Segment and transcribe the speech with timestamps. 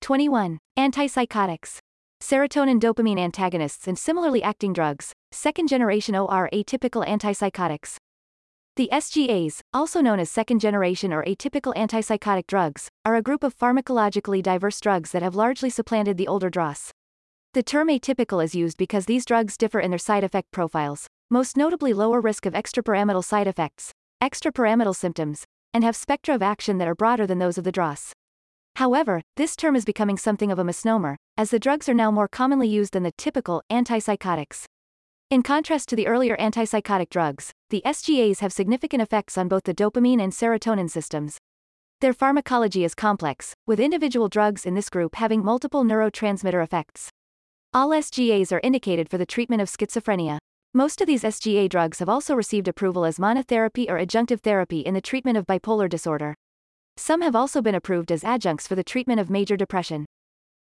[0.00, 0.58] 21.
[0.78, 1.78] Antipsychotics.
[2.22, 7.96] Serotonin dopamine antagonists and similarly acting drugs, second generation OR atypical antipsychotics.
[8.76, 13.56] The SGAs, also known as second generation or atypical antipsychotic drugs, are a group of
[13.56, 16.90] pharmacologically diverse drugs that have largely supplanted the older DRAs.
[17.52, 21.56] The term atypical is used because these drugs differ in their side effect profiles, most
[21.56, 23.92] notably lower risk of extrapyramidal side effects,
[24.22, 25.44] extrapyramidal symptoms,
[25.74, 28.12] and have spectra of action that are broader than those of the DRAs.
[28.76, 32.28] However, this term is becoming something of a misnomer, as the drugs are now more
[32.28, 34.64] commonly used than the typical antipsychotics.
[35.30, 39.74] In contrast to the earlier antipsychotic drugs, the SGAs have significant effects on both the
[39.74, 41.38] dopamine and serotonin systems.
[42.00, 47.10] Their pharmacology is complex, with individual drugs in this group having multiple neurotransmitter effects.
[47.72, 50.38] All SGAs are indicated for the treatment of schizophrenia.
[50.72, 54.94] Most of these SGA drugs have also received approval as monotherapy or adjunctive therapy in
[54.94, 56.34] the treatment of bipolar disorder.
[57.02, 60.04] Some have also been approved as adjuncts for the treatment of major depression.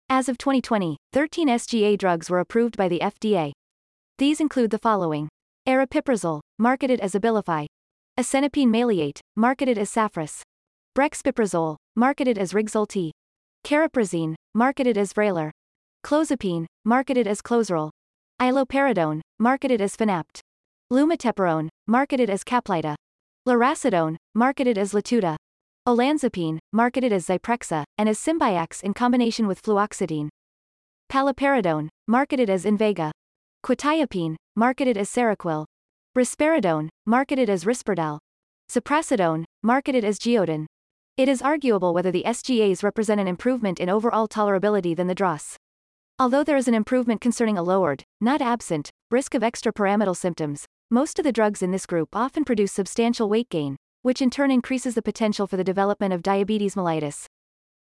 [0.09, 3.53] As of 2020, 13 SGA drugs were approved by the FDA.
[4.19, 5.29] These include the following.
[5.69, 7.67] Aripiprazole, marketed as Abilify.
[8.19, 10.43] Asenapine maleate, marketed as Saphris.
[10.99, 13.13] Brexpiprazole, marketed as Rexulti.
[13.65, 15.53] Cariprazine, marketed as Vraylar.
[16.05, 17.91] Clozapine, marketed as Clozaril.
[18.43, 20.41] Iloperidone, marketed as Fanapt.
[20.93, 22.97] Lumateperone, marketed as Caplyta.
[23.47, 25.37] Lurasidone, marketed as Latuda.
[25.87, 30.29] Olanzapine, marketed as Zyprexa, and as Symbyax in combination with fluoxetine.
[31.09, 33.13] Paliperidone, marketed as Invega.
[33.65, 35.65] Quetiapine, marketed as Seroquel.
[36.19, 38.19] Risperidone, marketed as Risperdal.
[38.69, 40.67] Ziprasidone, marketed as Geodon.
[41.17, 45.57] It is arguable whether the SGAs represent an improvement in overall tolerability than the DRAs.
[46.19, 51.21] Although there is an improvement concerning a lowered, not absent, risk of extrapyramidal symptoms, most
[51.21, 53.77] of the drugs in this group often produce substantial weight gain,
[54.07, 57.27] which in turn increases the potential for the development of diabetes mellitus.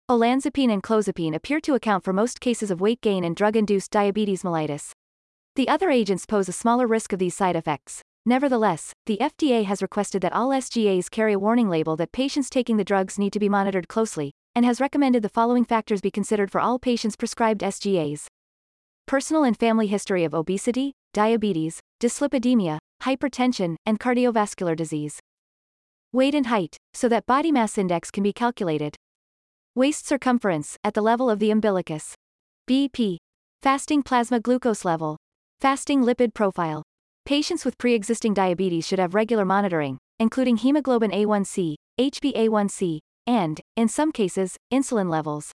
[0.09, 4.41] Olanzapine and clozapine appear to account for most cases of weight gain and drug-induced diabetes
[4.41, 4.91] mellitus.
[5.55, 8.01] The other agents pose a smaller risk of these side effects.
[8.25, 12.77] Nevertheless, the FDA has requested that all SGAs carry a warning label that patients taking
[12.77, 16.49] the drugs need to be monitored closely, and has recommended the following factors be considered
[16.49, 18.25] for all patients prescribed SGAs.
[19.05, 25.19] Personal and family history of obesity, diabetes, dyslipidemia, hypertension, and cardiovascular disease
[26.15, 28.95] weight and height, so that body mass index can be calculated.
[29.75, 32.15] Waist circumference, at the level of the umbilicus.
[32.69, 33.17] BP.
[33.61, 35.17] Fasting plasma glucose level.
[35.59, 36.83] Fasting lipid profile.
[37.25, 44.11] Patients with pre-existing diabetes should have regular monitoring, including hemoglobin A1C, HbA1c, and, in some
[44.11, 45.51] cases, insulin levels.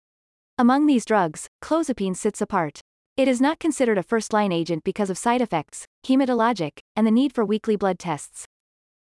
[0.57, 2.81] Among these drugs, clozapine sits apart.
[3.15, 7.33] It is not considered a first-line agent because of side effects, hematologic, and the need
[7.33, 8.45] for weekly blood tests.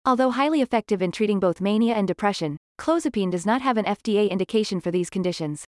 [0.06, 4.28] Although highly effective in treating both mania and depression, clozapine does not have an FDA
[4.28, 5.65] indication for these conditions.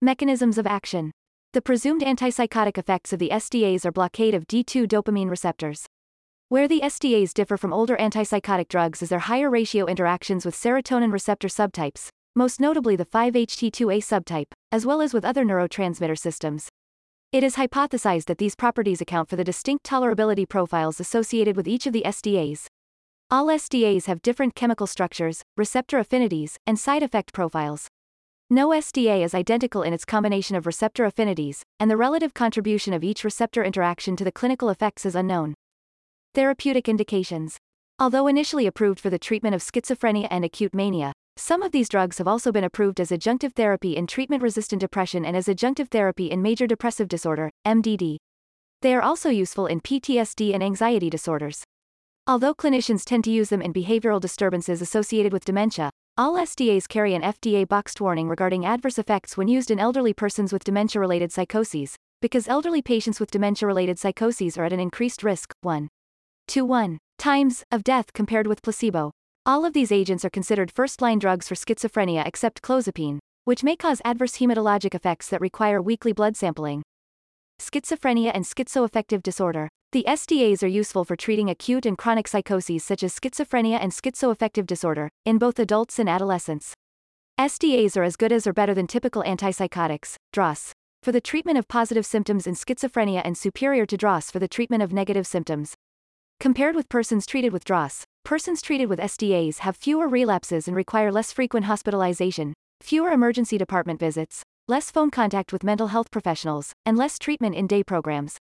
[0.00, 1.12] Mechanisms of action.
[1.52, 5.86] The presumed antipsychotic effects of the SDAs are blockade of D2 dopamine receptors.
[6.48, 11.12] Where the SDAs differ from older antipsychotic drugs is their higher ratio interactions with serotonin
[11.12, 16.68] receptor subtypes, most notably the 5-HT2A subtype, as well as with other neurotransmitter systems.
[17.30, 21.86] It is hypothesized that these properties account for the distinct tolerability profiles associated with each
[21.86, 22.66] of the SDAs.
[23.30, 27.88] All SDAs have different chemical structures, receptor affinities, and side effect profiles.
[28.50, 33.02] No SDA is identical in its combination of receptor affinities, and the relative contribution of
[33.02, 35.54] each receptor interaction to the clinical effects is unknown.
[36.34, 37.56] Therapeutic indications.
[37.98, 42.18] Although initially approved for the treatment of schizophrenia and acute mania, some of these drugs
[42.18, 46.30] have also been approved as adjunctive therapy in treatment resistant depression and as adjunctive therapy
[46.30, 48.18] in major depressive disorder, MDD.
[48.82, 51.64] They are also useful in PTSD and anxiety disorders.
[52.24, 57.14] Although clinicians tend to use them in behavioral disturbances associated with dementia, all SDAs carry
[57.14, 61.32] an FDA boxed warning regarding adverse effects when used in elderly persons with dementia related
[61.32, 65.88] psychoses, because elderly patients with dementia related psychoses are at an increased risk, 1
[66.46, 69.10] to 1 times, of death compared with placebo.
[69.44, 73.74] All of these agents are considered first line drugs for schizophrenia except clozapine, which may
[73.74, 76.84] cause adverse hematologic effects that require weekly blood sampling.
[77.60, 79.68] Schizophrenia and schizoaffective disorder.
[79.92, 84.64] The SDAs are useful for treating acute and chronic psychoses such as schizophrenia and schizoaffective
[84.64, 86.72] disorder, in both adults and adolescents.
[87.38, 90.72] SDAs are as good as or better than typical antipsychotics, DRAs,
[91.02, 94.82] for the treatment of positive symptoms in schizophrenia and superior to DRAs for the treatment
[94.82, 95.74] of negative symptoms.
[96.40, 101.12] Compared with persons treated with DRAs, persons treated with SDAs have fewer relapses and require
[101.12, 106.96] less frequent hospitalization, fewer emergency department visits, less phone contact with mental health professionals, and
[106.96, 108.38] less treatment in day programs.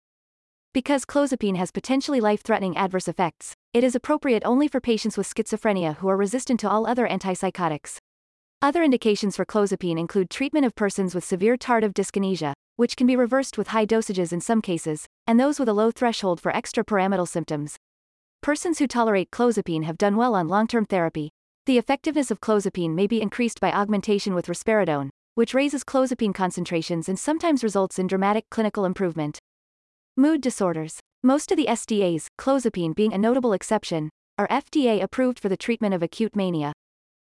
[0.73, 5.97] Because clozapine has potentially life-threatening adverse effects, it is appropriate only for patients with schizophrenia
[5.97, 7.97] who are resistant to all other antipsychotics.
[8.63, 13.17] Other indications for clozapine include treatment of persons with severe tardive dyskinesia, which can be
[13.17, 17.27] reversed with high dosages in some cases, and those with a low threshold for extrapyramidal
[17.27, 17.75] symptoms.
[18.41, 21.31] Persons who tolerate clozapine have done well on long-term therapy.
[21.67, 27.09] The effectiveness of clozapine may be increased by augmentation with risperidone, which raises clozapine concentrations
[27.09, 29.41] and sometimes results in dramatic clinical improvement.
[30.17, 31.01] Mood disorders.
[31.23, 35.95] Most of the SDAs, clozapine being a notable exception, are FDA approved for the treatment
[35.95, 36.73] of acute mania.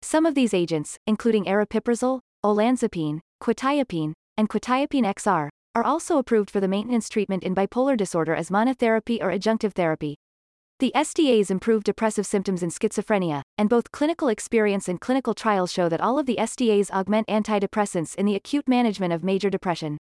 [0.01, 6.59] Some of these agents, including aripiprazole, olanzapine, quetiapine, and quetiapine XR, are also approved for
[6.59, 10.15] the maintenance treatment in bipolar disorder as monotherapy or adjunctive therapy.
[10.79, 15.89] The SDAs improve depressive symptoms in schizophrenia, and both clinical experience and clinical trials show
[15.89, 19.97] that all of the SDAs augment antidepressants in the acute management of major depression.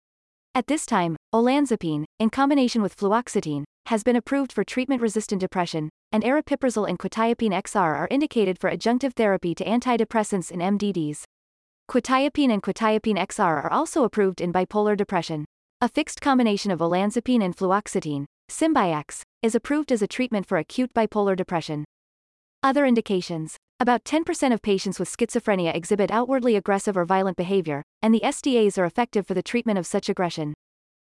[0.52, 6.24] At this time, olanzapine, in combination with fluoxetine, has been approved for treatment-resistant depression, and
[6.24, 11.22] aripiprazole and quetiapine XR are indicated for adjunctive therapy to antidepressants in MDDs.
[11.88, 15.44] Quetiapine and quetiapine XR are also approved in bipolar depression.
[15.80, 20.92] A fixed combination of olanzapine and fluoxetine, Symbyax, is approved as a treatment for acute
[20.92, 21.84] bipolar depression.
[22.64, 23.56] Other indications.
[23.82, 28.76] About 10% of patients with schizophrenia exhibit outwardly aggressive or violent behavior, and the SDAs
[28.76, 30.52] are effective for the treatment of such aggression.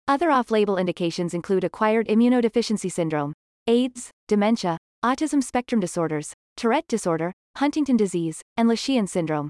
[0.06, 3.32] Other off-label indications include acquired immunodeficiency syndrome,
[3.66, 9.48] AIDS, dementia, autism spectrum disorders, Tourette disorder, Huntington disease, and Leschetz syndrome.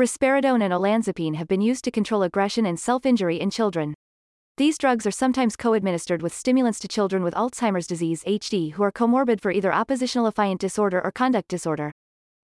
[0.00, 3.92] Risperidone and olanzapine have been used to control aggression and self-injury in children.
[4.56, 8.90] These drugs are sometimes co-administered with stimulants to children with Alzheimer's disease HD who are
[8.90, 11.92] comorbid for either oppositional defiant disorder or conduct disorder.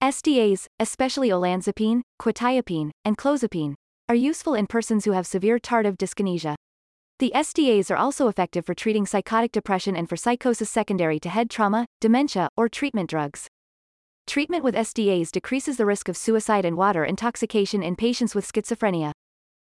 [0.03, 3.75] SDAs, especially olanzapine, quetiapine, and clozapine,
[4.09, 6.55] are useful in persons who have severe tardive dyskinesia.
[7.19, 11.49] The SDAs are also effective for treating psychotic depression and for psychosis secondary to head
[11.49, 13.47] trauma, dementia, or treatment drugs.
[14.27, 19.13] Treatment with SDAs decreases the risk of suicide and water intoxication in patients with schizophrenia.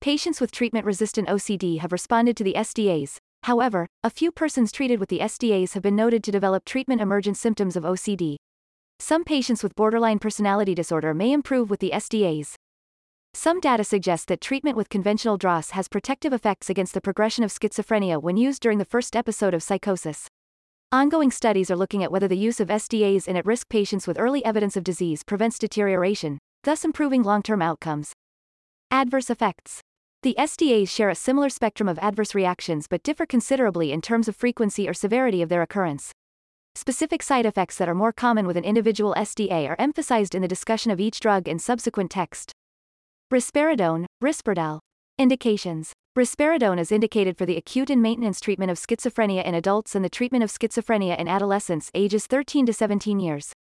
[0.02, 3.16] Patients with treatment-resistant OCD have responded to the SDAs.
[3.44, 7.78] However, a few persons treated with the SDAs have been noted to develop treatment-emergent symptoms
[7.78, 8.36] of OCD.
[9.00, 12.56] Some patients with borderline personality disorder may improve with the SDAs.
[13.34, 17.52] Some data suggest that treatment with conventional DRAS has protective effects against the progression of
[17.52, 20.28] schizophrenia when used during the first episode of psychosis.
[20.92, 24.44] Ongoing studies are looking at whether the use of SDAs in at-risk patients with early
[24.44, 28.14] evidence of disease prevents deterioration, thus improving long-term outcomes.
[28.90, 29.82] Adverse effects.
[30.24, 34.36] The SDAs share a similar spectrum of adverse reactions but differ considerably in terms of
[34.36, 36.12] frequency or severity of their occurrence.
[36.78, 40.48] Specific side effects that are more common with an individual SDA are emphasized in the
[40.48, 42.52] discussion of each drug in subsequent text.
[43.34, 44.78] Risperidone, Risperdal.
[45.18, 45.94] Indications.
[46.16, 50.10] Risperidone is indicated for the acute and maintenance treatment of schizophrenia in adults and the
[50.10, 53.54] treatment of schizophrenia in adolescents ages 13 to 17 years.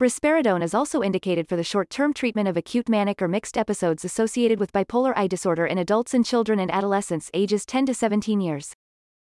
[0.00, 4.60] Risperidone is also indicated for the short-term treatment of acute manic or mixed episodes associated
[4.60, 8.72] with bipolar I disorder in adults and children and adolescents ages 10 to 17 years.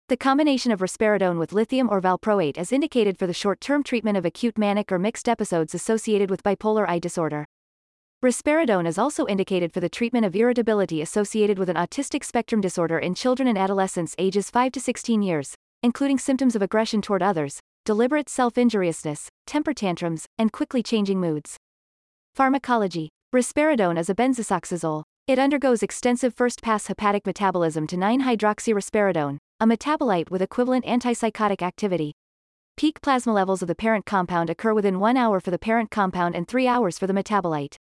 [0.08, 4.26] The combination of risperidone with lithium or valproate is indicated for the short-term treatment of
[4.26, 7.46] acute manic or mixed episodes associated with bipolar I disorder.
[8.22, 12.98] Risperidone is also indicated for the treatment of irritability associated with an autistic spectrum disorder
[12.98, 17.60] in children and adolescents ages 5 to 16 years, including symptoms of aggression toward others,
[17.86, 21.56] deliberate self-injuriousness, temper tantrums, and quickly changing moods.
[22.34, 23.08] Pharmacology.
[23.34, 25.04] Risperidone is a benzoxazole.
[25.26, 32.12] It undergoes extensive first-pass hepatic metabolism to 9-hydroxyrisperidone, a metabolite with equivalent antipsychotic activity.
[32.76, 36.34] Peak plasma levels of the parent compound occur within 1 hour for the parent compound
[36.34, 37.76] and 3 hours for the metabolite.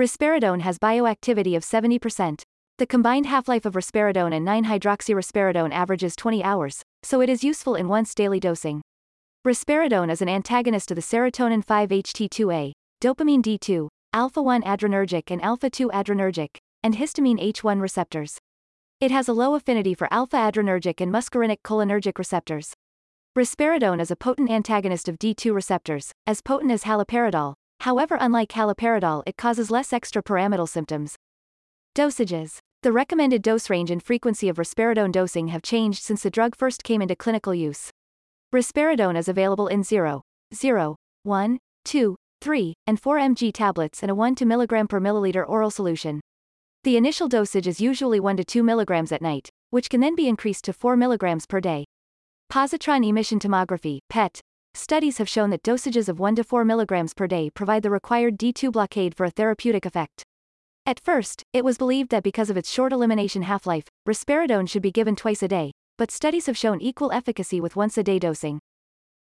[0.00, 2.42] Risperidone has bioactivity of 70%.
[2.78, 7.88] The combined half-life of risperidone and 9-hydroxyrisperidone averages 20 hours, so it is useful in
[7.88, 8.80] once daily dosing.
[9.46, 16.56] Risperidone is an antagonist of the serotonin 5-HT2A, dopamine D2, alpha-1 adrenergic and alpha-2 adrenergic,
[16.82, 18.38] and histamine H1 receptors.
[19.02, 22.72] It has a low affinity for alpha-adrenergic and muscarinic cholinergic receptors.
[23.36, 27.54] Risperidone is a potent antagonist of D2 receptors, as potent as haloperidol.
[27.80, 31.16] However, unlike haloperidol, it causes less extrapyramidal symptoms.
[31.96, 32.58] Dosages.
[32.84, 36.84] The recommended dose range and frequency of risperidone dosing have changed since the drug first
[36.84, 37.90] came into clinical use.
[38.54, 40.22] Risperidone is available in 0,
[40.54, 45.44] 0, 1, 2, 3, and 4 mg tablets and a 1 to mg per milliliter
[45.48, 46.20] oral solution.
[46.84, 50.26] The initial dosage is usually 1 to 2 mg at night, which can then be
[50.26, 51.84] increased to 4 mg per day.
[52.50, 54.40] Positron emission tomography, PET,
[54.74, 58.36] studies have shown that dosages of 1 to 4 mg per day provide the required
[58.36, 60.24] D2 blockade for a therapeutic effect.
[60.84, 64.90] At first, it was believed that because of its short elimination half-life, risperidone should be
[64.90, 68.58] given twice a day, but studies have shown equal efficacy with once-a-day dosing.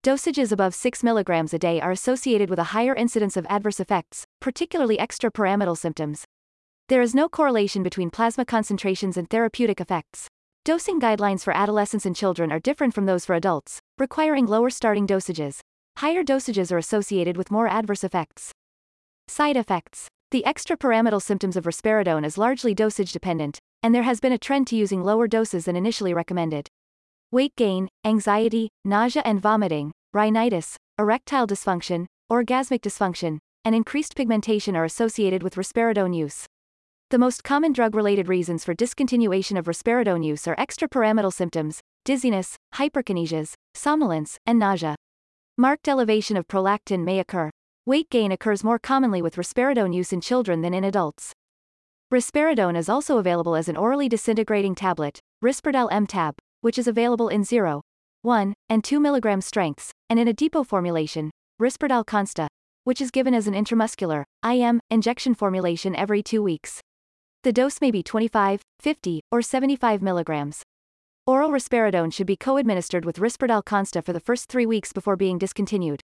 [0.04, 4.26] Dosages above 6 mg a day are associated with a higher incidence of adverse effects,
[4.40, 6.26] particularly extrapyramidal symptoms.
[6.92, 10.28] There is no correlation between plasma concentrations and therapeutic effects.
[10.66, 15.08] Dosing guidelines for adolescents and children are different from those for adults, requiring lower starting
[15.08, 15.62] dosages.
[16.00, 18.52] Higher dosages are associated with more adverse effects.
[19.30, 20.10] Side effects.
[20.32, 24.68] The extrapyramidal symptoms of risperidone is largely dosage dependent, and there has been a trend
[24.68, 26.68] to using lower doses than initially recommended.
[27.32, 34.84] Weight gain, anxiety, nausea and vomiting, rhinitis, erectile dysfunction, orgasmic dysfunction, and increased pigmentation are
[34.84, 36.48] associated with risperidone use.
[37.12, 43.56] The most common drug-related reasons for discontinuation of risperidone use are extrapyramidal symptoms, dizziness, hyperkinesias,
[43.74, 44.96] somnolence, and nausea.
[45.58, 47.50] Marked elevation of prolactin may occur.
[47.86, 51.34] Weight gain occurs more commonly with risperidone use in children than in adults.
[52.14, 57.44] Risperidone is also available as an orally disintegrating tablet, Risperdal M-Tab, which is available in
[57.44, 57.82] 0,
[58.22, 61.30] 1, and 2 mg strengths, and in a depot formulation,
[61.62, 62.48] Risperdal Consta,
[62.86, 66.80] which is given as an intramuscular, IM, injection formulation every two weeks.
[67.44, 70.62] The dose may be 25, 50, or 75 milligrams.
[71.26, 75.40] Oral risperidone should be co-administered with Risperdal Consta for the first three weeks before being
[75.40, 76.02] discontinued.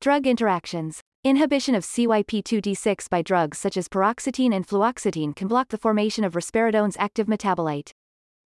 [0.00, 1.00] Drug interactions.
[1.24, 6.34] Inhibition of CYP2D6 by drugs such as paroxetine and fluoxetine can block the formation of
[6.34, 7.90] risperidone's active metabolite.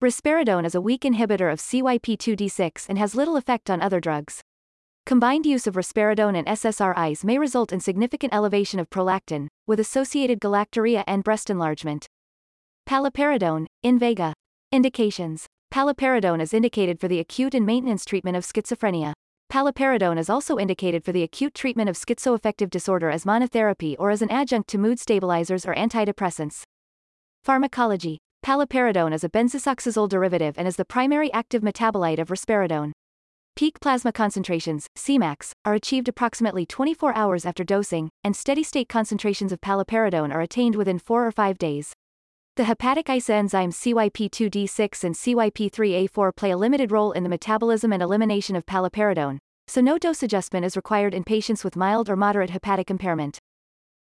[0.02, 4.40] Risperidone is a weak inhibitor of CYP2D6 and has little effect on other drugs.
[5.08, 10.38] Combined use of risperidone and SSRIs may result in significant elevation of prolactin, with associated
[10.38, 12.06] galactorrhea and breast enlargement.
[12.86, 14.34] Paliperidone, Invega.
[14.70, 15.46] Indications.
[15.72, 19.14] Paliperidone is indicated for the acute and maintenance treatment of schizophrenia.
[19.50, 24.20] Paliperidone is also indicated for the acute treatment of schizoaffective disorder as monotherapy or as
[24.20, 26.64] an adjunct to mood stabilizers or antidepressants.
[27.44, 28.18] Pharmacology.
[28.44, 32.92] Paliperidone is a benzoxazole derivative and is the primary active metabolite of risperidone.
[33.58, 39.60] Peak plasma concentrations, Cmax, are achieved approximately 24 hours after dosing, and steady-state concentrations of
[39.60, 41.92] paliperidone are attained within 4 or 5 days.
[42.54, 48.54] The hepatic isoenzymes CYP2D6 and CYP3A4 play a limited role in the metabolism and elimination
[48.54, 52.92] of paliperidone, so no dose adjustment is required in patients with mild or moderate hepatic
[52.92, 53.40] impairment.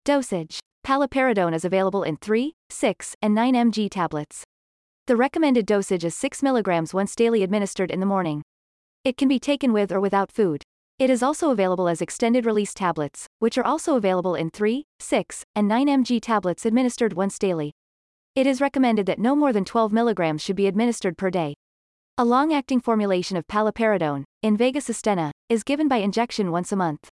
[0.07, 0.59] Dosage.
[0.87, 4.43] Paliperidone is available in 3, 6, and 9 mg tablets.
[5.07, 8.43] The recommended dosage is 6 mg once daily administered in the morning.
[9.05, 10.63] It can be taken with or without food.
[10.99, 15.45] It is also available as extended release tablets, which are also available in 3, 6,
[15.55, 17.73] and 9 mg tablets administered once daily.
[18.35, 21.55] It is recommended that no more than 12 mg should be administered per day.
[22.17, 27.11] A long-acting formulation of paliperidone, Invega Sustenna, is given by injection once a month.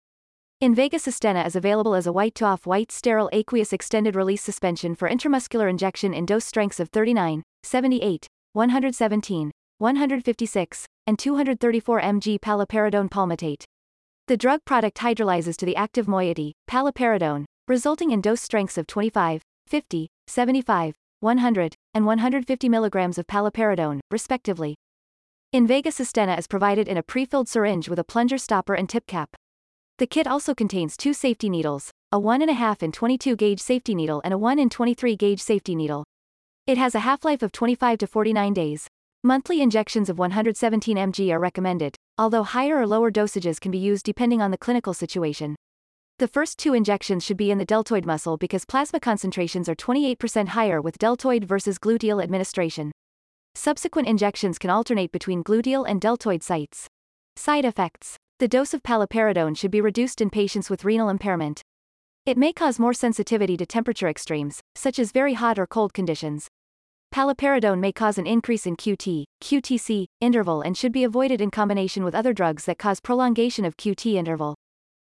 [0.64, 5.10] Invega Sustenna is available as a white to off-white sterile aqueous extended release suspension for
[5.10, 13.64] intramuscular injection in dose strengths of 39, 78, 117, 156, and 234 mg paliperidone palmitate.
[14.28, 19.42] The drug product hydrolyzes to the active moiety, paliperidone, resulting in dose strengths of 25,
[19.68, 24.76] 50, 75, 100, and 150 mg of paliperidone, respectively.
[25.54, 29.36] Invega Sustenna is provided in a pre-filled syringe with a plunger stopper and tip cap.
[29.98, 34.34] The kit also contains two safety needles, a 1.5 in 22 gauge safety needle and
[34.34, 36.06] a 1 in 23 gauge safety needle.
[36.66, 38.88] It has a half-life of 25 to 49 days.
[39.24, 44.04] Monthly injections of 117 mg are recommended, although higher or lower dosages can be used
[44.04, 45.56] depending on the clinical situation.
[46.18, 50.48] The first two injections should be in the deltoid muscle because plasma concentrations are 28%
[50.48, 52.92] higher with deltoid versus gluteal administration.
[53.54, 56.88] Subsequent injections can alternate between gluteal and deltoid sites.
[57.36, 58.18] Side effects.
[58.40, 61.62] The dose of paliperidone should be reduced in patients with renal impairment.
[62.26, 66.48] It may cause more sensitivity to temperature extremes, such as very hot or cold conditions,
[67.14, 72.06] Paliperidone may cause an increase in QT, QTC, interval and should be avoided in combination
[72.06, 74.56] with other drugs that cause prolongation of QT interval.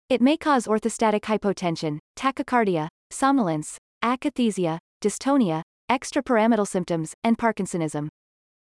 [0.08, 8.08] It may cause orthostatic hypotension, tachycardia, somnolence, akathisia, dystonia, extrapyramidal symptoms, and Parkinsonism.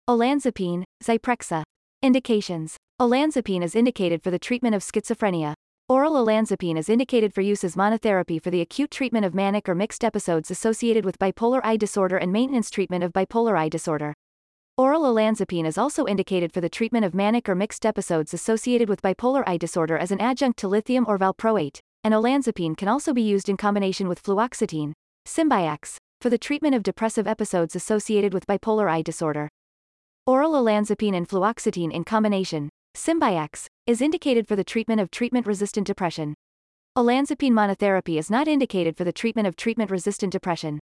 [0.09, 1.62] Olanzapine, Zyprexa.
[2.02, 2.76] Indications.
[3.00, 5.54] Olanzapine is indicated for the treatment of schizophrenia.
[5.86, 9.74] Oral olanzapine is indicated for use as monotherapy for the acute treatment of manic or
[9.74, 14.14] mixed episodes associated with bipolar I disorder and maintenance treatment of bipolar I disorder.
[14.78, 19.02] Oral olanzapine is also indicated for the treatment of manic or mixed episodes associated with
[19.02, 23.20] bipolar I disorder as an adjunct to lithium or valproate, and olanzapine can also be
[23.20, 24.94] used in combination with fluoxetine,
[25.28, 29.50] Symbyax, for the treatment of depressive episodes associated with bipolar I disorder.
[30.26, 36.34] Oral olanzapine and fluoxetine in combination, Symbyax, is indicated for the treatment of treatment-resistant depression.
[36.96, 40.78] Olanzapine monotherapy is not indicated for the treatment of treatment-resistant depression.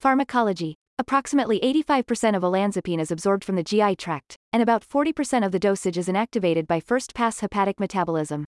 [0.00, 0.76] Pharmacology.
[0.98, 5.58] Approximately 85% of olanzapine is absorbed from the GI tract, and about 40% of the
[5.58, 8.46] dosage is inactivated by first-pass hepatic metabolism.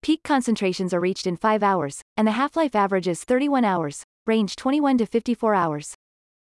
[0.00, 4.54] Peak concentrations are reached in 5 hours, and the half-life average is 31 hours, range
[4.54, 5.94] 21 to 54 hours.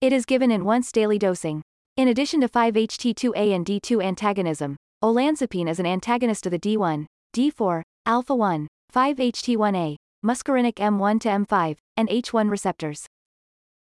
[0.02, 1.64] It is given in once daily dosing.
[1.98, 7.82] In addition to 5-HT2A and D2 antagonism, olanzapine is an antagonist of the D1, D4,
[8.06, 13.06] alpha 1, 5-HT1A, muscarinic M1 to M5, and H1 receptors.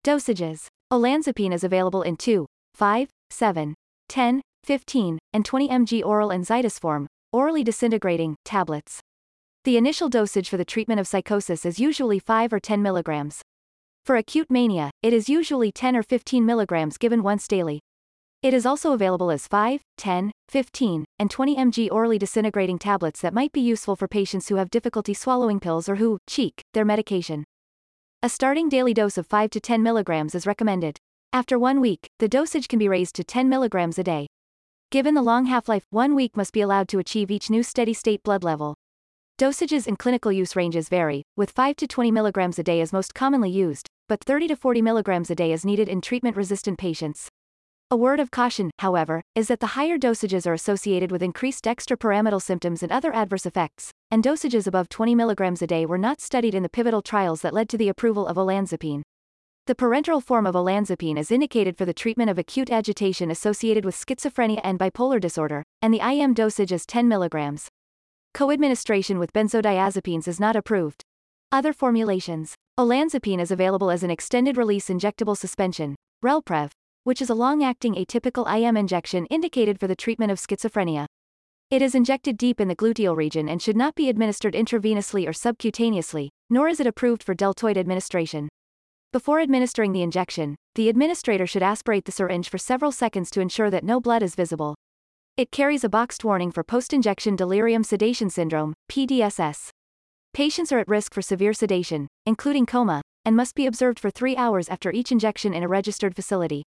[0.03, 0.65] Dosages.
[0.91, 3.75] Olanzapine is available in 2, 5, 7,
[4.09, 8.99] 10, 15, and 20 mg oral and Zydis form, orally disintegrating, tablets.
[9.63, 13.43] The initial dosage for the treatment of psychosis is usually 5 or 10 milligrams.
[14.05, 17.79] For acute mania, it is usually 10 or 15 milligrams given once daily.
[18.43, 23.35] It is also available as 5, 10, 15, and 20 mg orally disintegrating tablets that
[23.35, 27.43] might be useful for patients who have difficulty swallowing pills or who, cheek, their medication.
[28.23, 30.97] A starting daily dose of 5 to 10 milligrams is recommended.
[31.31, 34.25] After one week, the dosage can be raised to 10 milligrams a day.
[34.89, 38.43] Given the long half-life, one week must be allowed to achieve each new steady-state blood
[38.43, 38.75] level.
[39.39, 43.13] Dosages and clinical use ranges vary, with 5 to 20 milligrams a day is most
[43.13, 47.30] commonly used, but 30 to 40 milligrams a day is needed in treatment-resistant patients.
[47.93, 52.41] A word of caution, however, is that the higher dosages are associated with increased extrapyramidal
[52.41, 56.55] symptoms and other adverse effects, and dosages above 20 mg a day were not studied
[56.55, 59.01] in the pivotal trials that led to the approval of olanzapine.
[59.67, 63.97] The parenteral form of olanzapine is indicated for the treatment of acute agitation associated with
[63.97, 67.67] schizophrenia and bipolar disorder, and the IM dosage is 10 mg.
[68.33, 71.03] Co-administration with benzodiazepines is not approved.
[71.51, 72.55] Other formulations.
[72.79, 76.71] Olanzapine is available as an extended-release injectable suspension, Relprevv,
[77.03, 81.05] which is a long-acting atypical IM injection indicated for the treatment of schizophrenia.
[81.69, 85.31] It is injected deep in the gluteal region and should not be administered intravenously or
[85.31, 88.49] subcutaneously, nor is it approved for deltoid administration.
[89.13, 93.69] Before administering the injection, the administrator should aspirate the syringe for several seconds to ensure
[93.69, 94.75] that no blood is visible.
[95.37, 99.69] It carries a boxed warning for post-injection delirium sedation syndrome, PDSS.
[100.33, 104.35] Patients are at risk for severe sedation, including coma, and must be observed for three
[104.35, 106.63] hours after each injection in a registered facility.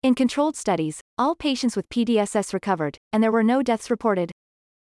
[0.00, 4.30] In controlled studies, all patients with PDSS recovered, and there were no deaths reported.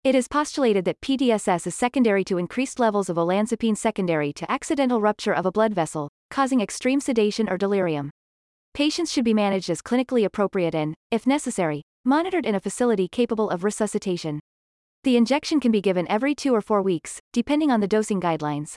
[0.02, 5.00] It is postulated that PDSS is secondary to increased levels of olanzapine secondary to accidental
[5.00, 8.10] rupture of a blood vessel, causing extreme sedation or delirium.
[8.74, 13.48] Patients should be managed as clinically appropriate and, if necessary, monitored in a facility capable
[13.48, 14.40] of resuscitation.
[15.04, 18.74] The injection can be given every two or four weeks, depending on the dosing guidelines.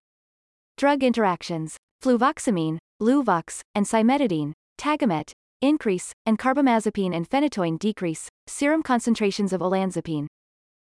[0.78, 1.76] Drug interactions.
[2.04, 10.28] Fluvoxamine, Luvox, and cimetidine, Tagamet, increase, and carbamazepine and phenytoin decrease, serum concentrations of olanzapine.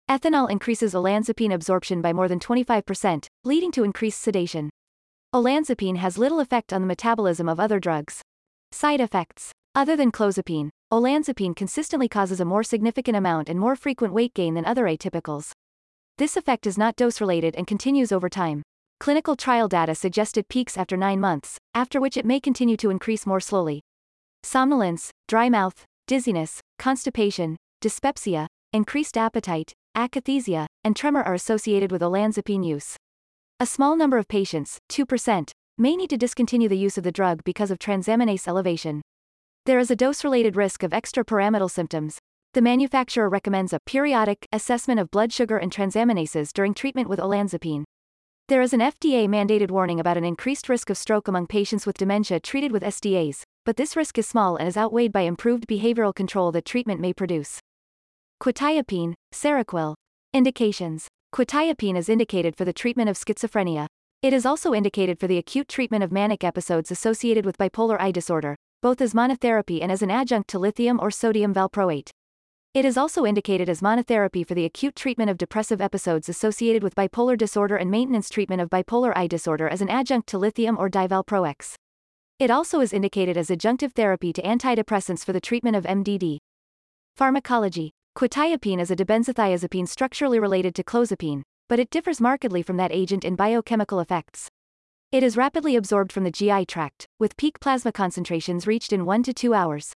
[0.09, 4.71] Ethanol increases olanzapine absorption by more than 25%, leading to increased sedation.
[5.35, 8.23] Olanzapine has little effect on the metabolism of other drugs.
[8.71, 9.53] Side effects.
[9.75, 14.55] Other than clozapine, olanzapine consistently causes a more significant amount and more frequent weight gain
[14.55, 15.53] than other atypicals.
[16.19, 18.63] This effect is not dose-related and continues over time.
[19.01, 23.27] Clinical trial data suggested peaks after 9 months, after which it may continue to increase
[23.27, 23.83] more slowly
[24.47, 32.65] somnolence, dry mouth, dizziness, constipation, dyspepsia, increased appetite, akathisia, and tremor are associated with olanzapine
[32.65, 32.97] use.
[33.59, 37.43] A small number of patients, 2%, may need to discontinue the use of the drug
[37.45, 39.03] because of transaminase elevation.
[39.65, 42.19] There is a dose-related risk of extrapyramidal symptoms.
[42.55, 47.85] The manufacturer recommends a periodic assessment of blood sugar and transaminases during treatment with olanzapine.
[48.49, 52.39] There is an FDA-mandated warning about an increased risk of stroke among patients with dementia
[52.39, 56.53] treated with SDAs, but this risk is small and is outweighed by improved behavioral control
[56.53, 57.59] that treatment may produce.
[58.41, 59.97] Quetiapine, Seroquel.
[60.33, 61.09] Indications.
[61.35, 63.87] Quetiapine is indicated for the treatment of schizophrenia.
[64.23, 68.13] It is also indicated for the acute treatment of manic episodes associated with bipolar I
[68.13, 72.11] disorder, both as monotherapy and as an adjunct to lithium or sodium valproate.
[72.73, 76.95] It is also indicated as monotherapy for the acute treatment of depressive episodes associated with
[76.95, 80.89] bipolar disorder and maintenance treatment of bipolar I disorder as an adjunct to lithium or
[80.89, 81.75] divalproex.
[82.39, 86.37] It also is indicated as adjunctive therapy to antidepressants for the treatment of MDD.
[87.17, 87.93] Pharmacology.
[88.15, 93.25] Quetiapine is a dibenzothiazepine structurally related to clozapine, but it differs markedly from that agent
[93.25, 94.49] in biochemical effects.
[95.13, 99.23] It is rapidly absorbed from the GI tract, with peak plasma concentrations reached in 1
[99.23, 99.95] to 2 hours.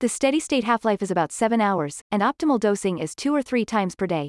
[0.00, 3.94] The steady-state half-life is about 7 hours, and optimal dosing is 2 or 3 times
[3.94, 4.28] per day.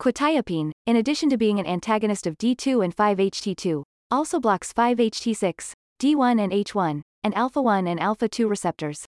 [0.00, 6.38] Quetiapine, in addition to being an antagonist of D2 and 5-HT2, also blocks 5-HT6, D1
[6.38, 9.06] and H1, and alpha-1 and alpha-2 receptors.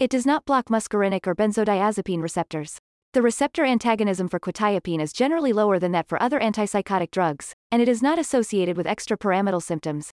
[0.00, 2.78] It does not block muscarinic or benzodiazepine receptors.
[3.12, 7.80] The receptor antagonism for quetiapine is generally lower than that for other antipsychotic drugs, and
[7.80, 10.10] it is not associated with extrapyramidal symptoms.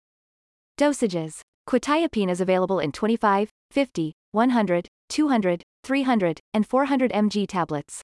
[0.78, 1.42] Dosages.
[1.68, 8.02] Quetiapine is available in 25, 50, 100, 200, 300, and 400 mg tablets.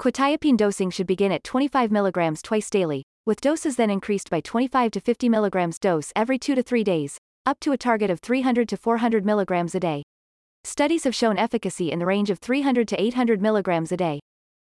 [0.00, 4.90] Quetiapine dosing should begin at 25 mg twice daily, with doses then increased by 25
[4.90, 8.68] to 50 mg dose every 2 to 3 days, up to a target of 300
[8.68, 10.02] to 400 mg a day.
[10.64, 14.18] Studies have shown efficacy in the range of 300 to 800 mg a day.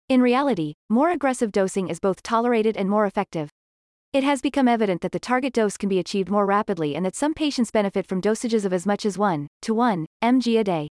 [0.09, 3.51] In reality, more aggressive dosing is both tolerated and more effective.
[4.15, 7.15] It has become evident that the target dose can be achieved more rapidly and that
[7.15, 10.89] some patients benefit from dosages of as much as 1 to 1 mg a day.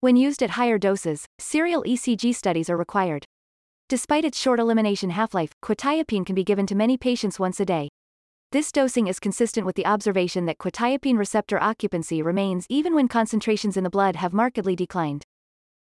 [0.00, 3.24] When used at higher doses, serial ECG studies are required.
[3.88, 7.88] Despite its short elimination half-life, quetiapine can be given to many patients once a day.
[8.52, 13.78] This dosing is consistent with the observation that quetiapine receptor occupancy remains even when concentrations
[13.78, 15.24] in the blood have markedly declined.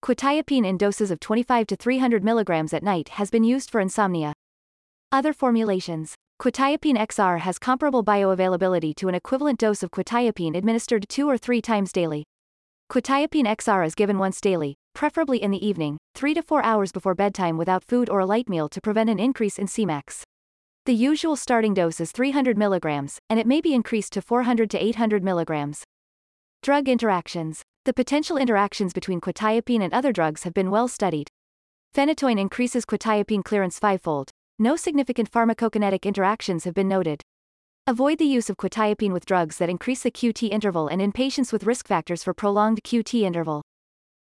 [0.04, 4.32] Quetiapine in doses of 25 to 300 mg at night has been used for insomnia.
[5.12, 6.16] Other formulations.
[6.42, 11.62] Quetiapine XR has comparable bioavailability to an equivalent dose of quetiapine administered two or three
[11.62, 12.24] times daily.
[12.90, 17.14] Quetiapine XR is given once daily, preferably in the evening, 3 to 4 hours before
[17.14, 20.24] bedtime without food or a light meal to prevent an increase in Cmax.
[20.86, 24.78] The usual starting dose is 300 mg, and it may be increased to 400 to
[24.78, 25.82] 800 mg.
[26.62, 27.62] Drug interactions.
[27.84, 31.28] The potential interactions between quetiapine and other drugs have been well studied.
[31.92, 34.30] Phenytoin increases quetiapine clearance fivefold.
[34.60, 37.20] No significant pharmacokinetic interactions have been noted.
[37.88, 41.52] Avoid the use of quetiapine with drugs that increase the QT interval and in patients
[41.52, 43.62] with risk factors for prolonged QT interval.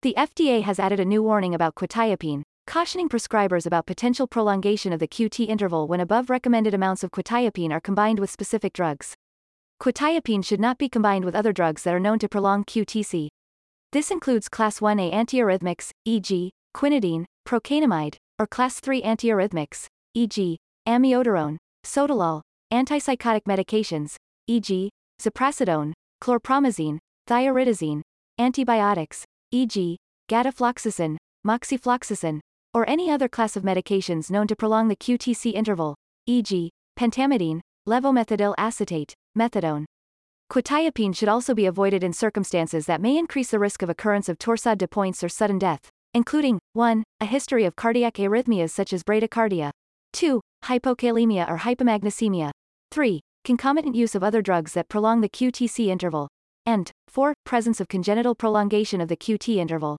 [0.02, 5.00] The FDA has added a new warning about quetiapine, cautioning prescribers about potential prolongation of
[5.00, 9.14] the QT interval when above recommended amounts of quetiapine are combined with specific drugs.
[9.80, 13.28] Quetiapine should not be combined with other drugs that are known to prolong QTC.
[13.92, 22.42] This includes class 1A antiarrhythmics, e.g., quinidine, procainamide, or class 3 antiarrhythmics, e.g., amiodarone, sotalol,
[22.74, 24.16] antipsychotic medications,
[24.48, 24.90] e.g.,
[25.22, 26.98] ziprasidone, chlorpromazine,
[27.30, 28.02] thioridazine,
[28.40, 29.98] antibiotics, e.g.,
[30.28, 32.40] gatifloxacin, moxifloxacin,
[32.74, 38.56] or any other class of medications known to prolong the QTC interval, e.g., pentamidine, levomethadyl
[38.58, 39.86] acetate, methadone.
[40.52, 44.38] Quetiapine should also be avoided in circumstances that may increase the risk of occurrence of
[44.38, 47.04] torsade de pointes or sudden death, including 1.
[47.22, 49.72] A history of cardiac arrhythmias such as bradycardia.
[50.14, 50.40] 2.
[50.66, 52.52] Hypokalemia or hypomagnesemia.
[52.92, 53.20] 3.
[53.44, 56.28] Concomitant use of other drugs that prolong the QTC interval.
[56.66, 57.34] And 4.
[57.46, 59.98] Presence of congenital prolongation of the QT interval.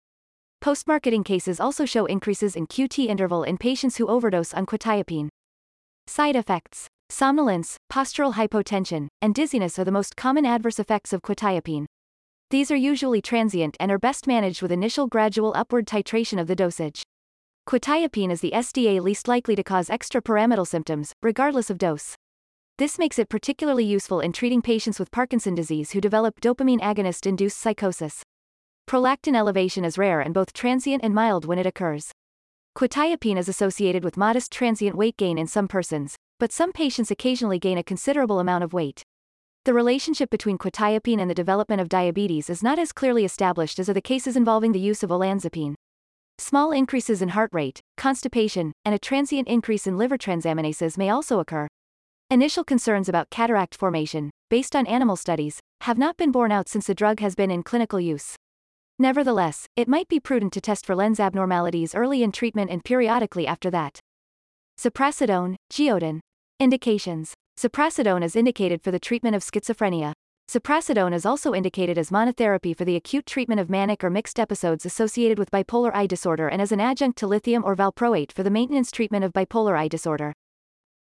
[0.64, 5.28] Post-marketing cases also show increases in QT interval in patients who overdose on quetiapine.
[6.06, 11.84] Side effects Somnolence, postural hypotension, and dizziness are the most common adverse effects of quetiapine.
[12.48, 16.56] These are usually transient and are best managed with initial gradual upward titration of the
[16.56, 17.02] dosage.
[17.68, 22.14] Quetiapine is the SDA least likely to cause extrapyramidal symptoms, regardless of dose.
[22.78, 27.26] This makes it particularly useful in treating patients with Parkinson disease who develop dopamine agonist
[27.26, 28.22] induced psychosis.
[28.86, 32.12] Prolactin elevation is rare and both transient and mild when it occurs.
[32.76, 37.58] Quetiapine is associated with modest transient weight gain in some persons, but some patients occasionally
[37.58, 39.02] gain a considerable amount of weight.
[39.64, 43.88] The relationship between quetiapine and the development of diabetes is not as clearly established as
[43.88, 45.74] are the cases involving the use of olanzapine.
[46.36, 51.40] Small increases in heart rate, constipation, and a transient increase in liver transaminases may also
[51.40, 51.68] occur.
[52.28, 56.86] Initial concerns about cataract formation, based on animal studies, have not been borne out since
[56.86, 58.36] the drug has been in clinical use.
[58.98, 63.44] Nevertheless, it might be prudent to test for lens abnormalities early in treatment and periodically
[63.44, 63.98] after that.
[64.78, 66.20] Ziprasidone, Geodon.
[66.60, 67.34] Indications.
[67.58, 70.12] Ziprasidone is indicated for the treatment of schizophrenia.
[70.48, 74.86] Ziprasidone is also indicated as monotherapy for the acute treatment of manic or mixed episodes
[74.86, 78.50] associated with bipolar I disorder and as an adjunct to lithium or valproate for the
[78.50, 80.32] maintenance treatment of bipolar I disorder.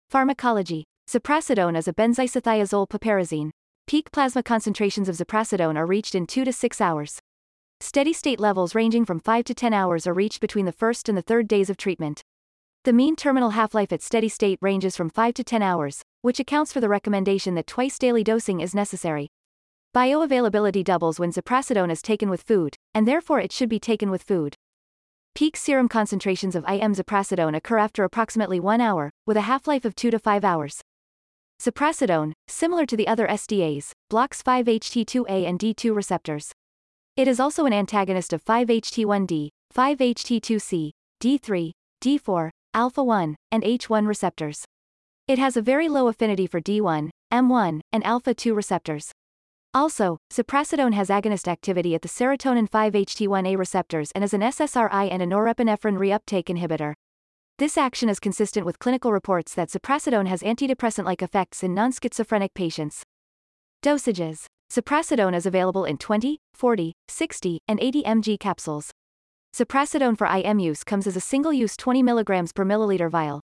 [0.10, 0.86] Pharmacology.
[1.08, 3.51] Ziprasidone is a benzisothiazole piperazine.
[3.86, 7.19] Peak plasma concentrations of ziprasidone are reached in 2 to 6 hours.
[7.86, 11.17] Steady state levels ranging from 5 to 10 hours are reached between the first and
[11.17, 12.24] the third days of treatment.
[12.86, 16.72] The mean terminal half-life at steady state ranges from 5 to 10 hours, which accounts
[16.72, 19.28] for the recommendation that twice daily dosing is necessary.
[19.93, 24.24] Bioavailability doubles when ziprasidone is taken with food, and therefore it should be taken with
[24.24, 24.56] food.
[25.36, 29.93] Peak serum concentrations of IM ziprasidone occur after approximately 1 hour, with a half-life of
[29.93, 30.80] 2 to 5 hours.
[31.62, 36.54] Ziprasidone, similar to the other SDAs, blocks 5-HT2A and D2 receptors.
[37.15, 40.89] It is also an antagonist of 5-HT1D, 5-HT2C,
[41.21, 41.71] D3,
[42.04, 44.65] D4, alpha-1, and H1 receptors.
[45.28, 49.12] It has a very low affinity for D1, M1, and alpha-2 receptors.
[49.76, 55.21] Also, ziprasidone has agonist activity at the serotonin 5-HT1A receptors and is an SSRI and
[55.21, 56.93] a norepinephrine reuptake inhibitor.
[57.60, 63.04] This action is consistent with clinical reports that ziprasidone has antidepressant-like effects in non-schizophrenic patients.
[63.84, 64.47] Dosages.
[64.73, 68.89] Ziprasidone is available in 20, 40, 60, and 80 mg capsules.
[69.55, 73.39] Ziprasidone for IM use comes as a single-use 20 mg per milliliter vial.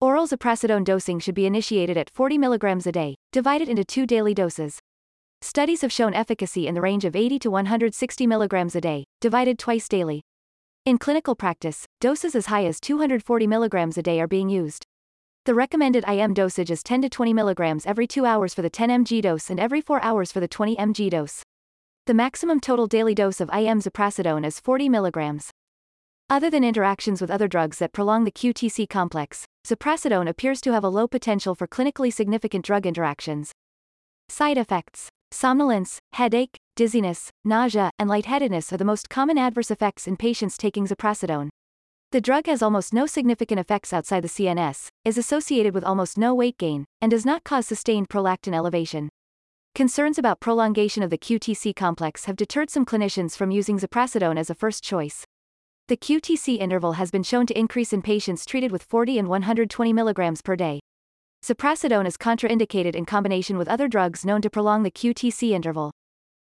[0.00, 4.32] Oral ziprasidone dosing should be initiated at 40 mg a day, divided into two daily
[4.32, 4.78] doses.
[5.40, 9.58] Studies have shown efficacy in the range of 80 to 160 mg a day, divided
[9.58, 10.22] twice daily.
[10.86, 14.86] In clinical practice, doses as high as 240 mg a day are being used.
[15.46, 18.90] The recommended IM dosage is 10 to 20 mg every 2 hours for the 10
[18.90, 21.42] mg dose and every 4 hours for the 20 mg dose.
[22.04, 25.48] The maximum total daily dose of IM ziprasidone is 40 mg.
[26.28, 30.84] Other than interactions with other drugs that prolong the QTC complex, ziprasidone appears to have
[30.84, 33.52] a low potential for clinically significant drug interactions.
[34.28, 40.18] Side effects Somnolence, headache, dizziness, nausea, and lightheadedness are the most common adverse effects in
[40.18, 41.48] patients taking ziprasidone.
[42.12, 46.34] The drug has almost no significant effects outside the CNS, is associated with almost no
[46.34, 49.10] weight gain, and does not cause sustained prolactin elevation.
[49.76, 54.50] Concerns about prolongation of the QTC complex have deterred some clinicians from using ziprasidone as
[54.50, 55.24] a first choice.
[55.86, 59.92] The QTC interval has been shown to increase in patients treated with 40 and 120
[59.92, 60.80] mg per day.
[61.44, 65.92] Ziprasidone is contraindicated in combination with other drugs known to prolong the QTC interval.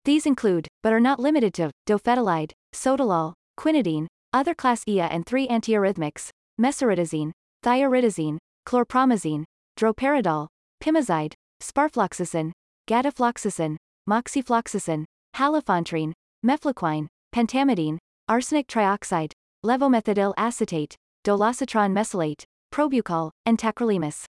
[0.06, 5.48] These include, but are not limited to, dofetilide, sotalol, quinidine, other class IA and 3
[5.48, 7.32] antiarrhythmics, mesoridazine,
[7.64, 9.44] thioridazine, chlorpromazine,
[9.78, 10.46] droperidol,
[10.82, 12.52] pimozide, sparfloxacin,
[12.88, 13.76] gatifloxacin,
[14.08, 15.04] moxifloxacin,
[15.36, 16.12] halofantrine,
[16.44, 19.32] mefloquine, pentamidine, arsenic trioxide,
[19.64, 24.24] levomethadyl acetate, dolasetron mesylate, probucol, and tacrolimus.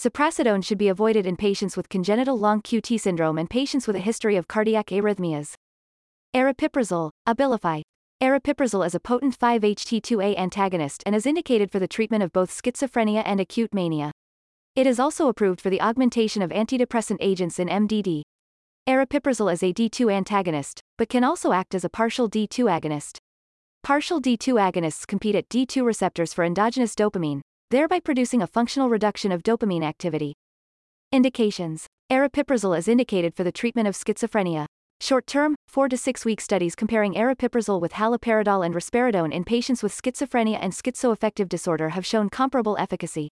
[0.00, 4.00] Ziprasidone should be avoided in patients with congenital long QT syndrome and patients with a
[4.00, 5.54] history of cardiac arrhythmias.
[6.34, 7.82] Aripiprazole, Abilify,
[8.22, 13.22] Aripiprazole is a potent 5-HT2A antagonist and is indicated for the treatment of both schizophrenia
[13.24, 14.12] and acute mania.
[14.76, 18.20] It is also approved for the augmentation of antidepressant agents in MDD.
[18.86, 23.16] Aripiprazole is a D2 antagonist, but can also act as a partial D2 agonist.
[23.82, 29.32] Partial D2 agonists compete at D2 receptors for endogenous dopamine, thereby producing a functional reduction
[29.32, 30.34] of dopamine activity.
[31.10, 34.66] Indications Aripiprazole is indicated for the treatment of schizophrenia.
[35.02, 39.96] Short-term, 4 to 6 week studies comparing aripiprazole with haloperidol and risperidone in patients with
[39.96, 43.30] schizophrenia and schizoaffective disorder have shown comparable efficacy.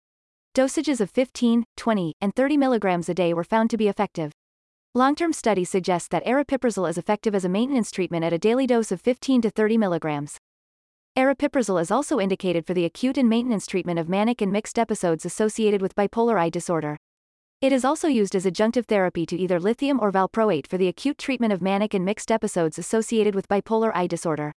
[0.55, 4.33] Dosages of 15, 20, and 30 mg a day were found to be effective.
[4.95, 8.91] Long-term studies suggest that aripiprazole is effective as a maintenance treatment at a daily dose
[8.91, 10.37] of 15 to 30 mg.
[11.17, 15.27] Aripiprazole is also indicated for the acute and maintenance treatment of manic and mixed episodes
[15.27, 16.97] associated with bipolar I disorder.
[17.61, 21.19] It is also used as adjunctive therapy to either lithium or valproate for the acute
[21.19, 24.53] treatment of manic and mixed episodes associated with bipolar I disorder.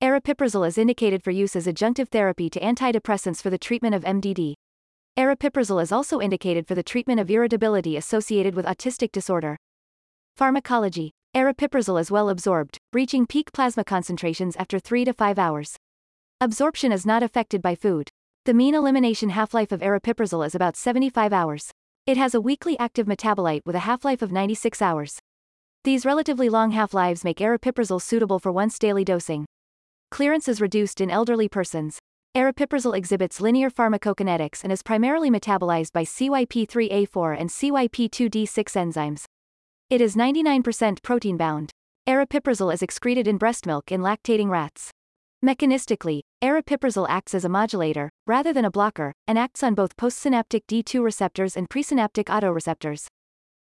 [0.00, 4.54] Aripiprazole is indicated for use as adjunctive therapy to antidepressants for the treatment of MDD.
[5.18, 9.56] Aripiprazole is also indicated for the treatment of irritability associated with autistic disorder.
[10.36, 11.10] Pharmacology.
[11.34, 15.76] Aripiprazole is well absorbed, reaching peak plasma concentrations after 3 to 5 hours.
[16.40, 18.08] Absorption is not affected by food.
[18.44, 21.72] The mean elimination half-life of aripiprazole is about 75 hours.
[22.10, 25.20] It has a weakly active metabolite with a half-life of 96 hours.
[25.84, 29.46] These relatively long half-lives make aripiprazole suitable for once-daily dosing.
[30.10, 32.00] Clearance is reduced in elderly persons.
[32.36, 39.24] Aripiprazole exhibits linear pharmacokinetics and is primarily metabolized by CYP3A4 and CYP2D6 enzymes.
[39.88, 41.70] It is 99% protein-bound.
[42.08, 44.90] Aripiprazole is excreted in breast milk in lactating rats.
[45.42, 50.60] Mechanistically, aripiprazole acts as a modulator, rather than a blocker, and acts on both postsynaptic
[50.68, 53.06] D2 receptors and presynaptic autoreceptors.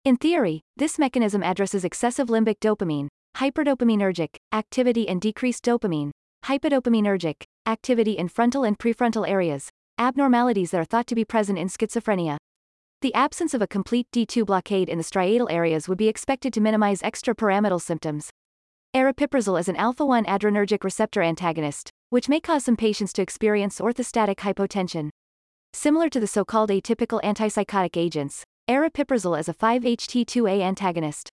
[0.05, 3.09] In theory, this mechanism addresses excessive limbic dopamine,
[3.39, 6.13] hyperdopaminergic, activity and decreased dopamine,
[6.45, 11.67] hypodopaminergic, activity in frontal and prefrontal areas, abnormalities that are thought to be present in
[11.67, 12.37] schizophrenia.
[13.01, 16.61] The absence of a complete D2 blockade in the striatal areas would be expected to
[16.61, 18.31] minimize extrapyramidal symptoms,
[18.95, 24.37] Aripiprazole is an alpha-1 adrenergic receptor antagonist, which may cause some patients to experience orthostatic
[24.37, 25.11] hypotension.
[25.73, 31.29] Similar to the so-called atypical antipsychotic agents, aripiprazole is a 5-HT2A antagonist.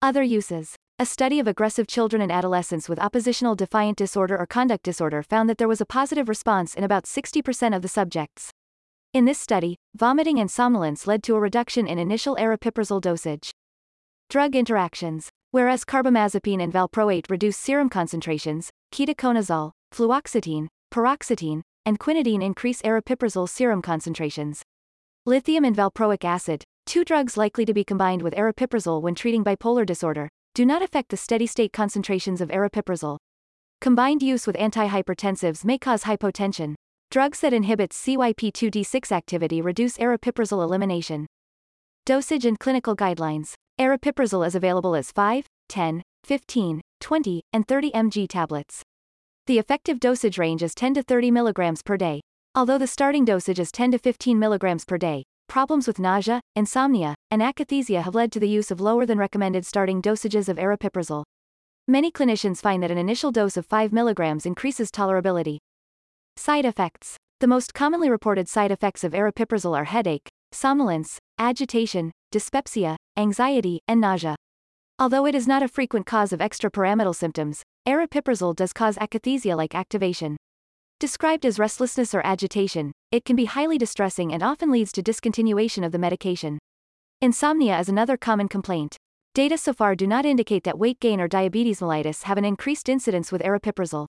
[0.00, 0.76] Other uses.
[0.98, 5.50] A study of aggressive children and adolescents with oppositional defiant disorder or conduct disorder found
[5.50, 8.50] that there was a positive response in about 60% of the subjects.
[9.12, 13.50] In this study, vomiting and somnolence led to a reduction in initial aripiprazole dosage.
[14.30, 15.28] Drug interactions.
[15.50, 23.80] Whereas carbamazepine and valproate reduce serum concentrations, ketoconazole, fluoxetine, paroxetine, and quinidine increase aripiprazole serum
[23.80, 24.62] concentrations.
[25.24, 29.86] Lithium and valproic acid, two drugs likely to be combined with aripiprazole when treating bipolar
[29.86, 33.16] disorder, do not affect the steady-state concentrations of aripiprazole.
[33.80, 36.74] Combined use with antihypertensives may cause hypotension.
[37.10, 41.26] Drugs that inhibit CYP2D6 activity reduce aripiprazole elimination.
[42.04, 43.54] Dosage and clinical guidelines.
[43.78, 48.82] Aripiprazole is available as 5, 10, 15, 20, and 30 mg tablets.
[49.46, 52.20] The effective dosage range is 10 to 30 mg per day.
[52.56, 57.14] Although the starting dosage is 10 to 15 mg per day, problems with nausea, insomnia,
[57.30, 61.22] and akathisia have led to the use of lower than recommended starting dosages of aripiprazole.
[61.86, 65.58] Many clinicians find that an initial dose of 5 mg increases tolerability.
[66.36, 67.16] Side effects.
[67.38, 74.00] The most commonly reported side effects of aripiprazole are headache, somnolence, agitation, dyspepsia, anxiety, and
[74.00, 74.36] nausea.
[74.98, 80.36] Although it is not a frequent cause of extrapyramidal symptoms, aripiprazole does cause akathisia-like activation.
[81.00, 85.84] Described as restlessness or agitation, it can be highly distressing and often leads to discontinuation
[85.84, 86.58] of the medication.
[87.20, 88.96] Insomnia is another common complaint.
[89.34, 92.88] Data so far do not indicate that weight gain or diabetes mellitus have an increased
[92.88, 94.06] incidence with aripiprazole.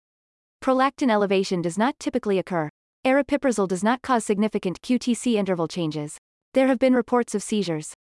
[0.63, 2.69] Prolactin elevation does not typically occur.
[3.05, 6.17] Aripiprazole does not cause significant QTC interval changes.
[6.53, 7.93] There have been reports of seizures.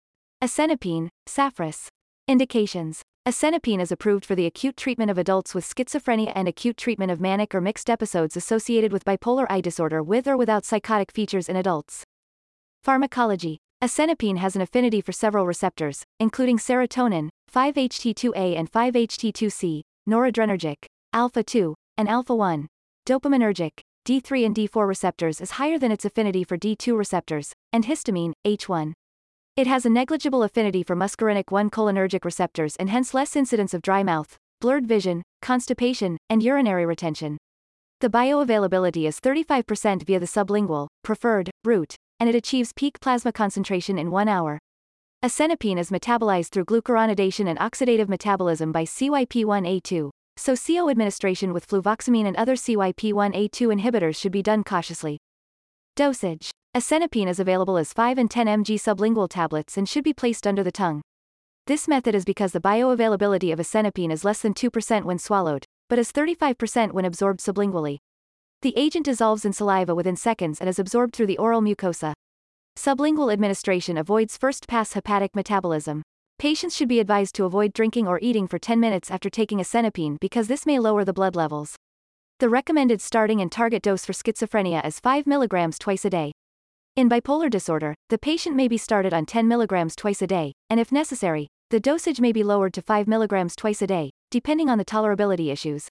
[0.44, 1.88] Asenapine, Saphris.
[2.28, 3.00] Indications.
[3.26, 7.22] Asenapine is approved for the acute treatment of adults with schizophrenia and acute treatment of
[7.22, 11.56] manic or mixed episodes associated with bipolar I disorder with or without psychotic features in
[11.56, 12.04] adults.
[12.84, 13.56] Pharmacology.
[13.82, 22.10] Asenapine has an affinity for several receptors, including serotonin, 5-HT2A and 5-HT2C, noradrenergic, alpha-2, and
[22.10, 22.66] alpha-1.
[23.08, 28.34] Dopaminergic, D3 and D4 receptors is higher than its affinity for D2 receptors, and histamine,
[28.46, 28.92] H1.
[29.56, 33.80] It has a negligible affinity for muscarinic 1 cholinergic receptors and hence less incidence of
[33.80, 37.38] dry mouth, blurred vision, constipation, and urinary retention.
[38.02, 43.98] The bioavailability is 35% via the sublingual, preferred, route, and it achieves peak plasma concentration
[43.98, 44.58] in 1 hour.
[45.24, 52.26] Asenapine is metabolized through glucuronidation and oxidative metabolism by CYP1A2, so CO administration with fluvoxamine
[52.26, 55.16] and other CYP1A2 inhibitors should be done cautiously.
[55.94, 60.46] Dosage Asenapine is available as 5 and 10 mg sublingual tablets and should be placed
[60.46, 61.00] under the tongue.
[61.66, 65.98] This method is because the bioavailability of asenapine is less than 2% when swallowed, but
[65.98, 67.96] is 35% when absorbed sublingually.
[68.60, 72.12] The agent dissolves in saliva within seconds and is absorbed through the oral mucosa.
[72.76, 76.02] Sublingual administration avoids first pass hepatic metabolism.
[76.38, 80.20] Patients should be advised to avoid drinking or eating for 10 minutes after taking asenapine
[80.20, 81.74] because this may lower the blood levels.
[82.38, 86.32] The recommended starting and target dose for schizophrenia is 5 mg twice a day.
[86.96, 90.80] In bipolar disorder, the patient may be started on 10 mg twice a day, and
[90.80, 94.78] if necessary, the dosage may be lowered to 5 mg twice a day, depending on
[94.78, 95.88] the tolerability issues.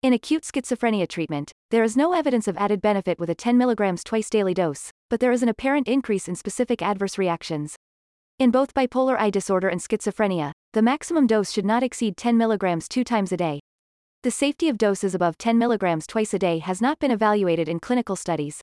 [0.00, 4.02] In acute schizophrenia treatment, there is no evidence of added benefit with a 10 mg
[4.04, 7.76] twice daily dose, but there is an apparent increase in specific adverse reactions.
[8.38, 12.88] In both bipolar I disorder and schizophrenia, the maximum dose should not exceed 10 mg
[12.88, 13.60] two times a day.
[14.22, 17.80] The safety of doses above 10 mg twice a day has not been evaluated in
[17.80, 18.62] clinical studies.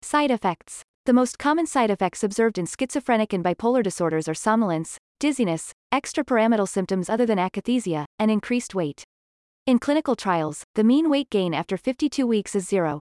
[0.00, 4.98] Side effects the most common side effects observed in schizophrenic and bipolar disorders are somnolence,
[5.18, 9.02] dizziness, extrapyramidal symptoms other than akathisia, and increased weight.
[9.66, 13.00] In clinical trials, the mean weight gain after 52 weeks is 0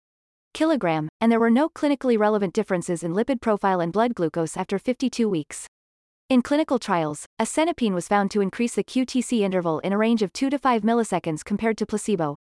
[0.54, 4.78] kilogram, and there were no clinically relevant differences in lipid profile and blood glucose after
[4.78, 5.66] 52 weeks.
[6.30, 10.34] In clinical trials, asenapine was found to increase the QTC interval in a range of
[10.34, 12.36] 2 to 5 milliseconds compared to placebo.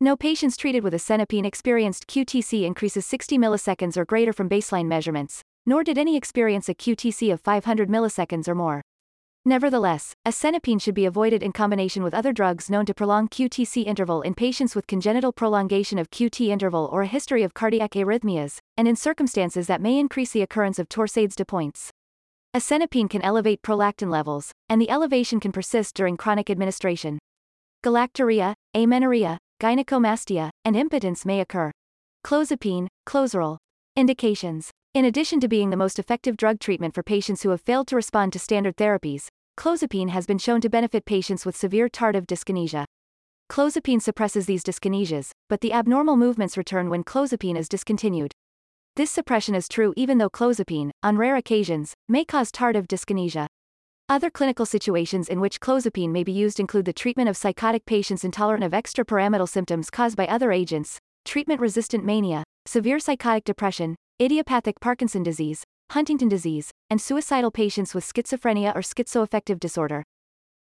[0.00, 5.42] No patients treated with asenapine experienced QTC increases 60 milliseconds or greater from baseline measurements,
[5.66, 8.80] nor did any experience a QTC of 500 milliseconds or more.
[9.44, 14.22] Nevertheless, asenapine should be avoided in combination with other drugs known to prolong QTC interval
[14.22, 18.86] in patients with congenital prolongation of QT interval or a history of cardiac arrhythmias, and
[18.86, 21.90] in circumstances that may increase the occurrence of torsades de pointes.
[22.54, 27.18] Asenapine can elevate prolactin levels, and the elevation can persist during chronic administration.
[27.84, 31.70] Galactorrhea, amenorrhea, gynecomastia, and impotence may occur.
[32.24, 33.58] Clozapine, Clozaril.
[33.96, 34.70] Indications.
[34.94, 37.96] In addition to being the most effective drug treatment for patients who have failed to
[37.96, 42.84] respond to standard therapies, clozapine has been shown to benefit patients with severe tardive dyskinesia.
[43.50, 48.32] Clozapine suppresses these dyskinesias, but the abnormal movements return when clozapine is discontinued.
[48.96, 53.46] This suppression is true even though clozapine, on rare occasions, may cause tardive dyskinesia.
[54.10, 58.24] Other clinical situations in which clozapine may be used include the treatment of psychotic patients
[58.24, 65.22] intolerant of extrapyramidal symptoms caused by other agents, treatment-resistant mania, severe psychotic depression, idiopathic Parkinson
[65.22, 70.02] disease, Huntington disease, and suicidal patients with schizophrenia or schizoaffective disorder.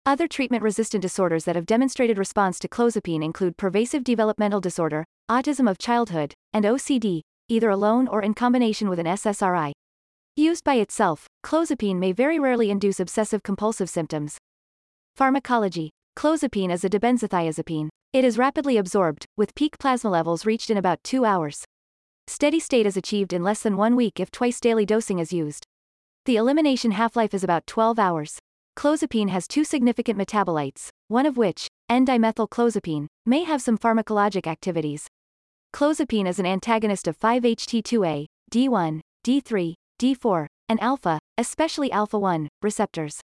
[0.06, 5.78] Other treatment-resistant disorders that have demonstrated response to clozapine include pervasive developmental disorder, autism of
[5.78, 9.72] childhood, and OCD, either alone or in combination with an SSRI.
[10.40, 14.38] Used by itself, clozapine may very rarely induce obsessive-compulsive symptoms.
[15.16, 15.90] Pharmacology.
[16.16, 17.90] Clozapine is a dibenzodiazepine.
[18.14, 21.66] It is rapidly absorbed, with peak plasma levels reached in about 2 hours.
[22.28, 25.66] Steady state is achieved in less than one week if twice daily dosing is used.
[26.26, 28.38] The elimination half-life is about 12 hours.
[28.78, 35.08] Clozapine has two significant metabolites, one of which, N-dimethylclozapine, may have some pharmacologic activities.
[35.74, 43.22] Clozapine is an antagonist of 5-HT2A, D1, D3, D4, and alpha, especially alpha 1, receptors.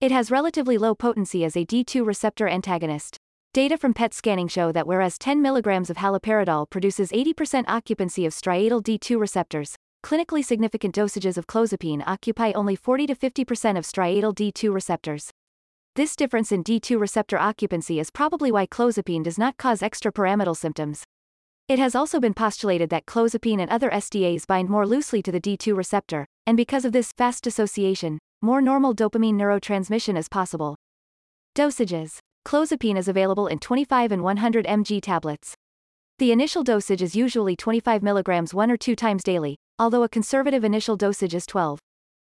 [0.00, 3.16] It has relatively low potency as a D2 receptor antagonist.
[3.52, 8.32] Data from PET scanning show that whereas 10 mg of haloperidol produces 80% occupancy of
[8.32, 14.34] striatal D2 receptors, clinically significant dosages of clozapine occupy only 40 to 50% of striatal
[14.34, 15.30] D2 receptors.
[15.94, 21.04] This difference in D2 receptor occupancy is probably why clozapine does not cause extrapyramidal symptoms.
[21.66, 25.40] It has also been postulated that clozapine and other SDAs bind more loosely to the
[25.40, 30.76] D2 receptor, and because of this fast dissociation, more normal dopamine neurotransmission is possible.
[31.56, 35.54] Dosages Clozapine is available in 25 and 100 mg tablets.
[36.18, 40.64] The initial dosage is usually 25 mg one or two times daily, although a conservative
[40.64, 41.78] initial dosage is 12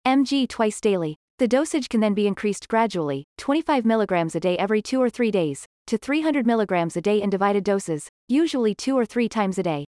[0.07, 1.17] mg twice daily.
[1.39, 5.31] The dosage can then be increased gradually, 25 mg a day every two or three
[5.31, 9.63] days, to 300 mg a day in divided doses, usually two or three times a
[9.63, 9.85] day.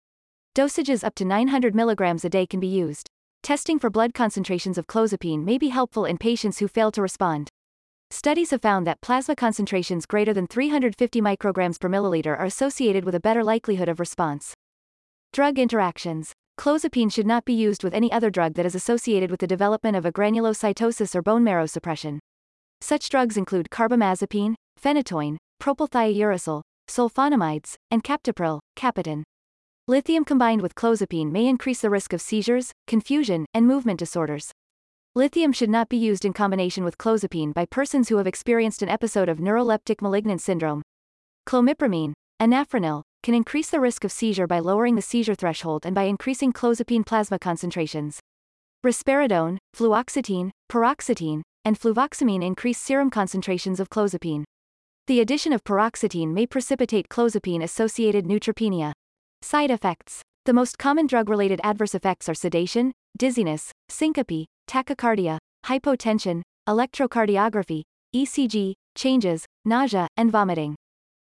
[0.54, 3.08] Dosages up to 900 mg a day can be used.
[3.42, 7.48] Testing for blood concentrations of clozapine may be helpful in patients who fail to respond.
[8.10, 13.14] Studies have found that plasma concentrations greater than 350 micrograms per milliliter are associated with
[13.14, 14.54] a better likelihood of response.
[15.32, 16.32] Drug interactions.
[16.58, 19.96] Clozapine should not be used with any other drug that is associated with the development
[19.96, 22.18] of agranulocytosis or bone marrow suppression.
[22.80, 29.22] Such drugs include carbamazepine, phenytoin, propylthiouracil, sulfonamides, and captopril, Capoten.
[29.86, 34.52] Lithium combined with clozapine may increase the risk of seizures, confusion, and movement disorders.
[35.14, 38.88] Lithium should not be used in combination with clozapine by persons who have experienced an
[38.88, 40.82] episode of neuroleptic malignant syndrome.
[41.46, 46.04] Clomipramine, anafranil, can increase the risk of seizure by lowering the seizure threshold and by
[46.04, 48.20] increasing clozapine plasma concentrations.
[48.84, 54.44] Risperidone, fluoxetine, paroxetine, and fluvoxamine increase serum concentrations of clozapine.
[55.08, 58.92] The addition of paroxetine may precipitate clozapine-associated neutropenia.
[59.40, 60.20] Side effects.
[60.44, 67.84] The most common drug-related adverse effects are sedation, dizziness, syncope, tachycardia, hypotension, electrocardiography,
[68.14, 70.76] ECG, changes, nausea, and vomiting.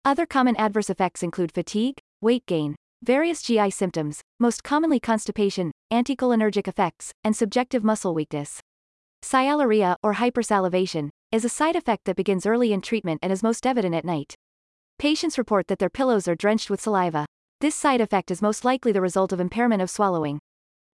[0.05, 6.69] Other common adverse effects include fatigue, weight gain, various GI symptoms, most commonly constipation, anticholinergic
[6.69, 8.61] effects, and subjective muscle weakness.
[9.21, 13.65] Sialorrhea, or hypersalivation, is a side effect that begins early in treatment and is most
[13.65, 14.35] evident at night.
[14.97, 17.25] Patients report that their pillows are drenched with saliva.
[17.59, 20.39] This side effect is most likely the result of impairment of swallowing.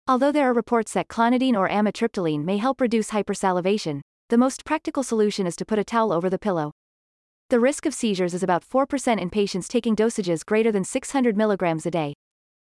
[0.08, 5.04] Although there are reports that clonidine or amitriptyline may help reduce hypersalivation, the most practical
[5.04, 6.72] solution is to put a towel over the pillow.
[7.50, 11.86] The risk of seizures is about 4% in patients taking dosages greater than 600 mg
[11.86, 12.14] a day.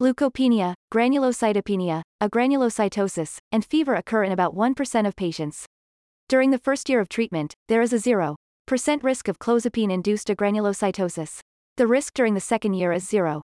[0.00, 5.66] Leukopenia, granulocytopenia, agranulocytosis, and fever occur in about 1% of patients.
[6.29, 8.37] During the first year of treatment, there is a 0%
[9.03, 11.41] risk of clozapine-induced agranulocytosis.
[11.77, 13.41] The risk during the second year is 0%.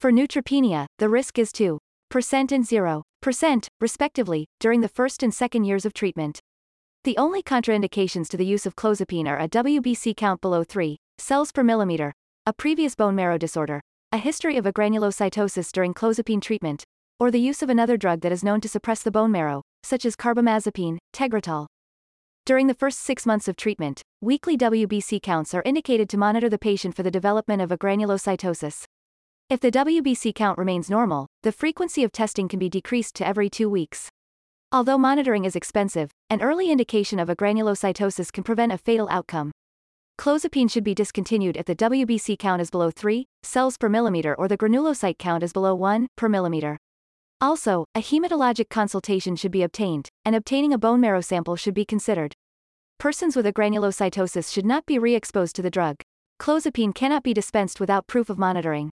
[0.00, 1.78] For neutropenia, the risk is 2
[2.10, 6.40] percent and 0%, respectively, during the first and second years of treatment.
[7.04, 11.52] The only contraindications to the use of clozapine are a WBC count below 3 cells
[11.52, 12.12] per millimeter,
[12.44, 13.80] a previous bone marrow disorder,
[14.12, 16.84] a history of agranulocytosis during clozapine treatment,
[17.22, 20.04] or the use of another drug that is known to suppress the bone marrow, such
[20.04, 21.68] as carbamazepine, tegretol.
[22.44, 26.58] During the first six months of treatment, weekly WBC counts are indicated to monitor the
[26.58, 28.82] patient for the development of agranulocytosis.
[29.48, 33.48] If the WBC count remains normal, the frequency of testing can be decreased to every
[33.48, 34.08] two weeks.
[34.72, 39.52] Although monitoring is expensive, an early indication of agranulocytosis can prevent a fatal outcome.
[40.18, 44.48] Clozapine should be discontinued if the WBC count is below 3 cells per millimeter or
[44.48, 46.78] the granulocyte count is below 1 per millimeter.
[47.42, 51.84] Also, a hematologic consultation should be obtained, and obtaining a bone marrow sample should be
[51.84, 52.34] considered.
[53.00, 55.96] Persons with agranulocytosis should not be re-exposed to the drug.
[56.40, 58.90] Clozapine cannot be dispensed without proof of monitoring.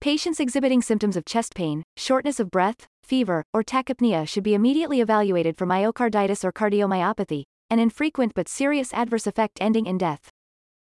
[0.00, 5.00] Patients exhibiting symptoms of chest pain, shortness of breath, fever, or tachypnea should be immediately
[5.00, 10.28] evaluated for myocarditis or cardiomyopathy, an infrequent but serious adverse effect ending in death.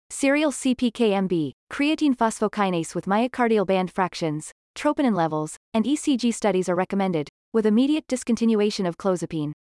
[0.10, 7.30] Serial CPKMB, creatine phosphokinase with myocardial band fractions, troponin levels, and ECG studies are recommended,
[7.54, 9.52] with immediate discontinuation of clozapine.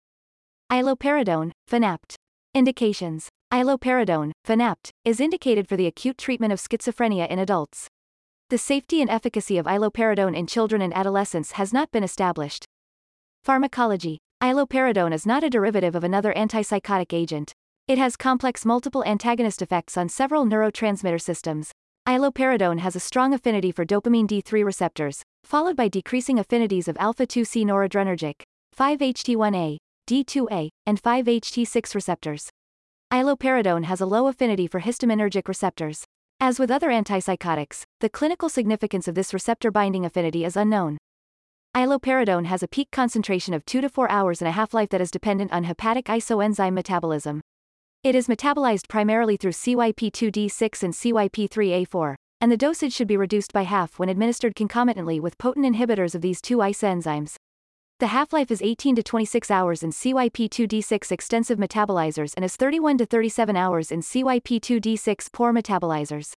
[0.71, 2.15] Iloperidone, Fanapt.
[2.53, 3.29] Indications.
[3.53, 7.87] Iloperidone, Fanapt, is indicated for the acute treatment of schizophrenia in adults.
[8.49, 12.65] The safety and efficacy of iloperidone in children and adolescents has not been established.
[13.43, 14.19] Pharmacology.
[14.41, 17.53] Iloperidone is not a derivative of another antipsychotic agent.
[17.87, 21.71] It has complex multiple antagonist effects on several neurotransmitter systems.
[22.07, 27.63] Iloperidone has a strong affinity for dopamine D3 receptors, followed by decreasing affinities of alpha-2C
[27.63, 28.41] noradrenergic,
[28.75, 29.77] 5-HT1A,
[30.09, 32.49] D2A, and 5-HT6 receptors.
[33.13, 36.03] Iloperidone has a low affinity for histaminergic receptors.
[36.39, 40.97] As with other antipsychotics, the clinical significance of this receptor binding affinity is unknown.
[41.75, 45.11] Iloperidone has a peak concentration of 2 to 4 hours and a half-life that is
[45.11, 47.41] dependent on hepatic isoenzyme metabolism.
[48.03, 53.61] It is metabolized primarily through CYP2D6 and CYP3A4, and the dosage should be reduced by
[53.61, 57.35] half when administered concomitantly with potent inhibitors of these two isoenzymes.
[57.99, 63.05] The half-life is 18 to 26 hours in CYP2D6 extensive metabolizers and is 31 to
[63.05, 66.33] 37 hours in CYP2D6 poor metabolizers.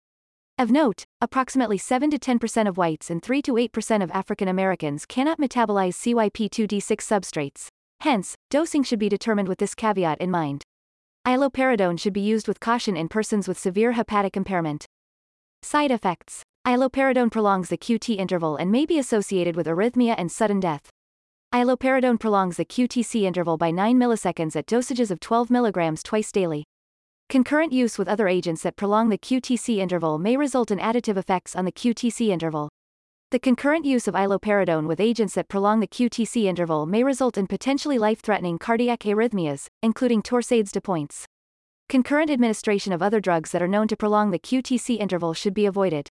[0.59, 5.07] Of note, approximately 7 to 10% of whites and 3 to 8% of African Americans
[5.07, 7.69] cannot metabolize CYP2D6 substrates.
[8.01, 10.65] Hence, dosing should be determined with this caveat in mind.
[11.25, 14.87] Iloperidone should be used with caution in persons with severe hepatic impairment.
[15.63, 16.43] Side effects.
[16.67, 20.91] Iloperidone prolongs the QT interval and may be associated with arrhythmia and sudden death.
[21.55, 26.65] Iloperidone prolongs the QTC interval by 9 milliseconds at dosages of 12 mg twice daily.
[27.29, 31.55] Concurrent use with other agents that prolong the QTC interval may result in additive effects
[31.55, 32.69] on the QTC interval.
[33.33, 37.47] The concurrent use of iloperidone with agents that prolong the QTC interval may result in
[37.47, 41.25] potentially life-threatening cardiac arrhythmias, including torsades de pointes.
[41.89, 45.65] Concurrent administration of other drugs that are known to prolong the QTC interval should be
[45.65, 46.11] avoided.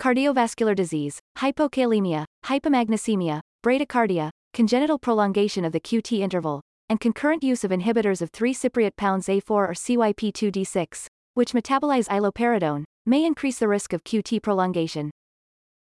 [0.00, 7.70] Cardiovascular disease, hypokalemia, hypomagnesemia, bradycardia, congenital prolongation of the QT interval, and concurrent use of
[7.70, 14.02] inhibitors of 3-cypriot pounds A4 or CYP2D6, which metabolize iloperidone, may increase the risk of
[14.02, 15.12] QT prolongation.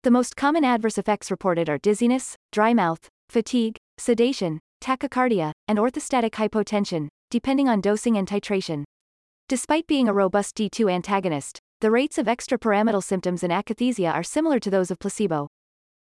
[0.03, 6.31] The most common adverse effects reported are dizziness, dry mouth, fatigue, sedation, tachycardia, and orthostatic
[6.31, 8.83] hypotension, depending on dosing and titration.
[9.47, 14.59] Despite being a robust D2 antagonist, the rates of extrapyramidal symptoms in akathisia are similar
[14.59, 15.47] to those of placebo.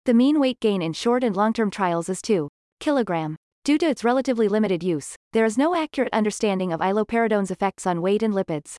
[0.04, 2.48] The mean weight gain in short and long-term trials is 2
[2.80, 3.34] kg.
[3.64, 8.00] Due to its relatively limited use, there is no accurate understanding of iloperidone's effects on
[8.00, 8.76] weight and lipids.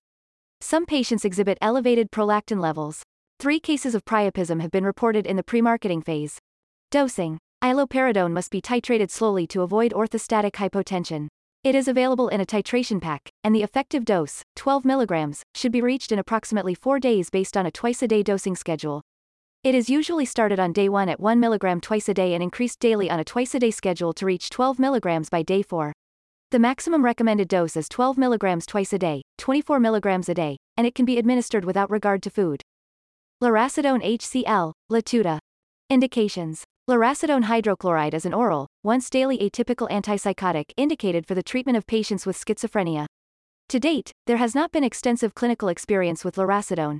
[0.62, 3.04] Some patients exhibit elevated prolactin levels.
[3.42, 6.40] Three cases of priapism have been reported in the pre-marketing phase.
[6.92, 7.38] Dosing.
[7.64, 11.30] Iloperidone must be titrated slowly to avoid orthostatic hypotension.
[11.64, 15.82] It is available in a titration pack, and the effective dose, 12 mg, should be
[15.82, 19.04] reached in approximately 4 days based on a twice-a-day dosing schedule.
[19.64, 22.82] It is usually started on day 1 at 1 mg twice a day and increased
[22.82, 25.94] daily on a twice-a-day schedule to reach 12 mg by day 4.
[26.52, 30.86] The maximum recommended dose is 12 mg twice a day, 24 mg a day, and
[30.86, 32.64] it can be administered without regard to food.
[33.42, 35.40] Lurasidone HCl, Latuda.
[35.90, 36.66] Indications.
[36.90, 42.26] Lurasidone hydrochloride is an oral, once daily atypical antipsychotic indicated for the treatment of patients
[42.26, 43.06] with schizophrenia.
[43.70, 46.98] To date, there has not been extensive clinical experience with lurasidone.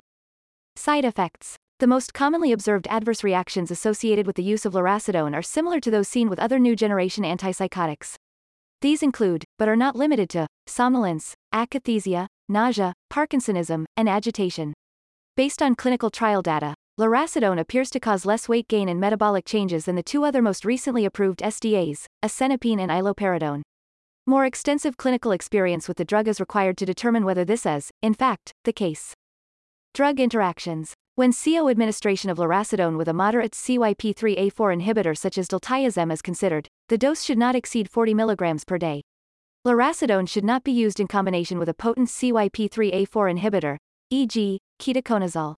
[0.76, 1.56] Side effects.
[1.78, 5.90] The most commonly observed adverse reactions associated with the use of lurasidone are similar to
[5.90, 8.14] those seen with other new generation antipsychotics.
[8.80, 14.72] These include, but are not limited to, somnolence, akathisia, nausea, Parkinsonism, and agitation.
[15.36, 19.84] Based on clinical trial data, lurasidone appears to cause less weight gain and metabolic changes
[19.84, 23.62] than the two other most recently approved SDAs, asenapine and iloperidone.
[24.26, 28.12] More extensive clinical experience with the drug is required to determine whether this is, in
[28.12, 29.14] fact, the case.
[29.94, 30.94] Drug interactions.
[31.14, 36.68] When CO administration of lurasidone with a moderate CYP3A4 inhibitor such as diltiazem is considered,
[36.88, 39.02] the dose should not exceed 40 mg per day.
[39.66, 43.76] Lurasidone should not be used in combination with a potent CYP3A4 inhibitor,
[44.10, 45.54] e.g., ketoconazole.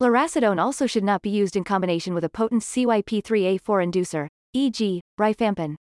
[0.00, 5.74] Lurasidone also should not be used in combination with a potent CYP3A4 inducer, e.g., rifampin.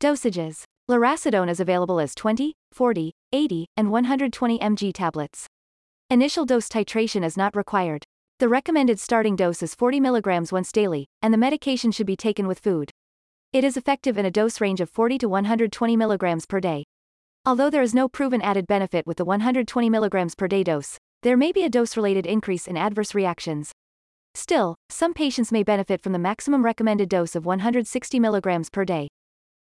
[0.00, 0.64] Dosages.
[0.90, 5.46] Lurasidone is available as 20, 40, 80, and 120 mg tablets.
[6.10, 8.04] Initial dose titration is not required.
[8.38, 12.46] The recommended starting dose is 40 mg once daily, and the medication should be taken
[12.46, 12.90] with food.
[13.52, 16.84] It is effective in a dose range of 40 to 120 mg per day.
[17.46, 21.38] Although there is no proven added benefit with the 120 mg per day dose, there
[21.38, 23.72] may be a dose-related increase in adverse reactions.
[24.34, 29.08] Still, some patients may benefit from the maximum recommended dose of 160 mg per day.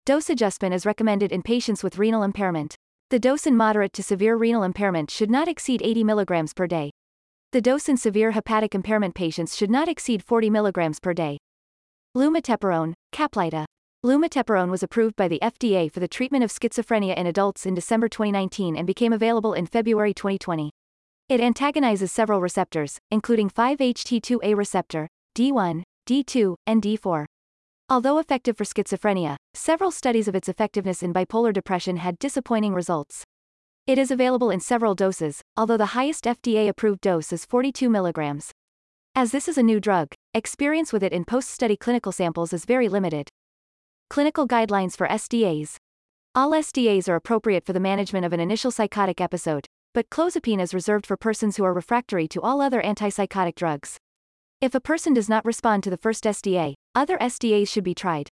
[0.05, 2.76] Dose adjustment is recommended in patients with renal impairment.
[3.10, 6.91] The dose in moderate to severe renal impairment should not exceed 80 mg per day.
[7.53, 11.39] The dose in severe hepatic impairment patients should not exceed 40 mg per day.
[12.16, 13.66] Lumateperone, Caplyta.
[14.05, 18.08] Lumateperone was approved by the FDA for the treatment of schizophrenia in adults in December
[18.08, 20.70] 2019 and became available in February 2020.
[21.30, 27.25] It antagonizes several receptors, including 5-HT2A receptor, D1, D2, and D4.
[27.89, 33.25] Although effective for schizophrenia, several studies of its effectiveness in bipolar depression had disappointing results.
[33.86, 38.51] It is available in several doses, although the highest FDA-approved dose is 42 mg.
[39.13, 42.88] As this is a new drug, experience with it in post-study clinical samples is very
[42.88, 43.28] limited.
[44.09, 45.75] Clinical guidelines for SDAs.
[46.34, 49.65] All SDAs are appropriate for the management of an initial psychotic episode,
[49.97, 53.97] but clozapine is reserved for persons who are refractory to all other antipsychotic drugs.
[54.61, 58.29] If a person does not respond to the first SDA, other SDAs should be tried.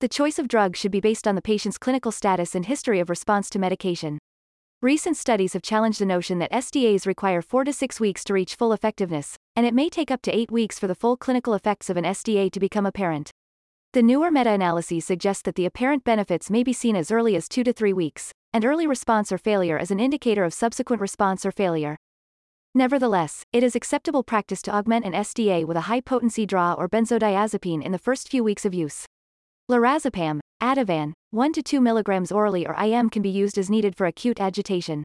[0.00, 3.08] The choice of drugs should be based on the patient's clinical status and history of
[3.08, 4.18] response to medication.
[4.82, 8.56] Recent studies have challenged the notion that SDAs require 4 to 6 weeks to reach
[8.56, 11.88] full effectiveness, and it may take up to 8 weeks for the full clinical effects
[11.88, 13.30] of an SDA to become apparent.
[13.92, 17.48] The newer meta analyses suggest that the apparent benefits may be seen as early as
[17.48, 21.44] 2 to 3 weeks, and early response or failure as an indicator of subsequent response
[21.44, 21.94] or failure.
[22.74, 26.88] Nevertheless, it is acceptable practice to augment an SDA with a high potency DRA or
[26.88, 29.04] benzodiazepine in the first few weeks of use.
[29.70, 34.06] Lorazepam, Ativan, 1 to 2 mg orally or IM can be used as needed for
[34.06, 35.04] acute agitation.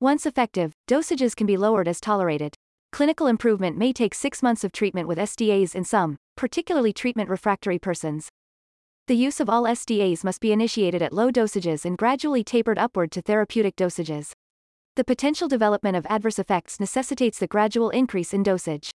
[0.00, 2.56] Once effective, dosages can be lowered as tolerated.
[2.90, 7.78] Clinical improvement may take six months of treatment with SDAs in some, particularly treatment refractory
[7.78, 8.30] persons.
[9.10, 13.10] The use of all SDAs must be initiated at low dosages and gradually tapered upward
[13.10, 14.30] to therapeutic dosages.
[14.94, 18.92] The potential development of adverse effects necessitates the gradual increase in dosage.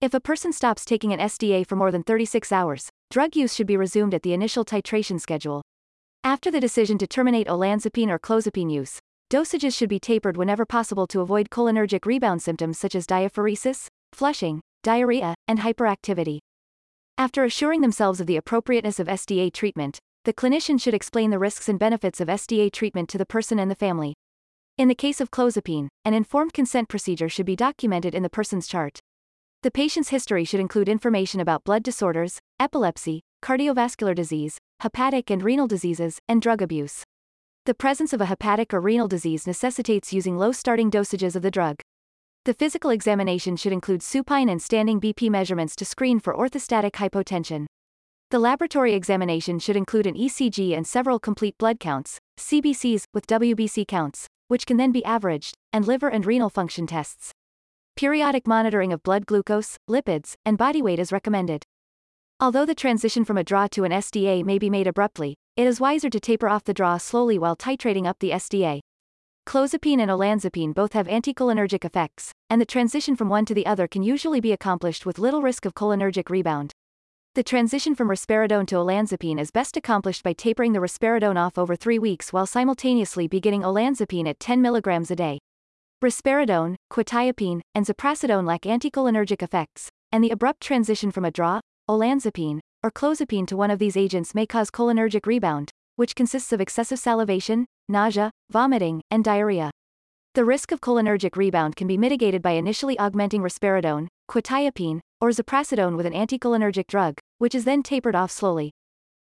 [0.00, 3.66] If a person stops taking an SDA for more than 36 hours, drug use should
[3.66, 5.62] be resumed at the initial titration schedule.
[6.22, 11.08] After the decision to terminate olanzapine or clozapine use, dosages should be tapered whenever possible
[11.08, 16.38] to avoid cholinergic rebound symptoms such as diaphoresis, flushing, diarrhea, and hyperactivity.
[17.20, 21.68] After assuring themselves of the appropriateness of SDA treatment, the clinician should explain the risks
[21.68, 24.14] and benefits of SDA treatment to the person and the family.
[24.76, 28.68] In the case of clozapine, an informed consent procedure should be documented in the person's
[28.68, 29.00] chart.
[29.64, 35.66] The patient's history should include information about blood disorders, epilepsy, cardiovascular disease, hepatic and renal
[35.66, 37.02] diseases, and drug abuse.
[37.64, 41.50] The presence of a hepatic or renal disease necessitates using low starting dosages of the
[41.50, 41.80] drug.
[42.48, 47.66] The physical examination should include supine and standing BP measurements to screen for orthostatic hypotension.
[48.30, 53.86] The laboratory examination should include an ECG and several complete blood counts, CBCs, with WBC
[53.86, 57.32] counts, which can then be averaged, and liver and renal function tests.
[57.96, 61.64] Periodic monitoring of blood glucose, lipids, and body weight is recommended.
[62.40, 65.80] Although the transition from a DRA to an SDA may be made abruptly, it is
[65.80, 68.80] wiser to taper off the DRA slowly while titrating up the SDA.
[69.48, 73.88] Clozapine and olanzapine both have anticholinergic effects, and the transition from one to the other
[73.88, 76.74] can usually be accomplished with little risk of cholinergic rebound.
[77.34, 81.76] The transition from risperidone to olanzapine is best accomplished by tapering the risperidone off over
[81.76, 85.38] three weeks while simultaneously beginning olanzapine at 10 mg a day.
[86.04, 92.60] Risperidone, quetiapine, and ziprasidone lack anticholinergic effects, and the abrupt transition from a DRA, olanzapine,
[92.82, 96.98] or clozapine to one of these agents may cause cholinergic rebound, which consists of excessive
[96.98, 99.70] salivation, nausea, vomiting, and diarrhea.
[100.34, 105.96] The risk of cholinergic rebound can be mitigated by initially augmenting risperidone, quetiapine, or ziprasidone
[105.96, 108.70] with an anticholinergic drug, which is then tapered off slowly.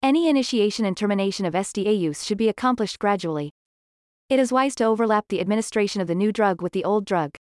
[0.03, 3.51] Any initiation and termination of SDA use should be accomplished gradually.
[4.29, 7.37] It is wise to overlap the administration of the new drug with the old drug.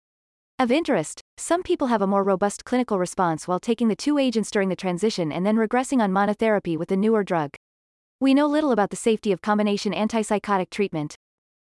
[0.59, 4.51] Of interest, some people have a more robust clinical response while taking the two agents
[4.51, 7.51] during the transition and then regressing on monotherapy with the newer drug.
[8.25, 11.15] We know little about the safety of combination antipsychotic treatment.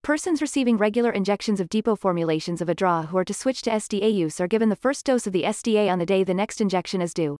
[0.04, 3.72] Persons receiving regular injections of depot formulations of a DRA who are to switch to
[3.72, 6.62] SDA use are given the first dose of the SDA on the day the next
[6.62, 7.36] injection is due.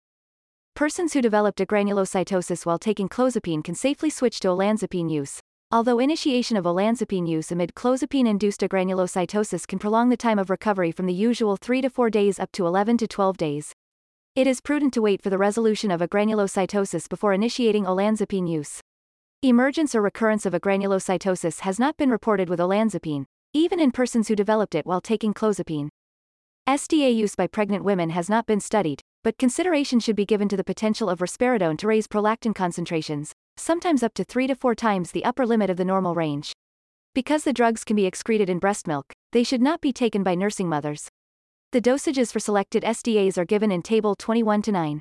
[0.74, 5.40] Persons who developed agranulocytosis while taking clozapine can safely switch to olanzapine use.
[5.72, 11.06] Although initiation of olanzapine use amid clozapine-induced agranulocytosis can prolong the time of recovery from
[11.06, 13.72] the usual 3 to 4 days up to 11 to 12 days.
[14.36, 18.82] It is prudent to wait for the resolution of agranulocytosis before initiating olanzapine use.
[19.44, 24.36] Emergence or recurrence of agranulocytosis has not been reported with olanzapine, even in persons who
[24.36, 25.90] developed it while taking clozapine.
[26.70, 30.56] SDA use by pregnant women has not been studied, but consideration should be given to
[30.56, 35.10] the potential of risperidone to raise prolactin concentrations, sometimes up to 3 to 4 times
[35.10, 36.54] the upper limit of the normal range.
[37.16, 40.36] Because the drugs can be excreted in breast milk, they should not be taken by
[40.36, 41.10] nursing mothers.
[41.72, 45.00] The dosages for selected SDAs are given in Table 21 to 9.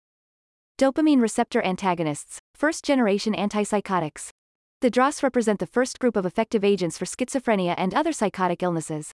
[0.81, 4.30] Dopamine receptor antagonists, first generation antipsychotics.
[4.81, 9.13] The DRAs represent the first group of effective agents for schizophrenia and other psychotic illnesses.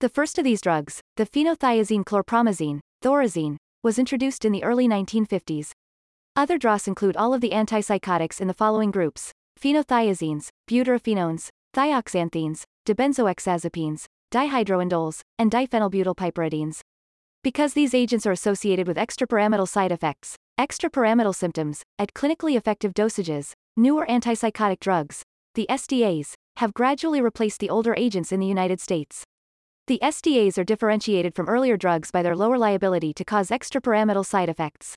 [0.00, 5.70] The first of these drugs, the phenothiazine chlorpromazine, thorazine, was introduced in the early 1950s.
[6.34, 14.06] Other DRAs include all of the antipsychotics in the following groups phenothiazines, butyrophenones, thioxanthenes, dibenzoxazepines,
[14.32, 16.80] dihydroindoles, and diphenylbutylpiperidines.
[17.44, 23.52] Because these agents are associated with extrapyramidal side effects, extrapyramidal symptoms, at clinically effective dosages,
[23.76, 25.22] newer antipsychotic drugs,
[25.54, 29.24] the SDAs, have gradually replaced the older agents in the United States.
[29.86, 34.48] The SDAs are differentiated from earlier drugs by their lower liability to cause extrapyramidal side
[34.48, 34.94] effects.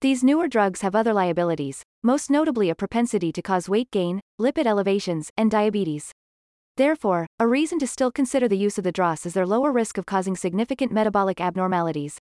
[0.00, 4.66] These newer drugs have other liabilities, most notably a propensity to cause weight gain, lipid
[4.66, 6.12] elevations, and diabetes.
[6.76, 9.98] Therefore, a reason to still consider the use of the DRAs is their lower risk
[9.98, 12.18] of causing significant metabolic abnormalities.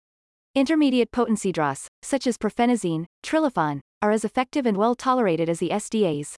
[0.53, 5.69] Intermediate potency DRAs, such as perphenazine, Trilafon, are as effective and well tolerated as the
[5.69, 6.35] SDAs.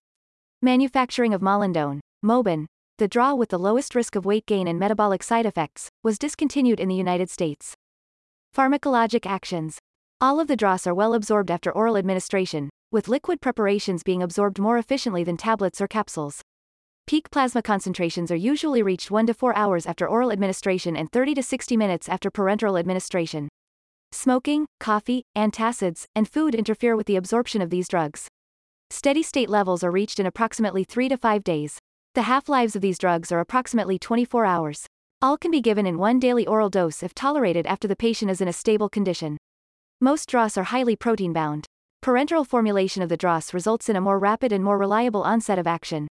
[0.61, 2.65] Manufacturing of Molindone, Moban,
[2.97, 6.79] the DRA with the lowest risk of weight gain and metabolic side effects, was discontinued
[6.79, 7.73] in the United States.
[8.55, 9.79] Pharmacologic actions.
[10.21, 14.59] All of the DRAs are well absorbed after oral administration, with liquid preparations being absorbed
[14.59, 16.41] more efficiently than tablets or capsules.
[17.07, 21.33] Peak plasma concentrations are usually reached 1 to 4 hours after oral administration and 30
[21.33, 23.49] to 60 minutes after parenteral administration.
[24.15, 28.27] Smoking, coffee, antacids, and food interfere with the absorption of these drugs.
[28.91, 31.79] Steady state levels are reached in approximately 3 to 5 days.
[32.13, 34.85] The half-lives of these drugs are approximately 24 hours.
[35.19, 38.39] All can be given in one daily oral dose if tolerated after the patient is
[38.39, 39.35] in a stable condition.
[39.99, 41.65] Most DRAs are highly protein-bound.
[42.05, 45.65] Parenteral formulation of the DRAs results in a more rapid and more reliable onset of
[45.65, 46.07] action.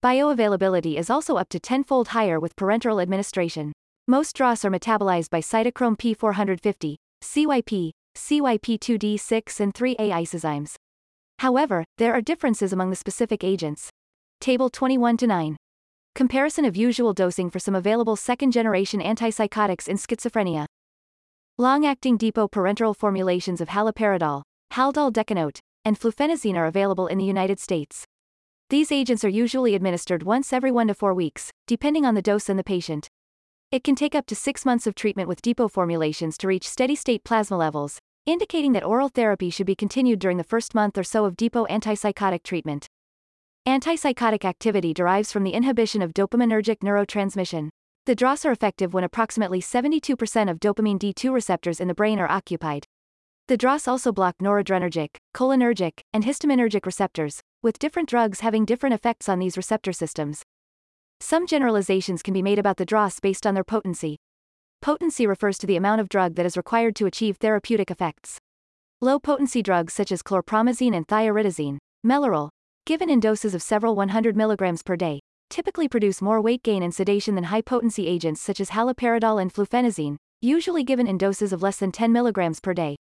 [0.00, 3.72] Bioavailability is also up to tenfold higher with parenteral administration.
[4.06, 10.74] Most DRAs are metabolized by cytochrome P450, CYP, CYP2D6 and 3A isozymes.
[11.38, 13.90] However, there are differences among the specific agents.
[14.40, 15.56] Table 21 to 9.
[16.14, 20.66] Comparison of usual dosing for some available second-generation antipsychotics in schizophrenia.
[21.58, 24.42] Long-acting depot parenteral formulations of haloperidol,
[24.72, 28.04] haldol decanoate, and fluphenazine are available in the United States.
[28.68, 32.48] These agents are usually administered once every 1 to 4 weeks, depending on the dose
[32.48, 33.08] and the patient.
[33.72, 37.24] It can take up to 6 months of treatment with depot formulations to reach steady-state
[37.24, 41.24] plasma levels, indicating that oral therapy should be continued during the first month or so
[41.24, 42.86] of depot antipsychotic treatment.
[43.66, 47.70] Antipsychotic activity derives from the inhibition of dopaminergic neurotransmission.
[48.04, 52.30] The DRAs are effective when approximately 72% of dopamine D2 receptors in the brain are
[52.30, 52.84] occupied.
[53.48, 59.30] The DRAs also block noradrenergic, cholinergic, and histaminergic receptors, with different drugs having different effects
[59.30, 60.42] on these receptor systems.
[61.22, 64.16] Some generalizations can be made about the DRAs based on their potency.
[64.80, 68.38] Potency refers to the amount of drug that is required to achieve therapeutic effects.
[69.00, 72.50] Low potency drugs such as chlorpromazine and thioridazine, Mellaril,
[72.86, 76.92] given in doses of several 100 mg per day, typically produce more weight gain and
[76.92, 81.62] sedation than high potency agents such as haloperidol and fluphenazine, usually given in doses of
[81.62, 82.96] less than 10 mg per day.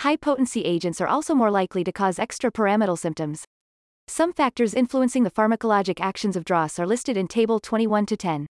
[0.00, 3.44] High-potency agents are also more likely to cause extrapyramidal symptoms.
[4.08, 8.46] Some factors influencing the pharmacologic actions of DRAs are listed in Table 21 to 10.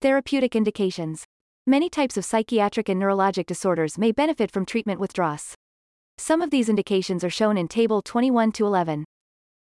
[0.00, 1.24] Therapeutic indications.
[1.66, 5.54] Many types of psychiatric and neurologic disorders may benefit from treatment with DRAs.
[6.16, 9.04] Some of these indications are shown in Table 21 to 11.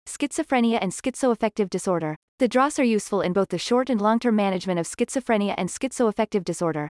[0.08, 2.16] Schizophrenia and schizoaffective disorder.
[2.38, 6.44] The DRAs are useful in both the short and long-term management of schizophrenia and schizoaffective
[6.44, 6.88] disorder.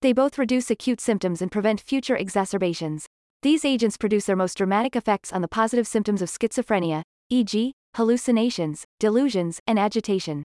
[0.00, 3.06] They both reduce acute symptoms and prevent future exacerbations.
[3.42, 8.84] These agents produce their most dramatic effects on the positive symptoms of schizophrenia, e.g., hallucinations,
[9.00, 10.42] delusions, and agitation.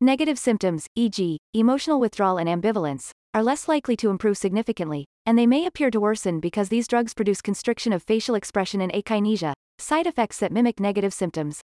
[0.00, 5.46] Negative symptoms, e.g., emotional withdrawal and ambivalence, are less likely to improve significantly, and they
[5.46, 10.08] may appear to worsen because these drugs produce constriction of facial expression and akinesia, side
[10.08, 11.60] effects that mimic negative symptoms.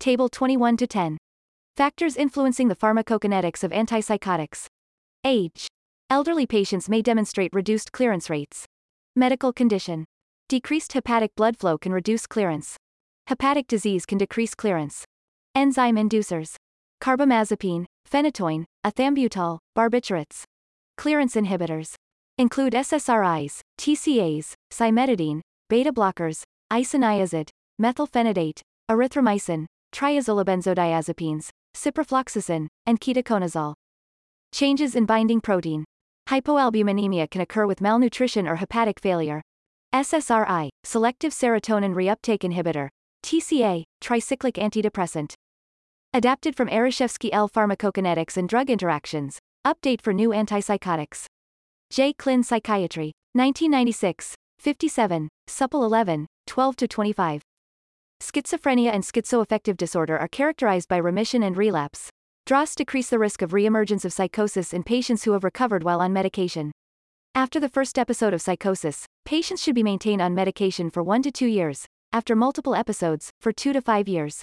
[0.00, 1.16] Table 21 to 10.
[1.76, 4.66] Factors influencing the pharmacokinetics of antipsychotics.
[5.24, 5.68] Age.
[6.10, 8.64] Elderly patients may demonstrate reduced clearance rates.
[9.14, 10.04] Medical condition.
[10.48, 12.75] Decreased hepatic blood flow can reduce clearance.
[13.28, 15.04] Hepatic disease can decrease clearance.
[15.56, 16.54] Enzyme inducers.
[17.02, 20.44] Carbamazepine, phenytoin, ethambutol, barbiturates.
[20.96, 21.96] Clearance inhibitors.
[22.38, 27.48] Include SSRIs, TCAs, cimetidine, beta blockers, isoniazid,
[27.82, 33.74] methylphenidate, erythromycin, triazolobenzodiazepines, ciprofloxacin, and ketoconazole.
[34.52, 35.84] Changes in binding protein.
[36.28, 39.42] Hypoalbuminemia can occur with malnutrition or hepatic failure.
[39.92, 42.88] SSRI, selective serotonin reuptake inhibitor,
[43.26, 45.34] TCA, tricyclic antidepressant.
[46.14, 47.48] Adapted from Ereshefsky L.
[47.48, 49.40] Pharmacokinetics and Drug Interactions.
[49.66, 51.26] Update for new antipsychotics.
[51.90, 52.12] J.
[52.12, 53.10] Clin Psychiatry.
[53.32, 54.36] 1996.
[54.60, 55.28] 57.
[55.48, 57.42] Supple 11, 12 to 25.
[58.22, 62.10] Schizophrenia and schizoaffective disorder are characterized by remission and relapse.
[62.46, 66.12] DRAs decrease the risk of reemergence of psychosis in patients who have recovered while on
[66.12, 66.70] medication.
[67.34, 71.32] After the first episode of psychosis, patients should be maintained on medication for 1 to
[71.32, 74.42] 2 years, after multiple episodes, for 2 to 5 years.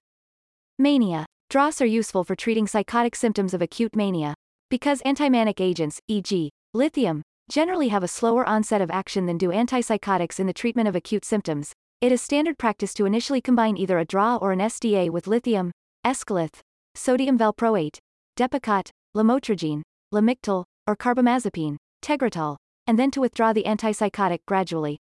[0.80, 1.26] Mania.
[1.50, 4.34] DRAs are useful for treating psychotic symptoms of acute mania.
[4.70, 10.40] Because antimanic agents, e.g., lithium, generally have a slower onset of action than do antipsychotics
[10.40, 14.06] in the treatment of acute symptoms, it is standard practice to initially combine either a
[14.06, 15.72] DRA or an SDA with lithium,
[16.06, 16.60] Eskalith,
[16.96, 17.98] sodium valproate,
[18.36, 19.84] Depakote, lamotrigine,
[20.14, 22.58] lamictal, or carbamazepine, tegretol,
[22.88, 24.98] and then to withdraw the antipsychotic gradually.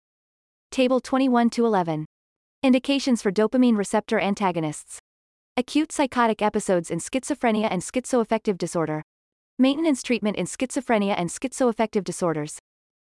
[0.71, 2.07] Table 21 to 11.
[2.63, 4.99] Indications for dopamine receptor antagonists.
[5.57, 9.03] Acute psychotic episodes in schizophrenia and schizoaffective disorder.
[9.61, 12.59] Maintenance treatment in schizophrenia and schizoaffective disorders.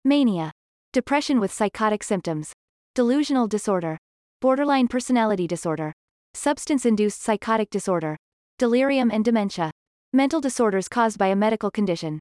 [0.04, 0.50] Mania.
[0.92, 2.52] Depression with psychotic symptoms.
[2.94, 3.98] Delusional disorder.
[4.40, 5.92] borderline personality disorder,
[6.34, 8.16] substance-induced psychotic disorder,
[8.58, 9.70] delirium and dementia,
[10.12, 12.18] mental disorders caused by a medical condition,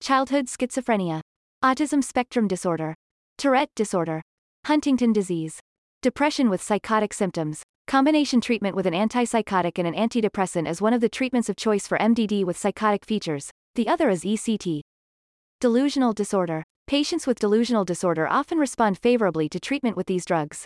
[0.00, 1.20] childhood schizophrenia,
[1.62, 2.94] autism spectrum disorder,
[3.36, 4.22] Tourette disorder,
[4.66, 5.60] Huntington disease,
[6.02, 7.62] depression with psychotic symptoms.
[7.86, 11.86] Combination treatment with an antipsychotic and an antidepressant is one of the treatments of choice
[11.86, 14.80] for MDD with psychotic features, the other is ECT.
[15.60, 16.62] Delusional disorder.
[16.86, 20.64] Patients with delusional disorder often respond favorably to treatment with these drugs.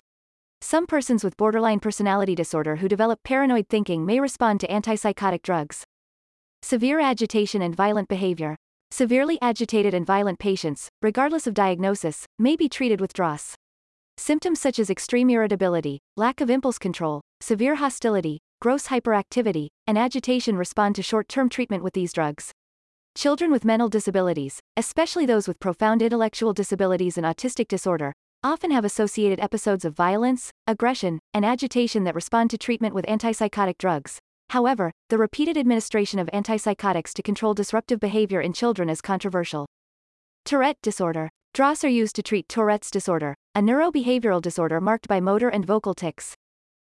[0.61, 5.83] Some persons with borderline personality disorder who develop paranoid thinking may respond to antipsychotic drugs.
[6.61, 8.55] Severe agitation and violent behavior.
[8.89, 13.55] Severely agitated and violent patients, regardless of diagnosis, may be treated with DRAs.
[14.17, 20.55] Symptoms such as extreme irritability, lack of impulse control, severe hostility, gross hyperactivity, and agitation
[20.55, 22.51] respond to short term treatment with these drugs.
[23.15, 28.85] Children with mental disabilities, especially those with profound intellectual disabilities and autistic disorder, often have
[28.85, 34.19] associated episodes of violence, aggression, and agitation that respond to treatment with antipsychotic drugs.
[34.49, 39.65] However, the repeated administration of antipsychotics to control disruptive behavior in children is controversial.
[40.45, 41.29] Tourette disorder.
[41.55, 45.93] DRAs are used to treat Tourette's disorder, a neurobehavioral disorder marked by motor and vocal
[45.93, 46.35] tics.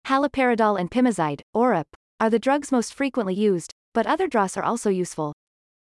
[0.06, 1.86] Haloperidol and pimozide, ORAP,
[2.20, 5.32] are the drugs most frequently used, but other DRAs are also useful.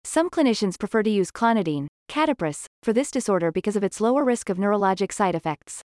[0.05, 4.49] Some clinicians prefer to use clonidine, Catapres, for this disorder because of its lower risk
[4.49, 5.81] of neurologic side effects.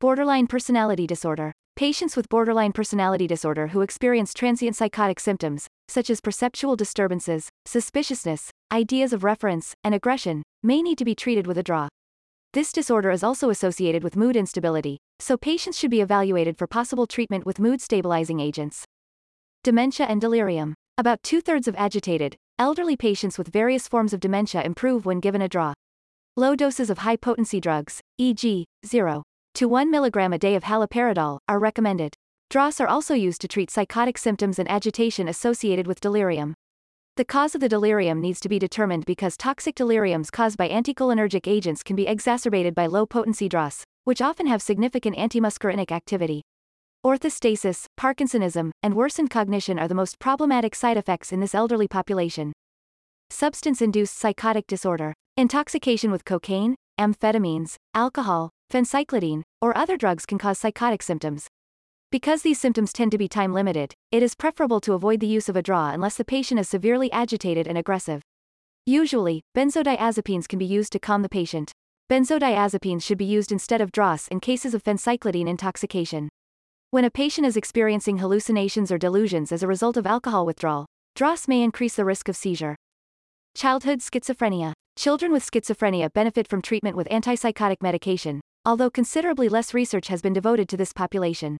[0.00, 1.52] Borderline personality disorder.
[1.76, 8.50] Patients with borderline personality disorder who experience transient psychotic symptoms, such as perceptual disturbances, suspiciousness,
[8.72, 11.88] ideas of reference, and aggression, may need to be treated with a DRA.
[12.52, 17.06] This disorder is also associated with mood instability, so patients should be evaluated for possible
[17.06, 18.84] treatment with mood stabilizing agents.
[19.62, 20.74] Dementia and delirium.
[20.98, 25.40] About two thirds of agitated, elderly patients with various forms of dementia improve when given
[25.40, 25.74] a DRA.
[26.36, 29.22] Low doses of high potency drugs, e.g., 0
[29.54, 32.14] to 1 mg a day of haloperidol, are recommended.
[32.48, 36.54] DRAs are also used to treat psychotic symptoms and agitation associated with delirium.
[37.16, 41.46] The cause of the delirium needs to be determined because toxic deliriums caused by anticholinergic
[41.46, 46.42] agents can be exacerbated by low potency DRAs, which often have significant antimuscarinic activity.
[47.04, 52.52] Orthostasis, Parkinsonism, and worsened cognition are the most problematic side effects in this elderly population.
[53.28, 55.12] Substance induced psychotic disorder.
[55.36, 61.48] Intoxication with cocaine, amphetamines, alcohol, phencyclidine, or other drugs can cause psychotic symptoms.
[62.10, 65.48] Because these symptoms tend to be time limited, it is preferable to avoid the use
[65.48, 68.20] of a DRA unless the patient is severely agitated and aggressive.
[68.84, 71.70] Usually, benzodiazepines can be used to calm the patient.
[72.10, 76.28] Benzodiazepines should be used instead of DRAs in cases of phencyclidine intoxication.
[76.90, 81.46] When a patient is experiencing hallucinations or delusions as a result of alcohol withdrawal, DRAs
[81.46, 82.74] may increase the risk of seizure.
[83.54, 84.72] Childhood schizophrenia.
[84.96, 90.32] Children with schizophrenia benefit from treatment with antipsychotic medication, although considerably less research has been
[90.32, 91.56] devoted to this population.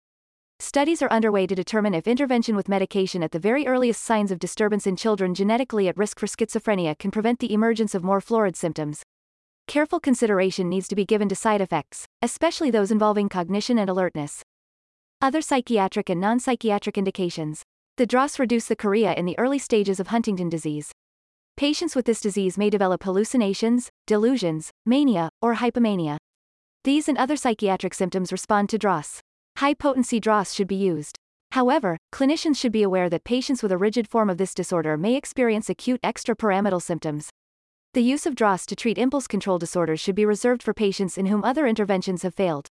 [0.63, 4.39] Studies are underway to determine if intervention with medication at the very earliest signs of
[4.39, 8.55] disturbance in children genetically at risk for schizophrenia can prevent the emergence of more florid
[8.57, 9.03] symptoms.
[9.67, 14.43] Careful consideration needs to be given to side effects, especially those involving cognition and alertness.
[15.23, 17.63] Other psychiatric and non psychiatric indications.
[17.97, 20.93] The DRAs reduce the chorea in the early stages of Huntington disease.
[21.57, 26.19] Patients with this disease may develop hallucinations, delusions, mania, or hypomania.
[26.85, 29.23] These and other psychiatric symptoms respond to DRAs.
[29.57, 31.19] High potency DRAs should be used.
[31.53, 35.17] However, clinicians should be aware that patients with a rigid form of this disorder may
[35.17, 37.31] experience acute extrapyramidal symptoms.
[37.93, 41.27] The use of DRAs to treat impulse control disorders should be reserved for patients in
[41.27, 42.69] whom other interventions have failed.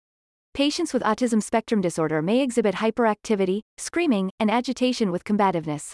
[0.56, 5.94] Patients with autism spectrum disorder may exhibit hyperactivity, screaming, and agitation with combativeness.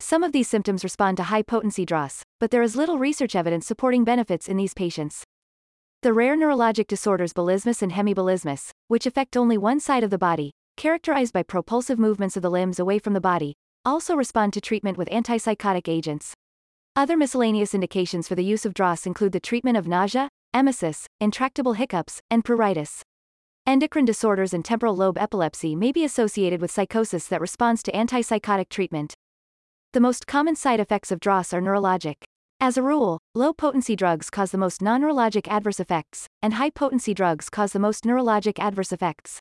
[0.00, 3.66] Some of these symptoms respond to high potency DRAs, but there is little research evidence
[3.66, 5.24] supporting benefits in these patients.
[6.02, 10.52] The rare neurologic disorders ballismus and hemiballismus, which affect only one side of the body,
[10.76, 14.96] characterized by propulsive movements of the limbs away from the body, also respond to treatment
[14.96, 16.34] with antipsychotic agents.
[16.94, 21.72] Other miscellaneous indications for the use of DRAs include the treatment of nausea, emesis, intractable
[21.72, 23.02] hiccups, and pruritus.
[23.66, 28.68] Endocrine disorders and temporal lobe epilepsy may be associated with psychosis that responds to antipsychotic
[28.68, 29.16] treatment.
[29.94, 32.22] The most common side effects of DRAs are neurologic.
[32.60, 36.70] As a rule, low potency drugs cause the most non neurologic adverse effects, and high
[36.70, 39.38] potency drugs cause the most neurologic adverse effects.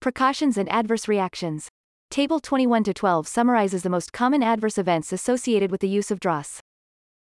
[0.00, 1.68] Precautions and adverse reactions.
[2.10, 6.18] Table 21 to 12 summarizes the most common adverse events associated with the use of
[6.18, 6.60] DRAs.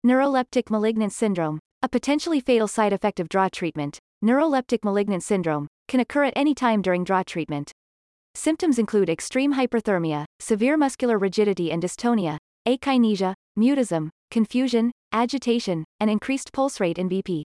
[0.05, 1.61] Neuroleptic malignant syndrome.
[1.83, 6.53] A potentially fatal side effect of DRA treatment, neuroleptic malignant syndrome, can occur at any
[6.53, 7.71] time during DRA treatment.
[8.35, 16.53] Symptoms include extreme hyperthermia, severe muscular rigidity and dystonia, akinesia, mutism, confusion, agitation, and increased
[16.53, 17.43] pulse rate and BP.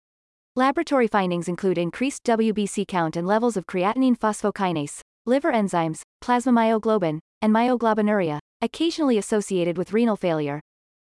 [0.56, 7.20] Laboratory findings include increased WBC count and levels of creatinine phosphokinase, liver enzymes, plasma myoglobin,
[7.41, 10.62] and myoglobinuria, occasionally associated with renal failure.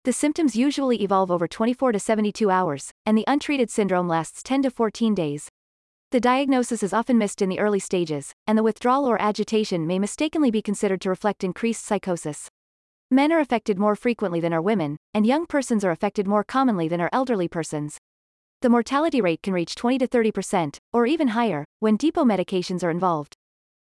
[0.06, 4.62] The symptoms usually evolve over 24 to 72 hours, and the untreated syndrome lasts 10
[4.64, 5.50] to 14 days.
[6.12, 10.00] The diagnosis is often missed in the early stages, and the withdrawal or agitation may
[10.00, 12.48] mistakenly be considered to reflect increased psychosis.
[13.12, 16.88] Men are affected more frequently than are women, and young persons are affected more commonly
[16.88, 17.99] than are elderly persons.
[18.62, 22.89] The mortality rate can reach 20 to 30%, or even higher, when depot medications are
[22.89, 23.36] involved.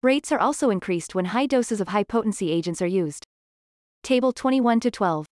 [0.01, 3.25] Rates are also increased when high doses of high potency agents are used.
[4.01, 5.27] Table 21 to 12.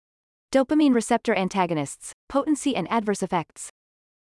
[0.53, 3.71] Dopamine receptor antagonists, potency and adverse effects.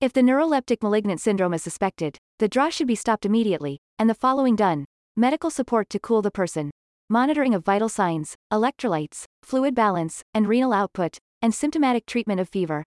[0.01, 4.15] If the neuroleptic malignant syndrome is suspected, the DRA should be stopped immediately, and the
[4.15, 4.85] following done
[5.15, 6.72] medical support to cool the person,
[7.13, 12.85] monitoring of vital signs, electrolytes, fluid balance, and renal output, and symptomatic treatment of fever.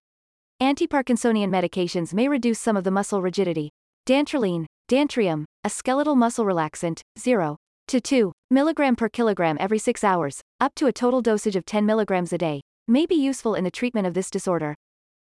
[0.59, 3.69] Antiparkinsonian medications may reduce some of the muscle rigidity.
[4.07, 7.57] Dantrolene, Dantrium, a skeletal muscle relaxant, 0
[7.88, 11.86] to 2 mg per kilogram every 6 hours, up to a total dosage of 10
[11.86, 14.73] mg a day, may be useful in the treatment of this disorder.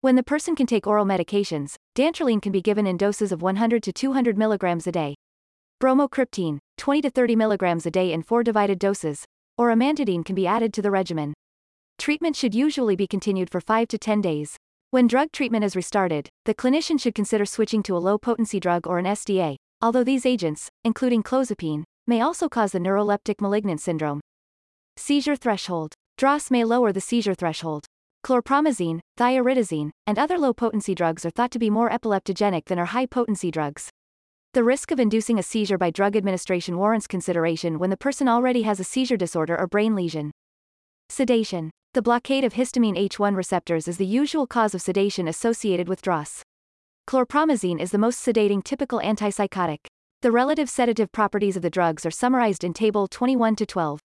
[0.01, 3.83] When the person can take oral medications, dantrolene can be given in doses of 100
[3.83, 5.15] to 200 mg a day.
[5.79, 9.25] Bromocriptine, 20 to 30 milligrams a day in four divided doses,
[9.57, 11.33] or amantadine can be added to the regimen.
[11.97, 14.55] Treatment should usually be continued for 5 to 10 days.
[14.91, 18.87] When drug treatment is restarted, the clinician should consider switching to a low potency drug
[18.87, 24.21] or an SDA, although these agents, including clozapine, may also cause the neuroleptic malignant syndrome.
[24.95, 25.93] Seizure threshold.
[26.17, 27.83] DRAs may lower the seizure threshold.
[28.25, 33.51] Chlorpromazine, thioridazine, and other low-potency drugs are thought to be more epileptogenic than are high-potency
[33.51, 33.89] drugs.
[34.53, 38.63] The risk of inducing a seizure by drug administration warrants consideration when the person already
[38.63, 40.31] has a seizure disorder or brain lesion.
[41.07, 41.69] Sedation.
[41.93, 46.41] The blockade of histamine H1 receptors is the usual cause of sedation associated with DRAs.
[47.07, 49.85] Chlorpromazine is the most sedating typical antipsychotic.
[50.23, 53.99] The relative sedative properties of the drugs are summarized in Table 21 to 12.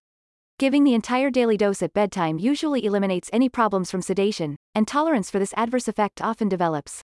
[0.59, 5.31] Giving the entire daily dose at bedtime usually eliminates any problems from sedation, and tolerance
[5.31, 7.01] for this adverse effect often develops.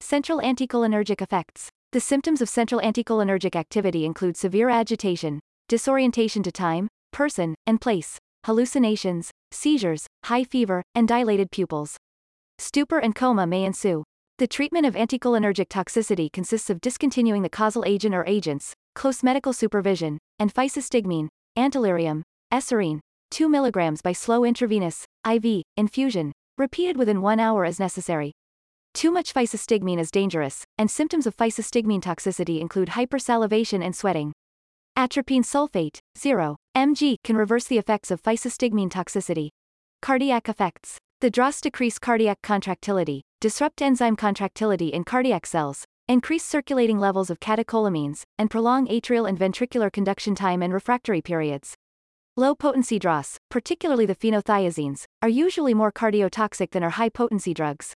[0.00, 1.70] Central anticholinergic effects.
[1.92, 8.18] The symptoms of central anticholinergic activity include severe agitation, disorientation to time, person, and place,
[8.44, 11.96] hallucinations, seizures, high fever, and dilated pupils.
[12.58, 14.04] Stupor and coma may ensue.
[14.38, 19.52] The treatment of anticholinergic toxicity consists of discontinuing the causal agent or agents, close medical
[19.52, 22.22] supervision, and physostigmine, antilirium,
[22.52, 28.32] Eserine, 2 mg by slow intravenous, IV, infusion, repeated within one hour as necessary.
[28.96, 34.32] Too much physostigmine is dangerous, and symptoms of physostigmine toxicity include hypersalivation and sweating.
[34.96, 39.50] Atropine sulfate, 0 mg, can reverse the effects of physostigmine toxicity.
[40.00, 40.96] Cardiac effects.
[41.20, 47.38] The DRAs decrease cardiac contractility, disrupt enzyme contractility in cardiac cells, increase circulating levels of
[47.38, 51.74] catecholamines, and prolong atrial and ventricular conduction time and refractory periods.
[52.38, 57.92] Low-potency DRAs, particularly the phenothiazines, are usually more cardiotoxic than are high-potency drugs.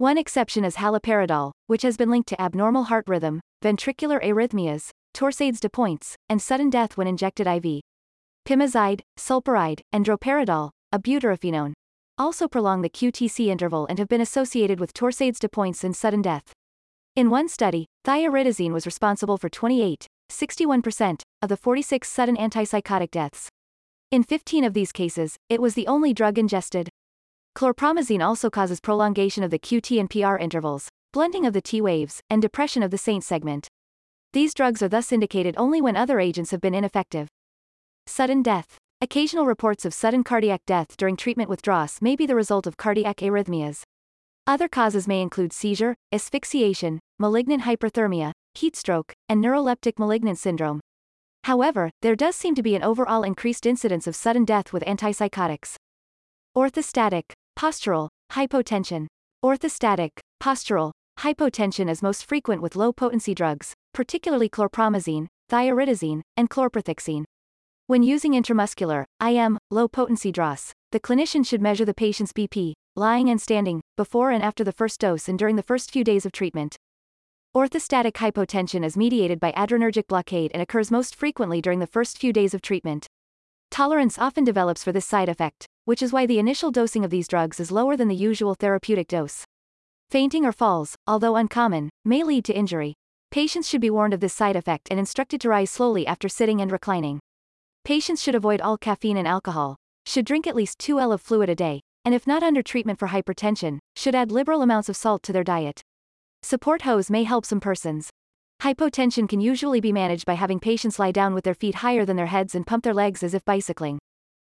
[0.00, 5.58] One exception is haloperidol, which has been linked to abnormal heart rhythm, ventricular arrhythmias, torsades
[5.58, 7.80] de pointes, and sudden death when injected IV.
[8.46, 11.72] Pimozide, sulpiride, and droperidol, a butyrophenone,
[12.16, 16.22] also prolong the QTC interval and have been associated with torsades de pointes and sudden
[16.22, 16.52] death.
[17.16, 23.48] In one study, thioridazine was responsible for 28, 61%, of the 46 sudden antipsychotic deaths.
[24.12, 26.88] In 15 of these cases, it was the only drug ingested.
[27.58, 32.22] Chlorpromazine also causes prolongation of the QT and PR intervals, blunting of the T waves,
[32.30, 33.66] and depression of the ST segment.
[34.32, 37.26] These drugs are thus indicated only when other agents have been ineffective.
[38.06, 38.78] Sudden death.
[39.00, 42.76] Occasional reports of sudden cardiac death during treatment with DRAs may be the result of
[42.76, 43.82] cardiac arrhythmias.
[44.46, 50.78] Other causes may include seizure, asphyxiation, malignant hyperthermia, heat stroke, and neuroleptic malignant syndrome.
[51.42, 55.74] However, there does seem to be an overall increased incidence of sudden death with antipsychotics.
[56.56, 59.08] Orthostatic, postural, hypotension.
[59.44, 67.24] Orthostatic, postural, hypotension is most frequent with low-potency drugs, particularly chlorpromazine, thioridazine, and chlorprothixene.
[67.88, 73.40] When using intramuscular, IM, low-potency DRAs, the clinician should measure the patient's BP, lying and
[73.40, 76.76] standing, before and after the first dose and during the first few days of treatment.
[77.56, 82.32] Orthostatic hypotension is mediated by adrenergic blockade and occurs most frequently during the first few
[82.32, 83.08] days of treatment.
[83.70, 87.26] Tolerance often develops for this side effect, which is why the initial dosing of these
[87.26, 89.46] drugs is lower than the usual therapeutic dose.
[90.10, 92.92] Fainting or falls, although uncommon, may lead to injury.
[93.30, 96.60] Patients should be warned of this side effect and instructed to rise slowly after sitting
[96.60, 97.20] and reclining.
[97.86, 101.48] Patients should avoid all caffeine and alcohol, should drink at least 2 L of fluid
[101.48, 105.22] a day, and if not under treatment for hypertension, should add liberal amounts of salt
[105.22, 105.80] to their diet.
[106.42, 108.10] Support hose may help some persons.
[108.60, 112.16] Hypotension can usually be managed by having patients lie down with their feet higher than
[112.18, 113.98] their heads and pump their legs as if bicycling.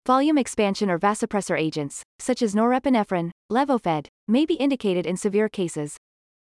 [0.06, 5.98] Volume expansion or vasopressor agents, such as norepinephrine, Levophed, may be indicated in severe cases.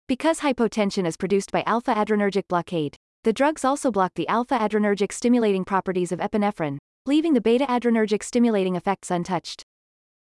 [0.07, 5.13] Because hypotension is produced by alpha adrenergic blockade, the drugs also block the alpha adrenergic
[5.13, 6.77] stimulating properties of epinephrine,
[7.07, 9.63] leaving the beta adrenergic stimulating effects untouched.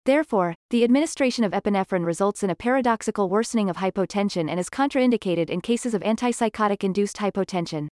[0.04, 5.50] Therefore, the administration of epinephrine results in a paradoxical worsening of hypotension and is contraindicated
[5.50, 7.88] in cases of antipsychotic-induced hypotension.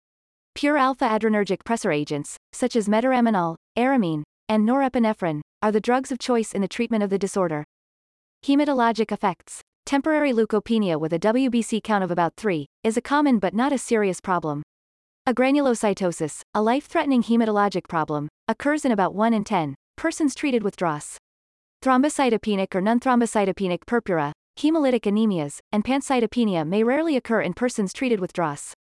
[0.57, 6.53] Pure alpha-adrenergic pressor agents, such as metaraminol, aramine, and norepinephrine, are the drugs of choice
[6.53, 7.63] in the treatment of the disorder.
[8.45, 9.61] Hematologic effects.
[9.87, 13.79] Temporary leukopenia with a WBC count of about 3 is a common but not a
[13.79, 14.65] serious problem.
[15.29, 21.17] Agranulocytosis, a life-threatening hematologic problem, occurs in about 1 in 10 persons treated with DRAs.
[21.83, 28.33] Thrombocytopenic or non-thrombocytopenic purpura, hemolytic anemias, and pancytopenia may rarely occur in persons treated with
[28.33, 28.75] DRAs.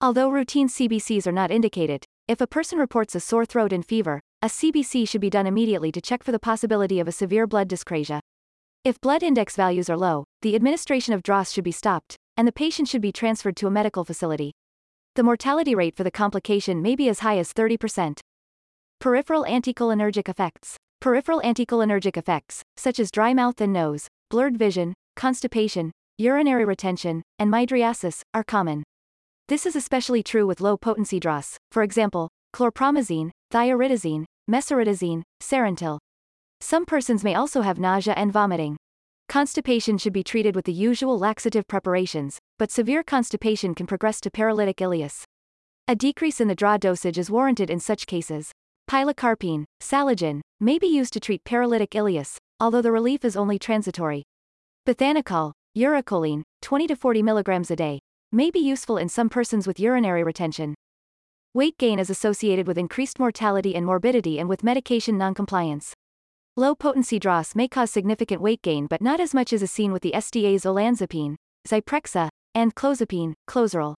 [0.00, 4.18] Although routine CBCs are not indicated, if a person reports a sore throat and fever,
[4.44, 7.66] a CBC should be done immediately to check for the possibility of a severe blood
[7.66, 8.20] dyscrasia.
[8.84, 12.52] If blood index values are low, the administration of DRAs should be stopped, and the
[12.52, 14.52] patient should be transferred to a medical facility.
[15.14, 18.20] The mortality rate for the complication may be as high as 30%.
[19.00, 20.76] Peripheral anticholinergic effects.
[21.00, 27.50] Peripheral anticholinergic effects, such as dry mouth and nose, blurred vision, constipation, urinary retention, and
[27.50, 28.82] mydriasis, are common.
[29.48, 35.98] This is especially true with low-potency DRAs, for example, chlorpromazine, thioridazine, mesoridazine, serentil.
[36.60, 38.76] Some persons may also have nausea and vomiting.
[39.28, 44.30] Constipation should be treated with the usual laxative preparations, but severe constipation can progress to
[44.30, 45.24] paralytic ileus.
[45.88, 48.52] A decrease in the DRA dosage is warranted in such cases.
[48.90, 54.22] Pilocarpine, Salagen, may be used to treat paralytic ileus, although the relief is only transitory.
[54.86, 59.80] Bethanechol, Urecholine, 20 to 40 mg a day, may be useful in some persons with
[59.80, 60.74] urinary retention.
[61.56, 65.94] Weight gain is associated with increased mortality and morbidity and with medication noncompliance.
[66.56, 69.92] Low potency DRAs may cause significant weight gain but not as much as is seen
[69.92, 71.36] with the SDA's olanzapine,
[71.68, 73.94] Zyprexa, and clozapine, Clozaril.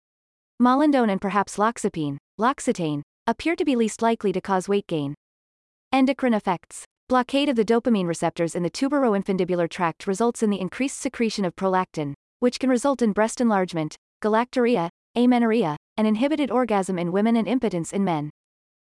[0.60, 5.14] Molindone and perhaps loxapine, Loxitane, appear to be least likely to cause weight gain.
[5.92, 6.84] Endocrine effects.
[7.08, 11.56] Blockade of the dopamine receptors in the tuberoinfundibular tract results in the increased secretion of
[11.56, 17.48] prolactin, which can result in breast enlargement, galactorrhea, amenorrhea, and inhibited orgasm in women and
[17.48, 18.30] impotence in men.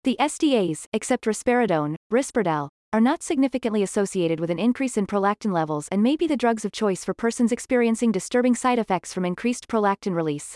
[0.05, 5.89] The SDAs, except risperidone, Risperdal, are not significantly associated with an increase in prolactin levels
[5.89, 9.69] and may be the drugs of choice for persons experiencing disturbing side effects from increased
[9.69, 10.55] prolactin release.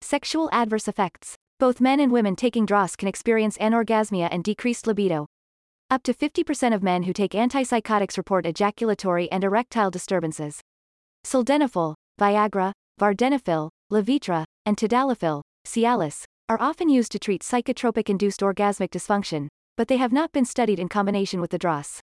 [0.00, 1.34] Sexual adverse effects.
[1.58, 5.26] Both men and women taking DRAs can experience anorgasmia and decreased libido.
[5.88, 10.60] Up to 50% of men who take antipsychotics report ejaculatory and erectile disturbances.
[11.24, 19.48] Sildenafil, Viagra, Vardenafil, Levitra, and Tadalafil, Cialis, are often used to treat psychotropic-induced orgasmic dysfunction,
[19.76, 22.00] but they have not been studied in combination with the DRAs.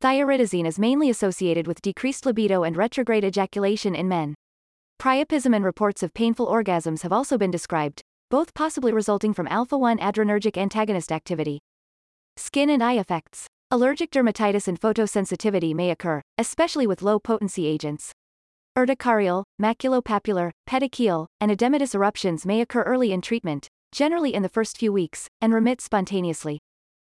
[0.00, 4.34] Thioridazine is mainly associated with decreased libido and retrograde ejaculation in men.
[5.00, 9.98] Priapism and reports of painful orgasms have also been described, both possibly resulting from alpha-1
[9.98, 11.58] adrenergic antagonist activity.
[12.36, 13.46] Skin and eye effects.
[13.70, 18.12] Allergic dermatitis and photosensitivity may occur, especially with low-potency agents.
[18.76, 24.78] Urticarial, maculopapular, petechial, and edematous eruptions may occur early in treatment, generally in the first
[24.78, 26.58] few weeks, and remit spontaneously.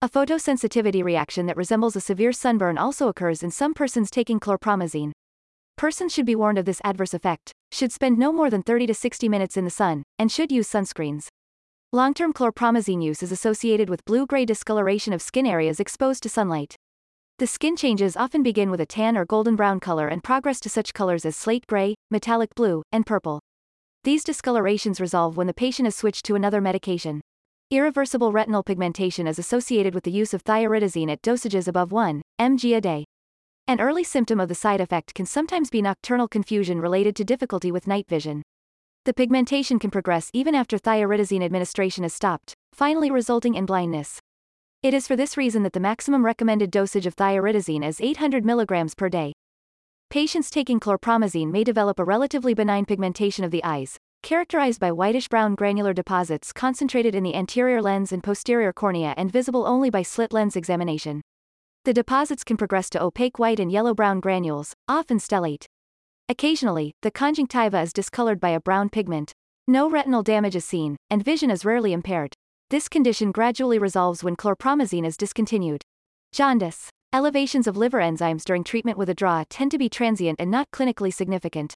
[0.01, 5.13] A photosensitivity reaction that resembles a severe sunburn also occurs in some persons taking chlorpromazine.
[5.77, 8.95] Persons should be warned of this adverse effect, should spend no more than 30 to
[8.95, 11.29] 60 minutes in the sun, and should use sunscreens.
[11.93, 16.77] Long-term chlorpromazine use is associated with blue-gray discoloration of skin areas exposed to sunlight.
[17.39, 20.69] The skin changes often begin with a tan or golden brown color and progress to
[20.69, 23.41] such colors as slate gray, metallic blue, and purple.
[24.05, 27.21] These discolorations resolve when the patient is switched to another medication.
[27.71, 32.77] Irreversible retinal pigmentation is associated with the use of thioridazine at dosages above 1 mg
[32.77, 33.05] a day.
[33.67, 37.73] An early symptom of the side effect can sometimes be nocturnal confusion related to difficulty
[37.73, 38.43] with night vision.
[39.05, 44.21] The pigmentation can progress even after thioridazine administration is stopped, finally resulting in blindness.
[44.83, 48.97] It is for this reason that the maximum recommended dosage of thioridazine is 800 mg
[48.97, 49.33] per day.
[50.11, 55.55] Patients taking chlorpromazine may develop a relatively benign pigmentation of the eyes, characterized by whitish-brown
[55.55, 60.33] granular deposits concentrated in the anterior lens and posterior cornea and visible only by slit
[60.33, 61.23] lens examination.
[61.85, 65.67] The deposits can progress to opaque white and yellow-brown granules, often stellate.
[66.29, 69.33] Occasionally, the conjunctiva is discolored by a brown pigment.
[69.69, 72.35] No retinal damage is seen, and vision is rarely impaired.
[72.73, 75.83] This condition gradually resolves when chlorpromazine is discontinued.
[76.33, 76.89] Jaundice.
[77.13, 80.71] Elevations of liver enzymes during treatment with a DRA tend to be transient and not
[80.71, 81.75] clinically significant.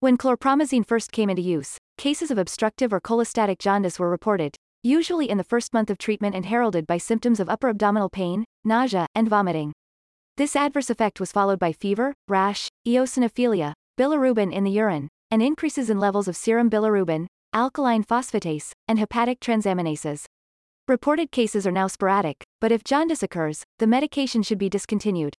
[0.00, 5.30] When chlorpromazine first came into use, cases of obstructive or cholestatic jaundice were reported, usually
[5.30, 9.06] in the first month of treatment and heralded by symptoms of upper abdominal pain, nausea,
[9.14, 9.72] and vomiting.
[10.36, 15.88] This adverse effect was followed by fever, rash, eosinophilia, bilirubin in the urine, and increases
[15.88, 17.26] in levels of serum bilirubin,
[17.56, 20.26] alkaline phosphatase, and hepatic transaminases.
[20.86, 25.34] Reported cases are now sporadic, but if jaundice occurs, the medication should be discontinued.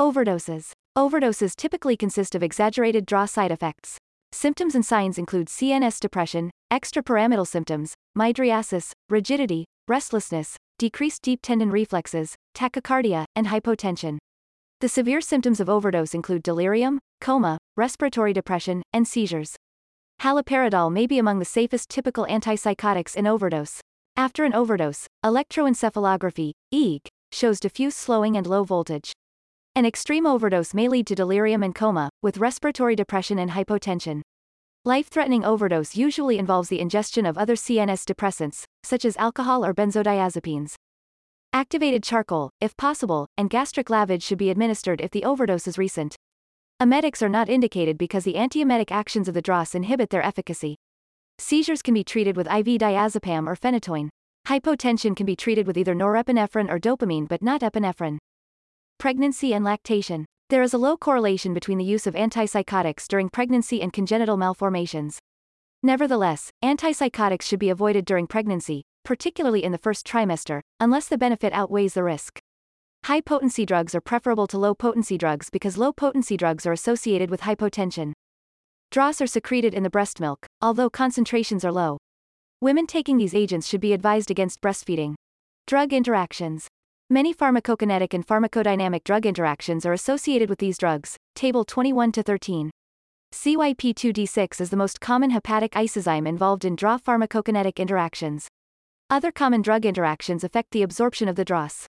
[0.00, 0.72] Overdoses.
[0.96, 3.98] Overdoses typically consist of exaggerated DRA side effects.
[4.32, 12.34] Symptoms and signs include CNS depression, extrapyramidal symptoms, mydriasis, rigidity, restlessness, decreased deep tendon reflexes,
[12.56, 14.16] tachycardia, and hypotension.
[14.80, 19.56] The severe symptoms of overdose include delirium, coma, respiratory depression, and seizures.
[20.20, 23.80] Haloperidol may be among the safest typical antipsychotics in overdose.
[24.16, 29.12] After an overdose, electroencephalography, EEG, shows diffuse slowing and low voltage.
[29.74, 34.22] An extreme overdose may lead to delirium and coma, with respiratory depression and hypotension.
[34.84, 40.74] Life-threatening overdose usually involves the ingestion of other CNS depressants, such as alcohol or benzodiazepines.
[41.52, 46.16] Activated charcoal, if possible, and gastric lavage should be administered if the overdose is recent.
[46.80, 50.76] Emetics are not indicated because the antiemetic actions of the DRAs inhibit their efficacy.
[51.38, 54.08] Seizures can be treated with IV diazepam or phenytoin.
[54.48, 58.18] Hypotension can be treated with either norepinephrine or dopamine but not epinephrine.
[58.98, 60.26] Pregnancy and lactation.
[60.50, 65.18] There is a low correlation between the use of antipsychotics during pregnancy and congenital malformations.
[65.82, 71.52] Nevertheless, antipsychotics should be avoided during pregnancy, particularly in the first trimester, unless the benefit
[71.52, 72.40] outweighs the risk.
[73.04, 77.30] High potency drugs are preferable to low potency drugs because low potency drugs are associated
[77.30, 78.14] with hypotension.
[78.90, 81.98] DRAs are secreted in the breast milk, although concentrations are low.
[82.62, 85.16] Women taking these agents should be advised against breastfeeding.
[85.66, 86.66] Drug interactions.
[87.10, 92.70] Many pharmacokinetic and pharmacodynamic drug interactions are associated with these drugs, Table 21 to 13.
[93.34, 98.48] CYP2D6 is the most common hepatic isozyme involved in DRA pharmacokinetic interactions.
[99.10, 101.86] Other common drug interactions affect the absorption of the DRAs.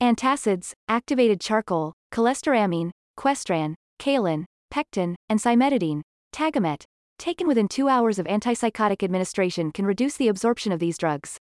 [0.00, 6.02] Antacids, activated charcoal, cholestyramine, questran, kaolin, pectin, and cimetidine,
[6.32, 6.84] Tagamet,
[7.18, 11.36] taken within two hours of antipsychotic administration can reduce the absorption of these drugs.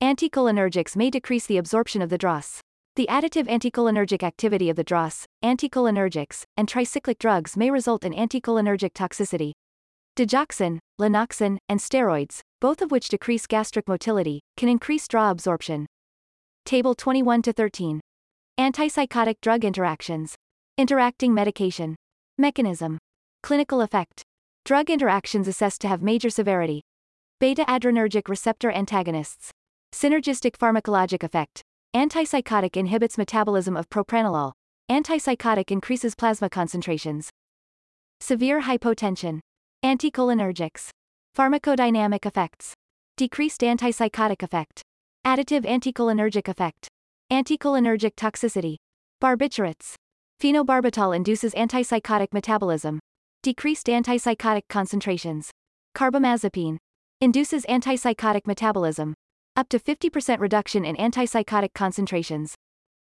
[0.00, 2.60] Anticholinergics may decrease the absorption of the DRAs.
[2.94, 8.92] The additive anticholinergic activity of the DRAs, anticholinergics, and tricyclic drugs may result in anticholinergic
[8.92, 9.54] toxicity.
[10.16, 15.86] Digoxin, lanoxin, and steroids, both of which decrease gastric motility, can increase DRA absorption.
[16.68, 17.98] Table 21 to 13.
[18.60, 20.34] Antipsychotic drug interactions.
[20.76, 21.96] Interacting medication.
[22.36, 22.98] Mechanism.
[23.42, 24.22] Clinical effect.
[24.66, 26.82] Drug interactions assessed to have major severity.
[27.40, 29.50] Beta adrenergic receptor antagonists.
[29.94, 31.62] Synergistic pharmacologic effect.
[31.96, 34.52] Antipsychotic inhibits metabolism of propranolol.
[34.90, 37.30] Antipsychotic increases plasma concentrations.
[38.20, 39.40] Severe hypotension.
[39.82, 40.90] Anticholinergics.
[41.34, 42.74] Pharmacodynamic effects.
[43.16, 44.82] Decreased antipsychotic effect.
[45.28, 46.88] Additive anticholinergic effect.
[47.30, 48.76] Anticholinergic toxicity.
[49.22, 49.94] Barbiturates.
[50.40, 52.98] Phenobarbital induces antipsychotic metabolism.
[53.42, 55.50] Decreased antipsychotic concentrations.
[55.94, 56.78] Carbamazepine.
[57.20, 59.12] Induces antipsychotic metabolism.
[59.54, 62.54] Up to 50% reduction in antipsychotic concentrations.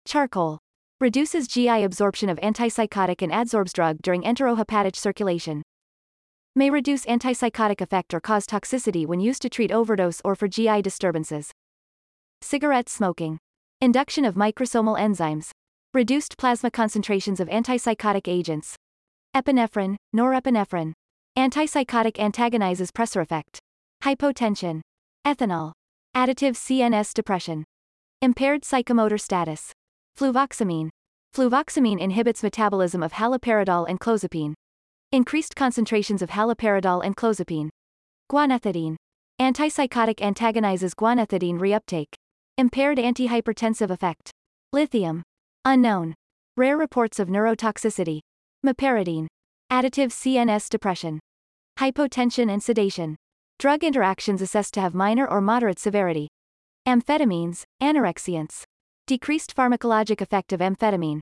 [0.06, 0.60] Charcoal.
[1.00, 5.60] Reduces GI absorption of antipsychotic and adsorbs drug during enterohepatic circulation.
[6.54, 10.82] May reduce antipsychotic effect or cause toxicity when used to treat overdose or for GI
[10.82, 11.50] disturbances.
[12.42, 13.38] Cigarette smoking.
[13.80, 15.52] Induction of microsomal enzymes.
[15.94, 18.74] Reduced plasma concentrations of antipsychotic agents.
[19.34, 20.92] Epinephrine, norepinephrine.
[21.38, 23.60] Antipsychotic antagonizes pressor effect.
[24.02, 24.80] Hypotension.
[25.24, 25.72] Ethanol.
[26.16, 27.64] Additive CNS depression.
[28.20, 29.72] Impaired psychomotor status.
[30.18, 30.90] Fluvoxamine.
[31.34, 34.54] Fluvoxamine inhibits metabolism of haloperidol and clozapine.
[35.12, 37.68] Increased concentrations of haloperidol and clozapine.
[38.30, 38.96] Guanethidine.
[39.40, 42.14] Antipsychotic antagonizes guanethidine reuptake.
[42.62, 44.30] Impaired antihypertensive effect.
[44.72, 45.24] Lithium.
[45.64, 46.14] Unknown.
[46.56, 48.20] Rare reports of neurotoxicity.
[48.64, 49.26] Meperidine.
[49.68, 51.18] Additive CNS depression.
[51.80, 53.16] Hypotension and sedation.
[53.58, 56.28] Drug interactions assessed to have minor or moderate severity.
[56.86, 58.62] Amphetamines, anorexiants.
[59.08, 61.18] Decreased pharmacologic effect of amphetamine.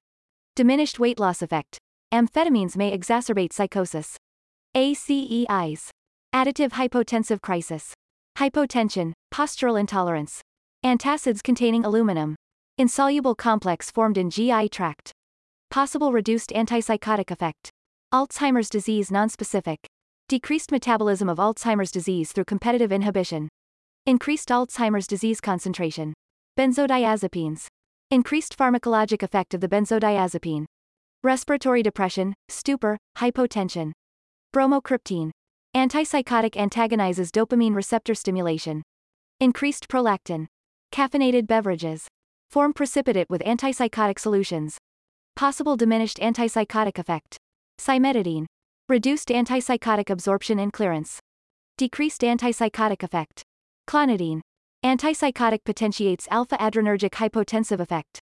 [0.54, 1.78] Diminished weight loss effect.
[2.12, 4.18] Amphetamines may exacerbate psychosis.
[4.76, 5.88] ACEIs.
[6.34, 7.94] Additive hypotensive crisis.
[8.36, 10.42] Hypotension, postural intolerance.
[10.82, 12.34] Antacids containing aluminum.
[12.78, 15.12] Insoluble complex formed in GI tract.
[15.70, 17.68] Possible reduced antipsychotic effect.
[18.14, 19.76] Alzheimer's disease nonspecific.
[20.26, 23.50] Decreased metabolism of Alzheimer's disease through competitive inhibition.
[24.06, 26.14] Increased Alzheimer's disease concentration.
[26.58, 27.66] Benzodiazepines.
[28.10, 30.64] Increased pharmacologic effect of the benzodiazepine.
[31.22, 33.92] Respiratory depression, stupor, hypotension.
[34.54, 35.30] Bromocriptine.
[35.76, 38.82] Antipsychotic antagonizes dopamine receptor stimulation.
[39.40, 40.46] Increased prolactin.
[40.92, 42.08] Caffeinated beverages.
[42.50, 44.76] Form precipitate with antipsychotic solutions.
[45.36, 47.36] Possible diminished antipsychotic effect.
[47.78, 48.46] Cimetidine.
[48.88, 51.20] Reduced antipsychotic absorption and clearance.
[51.78, 53.42] Decreased antipsychotic effect.
[53.88, 54.40] Clonidine.
[54.84, 58.18] Antipsychotic potentiates alpha adrenergic hypotensive effect.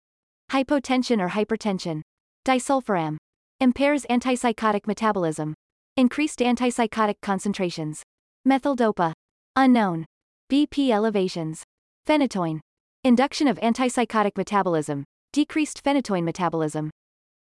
[0.53, 2.01] Hypotension or hypertension.
[2.47, 3.17] Disulfiram.
[3.59, 5.55] Impairs antipsychotic metabolism.
[5.97, 8.03] Increased antipsychotic concentrations.
[8.47, 9.13] Methyldopa.
[9.57, 10.07] Unknown.
[10.51, 11.65] BP elevations.
[12.05, 12.59] Phenytoin.
[13.05, 15.05] Induction of antipsychotic metabolism.
[15.33, 16.91] Decreased phenytoin metabolism.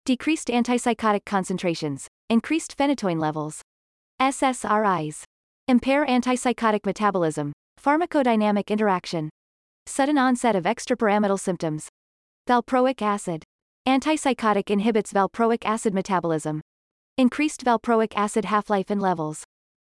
[0.03, 2.07] Decreased antipsychotic concentrations.
[2.29, 3.61] Increased phenytoin levels.
[4.19, 5.23] SSRIs.
[5.69, 7.53] Impair antipsychotic metabolism.
[7.81, 9.29] Pharmacodynamic interaction.
[9.85, 11.87] Sudden onset of extrapyramidal symptoms.
[12.45, 13.43] Valproic acid.
[13.87, 16.59] Antipsychotic inhibits valproic acid metabolism.
[17.17, 19.45] Increased valproic acid half-life and levels.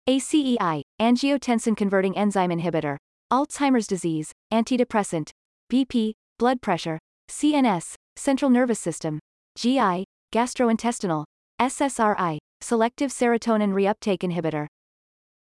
[0.09, 2.97] ACEI, angiotensin converting enzyme inhibitor.
[3.35, 5.31] Alzheimer's disease, antidepressant.
[5.69, 6.97] BP, blood pressure.
[7.29, 9.19] CNS, central nervous system.
[9.57, 11.25] GI, gastrointestinal.
[11.59, 14.67] SSRI, selective serotonin reuptake inhibitor.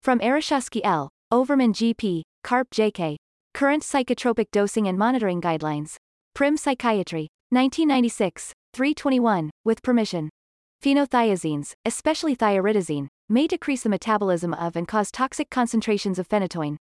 [0.02, 1.10] From Ereshefsky L.
[1.34, 3.18] Overman GP, Karp JK.
[3.54, 5.98] Current psychotropic dosing and monitoring guidelines.
[6.34, 7.28] Prim Psychiatry.
[7.50, 10.30] 1996, 321, with permission.
[10.82, 16.78] Phenothiazines, especially thioridazine, may decrease the metabolism of and cause toxic concentrations of phenytoin.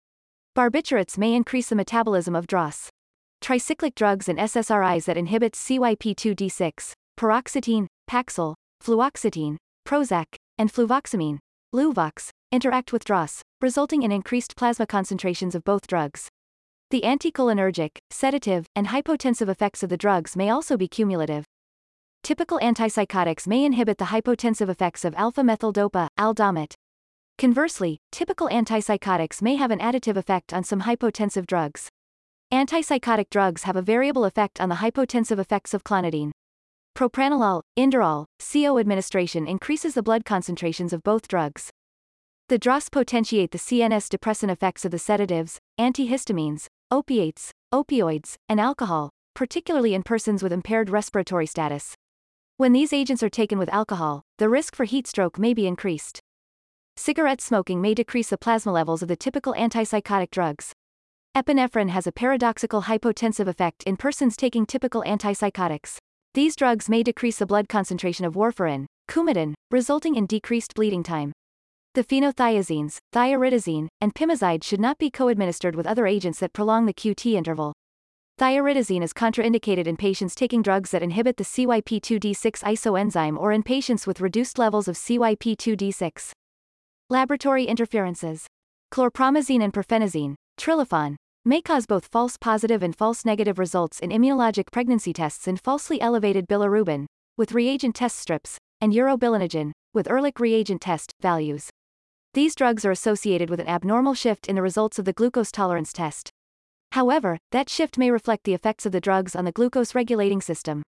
[0.55, 2.89] Barbiturates may increase the metabolism of DRAs.
[3.43, 11.39] Tricyclic drugs and SSRIs that inhibit CYP2D6, paroxetine, Paxil, fluoxetine, Prozac, and fluvoxamine,
[11.73, 16.29] Luvox, interact with DRAs, resulting in increased plasma concentrations of both drugs.
[16.89, 21.43] The anticholinergic, sedative, and hypotensive effects of the drugs may also be cumulative.
[22.23, 26.75] Typical antipsychotics may inhibit the hypotensive effects of alpha-methyl-dopa, aldomet.
[27.37, 31.89] Conversely, typical antipsychotics may have an additive effect on some hypotensive drugs.
[32.51, 36.31] Antipsychotic drugs have a variable effect on the hypotensive effects of clonidine.
[36.95, 41.71] Propranolol, Inderal, CO administration increases the blood concentrations of both drugs.
[42.47, 49.09] The DRAs potentiate the CNS depressant effects of the sedatives, antihistamines, opiates, opioids, and alcohol,
[49.33, 51.95] particularly in persons with impaired respiratory status.
[52.55, 56.21] When these agents are taken with alcohol, the risk for heat stroke may be increased.
[56.97, 60.73] Cigarette smoking may decrease the plasma levels of the typical antipsychotic drugs.
[61.35, 65.97] Epinephrine has a paradoxical hypotensive effect in persons taking typical antipsychotics.
[66.33, 71.33] These drugs may decrease the blood concentration of warfarin, coumadin, resulting in decreased bleeding time.
[71.93, 76.93] The phenothiazines, thioridazine, and pimozide should not be co-administered with other agents that prolong the
[76.93, 77.73] QT interval.
[78.39, 84.07] Thioridazine is contraindicated in patients taking drugs that inhibit the CYP2D6 isoenzyme or in patients
[84.07, 86.33] with reduced levels of CYP2D6.
[87.11, 88.47] Laboratory interferences.
[88.91, 91.15] Chlorpromazine and perphenazine, Trilafon,
[91.45, 96.01] may cause both false positive and false negative results in immunologic pregnancy tests in falsely
[96.01, 97.05] elevated bilirubin,
[97.37, 101.69] with reagent test strips, and urobilinogen, with Ehrlich reagent test values.
[102.33, 105.93] These drugs are associated with an abnormal shift in the results of the glucose tolerance
[105.93, 106.31] test.
[106.93, 110.81] However, that shift may reflect the effects of the drugs on the glucose regulating system.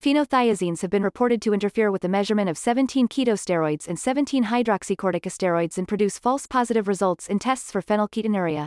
[0.00, 5.76] Phenothiazines have been reported to interfere with the measurement of 17 ketosteroids and 17 hydroxycorticosteroids
[5.76, 8.66] and produce false positive results in tests for phenylketonuria.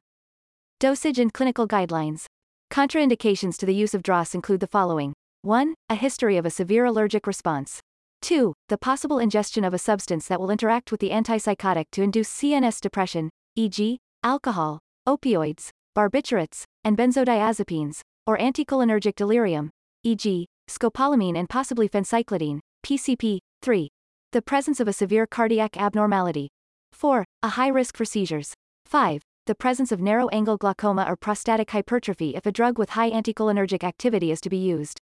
[0.82, 2.26] Dosage and clinical guidelines.
[2.70, 5.14] Contraindications to the use of DRAs include the following
[5.44, 5.74] 1.
[5.90, 7.80] A history of a severe allergic response.
[8.24, 8.54] 2.
[8.68, 12.82] The possible ingestion of a substance that will interact with the antipsychotic to induce CNS
[12.82, 19.70] depression, e.g., alcohol, opioids, barbiturates, and benzodiazepines, or anticholinergic delirium,
[20.04, 23.40] e.g., scopolamine and possibly phencyclidine, PCP.
[23.62, 23.90] 3.
[24.32, 26.50] The presence of a severe cardiac abnormality.
[26.94, 27.26] 4.
[27.44, 28.54] A high risk for seizures.
[28.86, 29.22] 5.
[29.48, 33.84] The presence of narrow angle glaucoma or prostatic hypertrophy if a drug with high anticholinergic
[33.84, 35.00] activity is to be used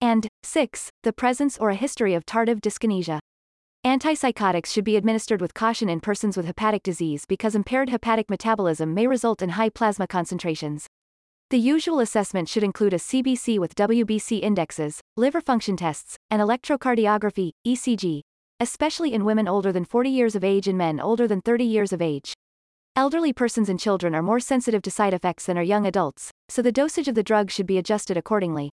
[0.00, 0.90] and 6.
[1.02, 3.20] The presence or a history of tardive dyskinesia.
[3.84, 8.92] Antipsychotics should be administered with caution in persons with hepatic disease because impaired hepatic metabolism
[8.92, 10.86] may result in high plasma concentrations.
[11.50, 17.50] The usual assessment should include a CBC with WBC indexes, liver function tests, and electrocardiography,
[17.66, 18.20] ECG,
[18.60, 21.92] especially in women older than 40 years of age and men older than 30 years
[21.92, 22.34] of age.
[22.94, 26.62] Elderly persons and children are more sensitive to side effects than are young adults, so
[26.62, 28.70] the dosage of the drug should be adjusted accordingly.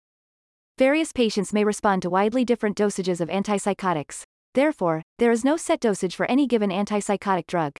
[0.77, 4.21] Various patients may respond to widely different dosages of antipsychotics.
[4.53, 7.73] Therefore, there is no set dosage for any given antipsychotic drug.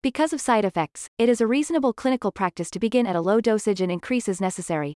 [0.00, 3.40] Because of side effects, it is a reasonable clinical practice to begin at a low
[3.40, 4.94] dosage and increase as necessary.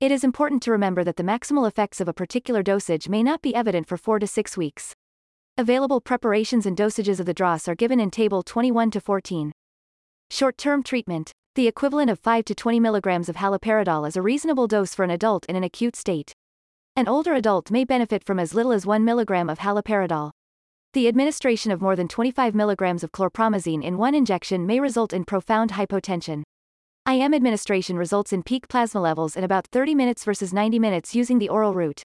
[0.00, 3.42] It is important to remember that the maximal effects of a particular dosage may not
[3.42, 4.94] be evident for 4 to 6 weeks.
[5.58, 9.52] Available preparations and dosages of the DRAs are given in Table 21 to 14.
[10.30, 11.32] Short-term treatment.
[11.54, 15.10] The equivalent of 5 to 20 milligrams of haloperidol is a reasonable dose for an
[15.10, 16.32] adult in an acute state.
[16.96, 20.30] An older adult may benefit from as little as 1 milligram of haloperidol.
[20.92, 25.24] The administration of more than 25 milligrams of chlorpromazine in one injection may result in
[25.24, 26.42] profound hypotension.
[27.08, 31.38] IM administration results in peak plasma levels in about 30 minutes versus 90 minutes using
[31.38, 32.02] the oral route.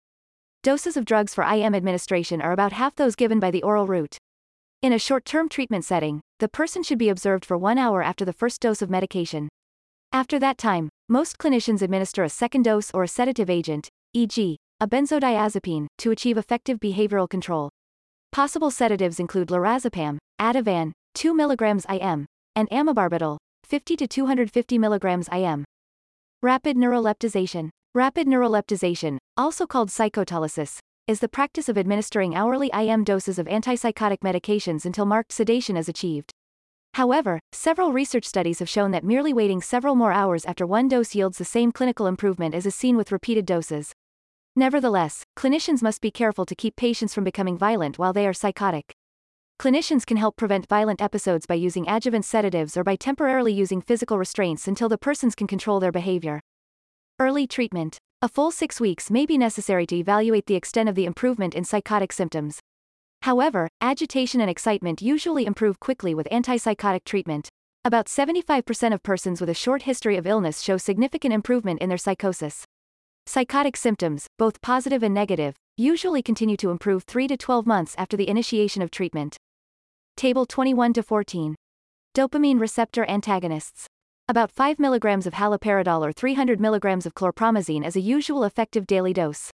[0.62, 4.20] Doses of drugs for IM administration are about half those given by the oral route.
[4.84, 8.34] In a short-term treatment setting, the person should be observed for one hour after the
[8.34, 9.50] first dose of medication.
[10.12, 14.88] After that time, most clinicians administer a second dose or a sedative agent, e.g., a
[14.88, 17.72] benzodiazepine, to achieve effective behavioral control.
[18.36, 22.26] Possible sedatives include lorazepam, Ativan, 2 mg IM,
[22.58, 25.64] and amobarbital, 50 to 250 mg IM.
[26.42, 27.70] Rapid neuroleptization.
[27.94, 34.20] Rapid neuroleptization, also called psychotolysis, is the practice of administering hourly IM doses of antipsychotic
[34.20, 36.34] medications until marked sedation is achieved.
[36.96, 41.16] However, several research studies have shown that merely waiting several more hours after one dose
[41.16, 43.94] yields the same clinical improvement as is seen with repeated doses.
[44.58, 48.96] Nevertheless, clinicians must be careful to keep patients from becoming violent while they are psychotic.
[49.60, 54.18] Clinicians can help prevent violent episodes by using adjuvant sedatives or by temporarily using physical
[54.18, 56.40] restraints until the persons can control their behavior.
[57.20, 57.98] Early treatment.
[58.22, 61.66] A full six weeks may be necessary to evaluate the extent of the improvement in
[61.66, 62.60] psychotic symptoms.
[63.24, 67.50] However, agitation and excitement usually improve quickly with antipsychotic treatment.
[67.84, 71.98] About 75% of persons with a short history of illness show significant improvement in their
[71.98, 72.66] psychosis.
[73.28, 78.16] Psychotic symptoms, both positive and negative, usually continue to improve 3 to 12 months after
[78.16, 79.36] the initiation of treatment.
[80.16, 81.56] Table 21 to 14.
[82.16, 83.88] Dopamine receptor antagonists.
[84.30, 89.12] About 5 mg of haloperidol or 300 mg of chlorpromazine is a usual effective daily
[89.12, 89.50] dose.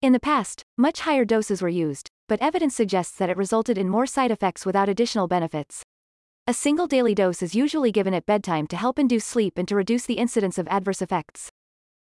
[0.00, 3.88] In the past, much higher doses were used, but evidence suggests that it resulted in
[3.88, 5.82] more side effects without additional benefits.
[6.46, 9.76] A single daily dose is usually given at bedtime to help induce sleep and to
[9.76, 11.50] reduce the incidence of adverse effects.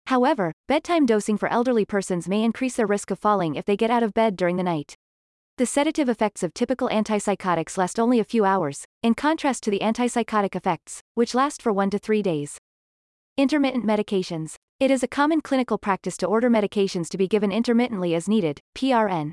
[0.07, 3.91] However, bedtime dosing for elderly persons may increase their risk of falling if they get
[3.91, 4.95] out of bed during the night.
[5.59, 9.81] The sedative effects of typical antipsychotics last only a few hours, in contrast to the
[9.81, 12.59] antipsychotic effects, which last for one to three days.
[13.37, 14.55] Intermittent medications.
[14.79, 18.61] It is a common clinical practice to order medications to be given intermittently as needed,
[18.77, 19.33] PRN.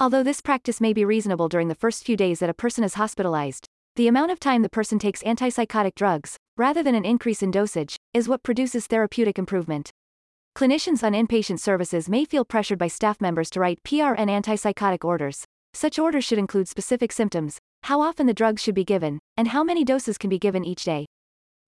[0.00, 2.94] Although this practice may be reasonable during the first few days that a person is
[2.94, 7.50] hospitalized, the amount of time the person takes antipsychotic drugs, rather than an increase in
[7.50, 9.92] dosage, is what produces therapeutic improvement.
[10.60, 15.44] Clinicians on inpatient services may feel pressured by staff members to write PRN antipsychotic orders.
[15.72, 19.64] Such orders should include specific symptoms, how often the drugs should be given, and how
[19.64, 21.06] many doses can be given each day.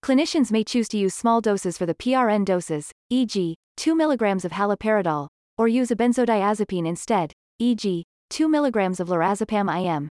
[0.04, 4.52] Clinicians may choose to use small doses for the PRN doses, e.g., 2 mg of
[4.52, 10.08] haloperidol, or use a benzodiazepine instead, e.g., 2 mg of lorazepam IM.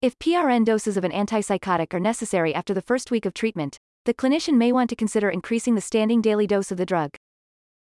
[0.00, 4.14] If PRN doses of an antipsychotic are necessary after the first week of treatment, the
[4.14, 7.16] clinician may want to consider increasing the standing daily dose of the drug.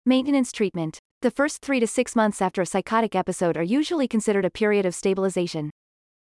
[0.05, 0.99] Maintenance treatment.
[1.21, 4.85] The first three to six months after a psychotic episode are usually considered a period
[4.85, 5.69] of stabilization.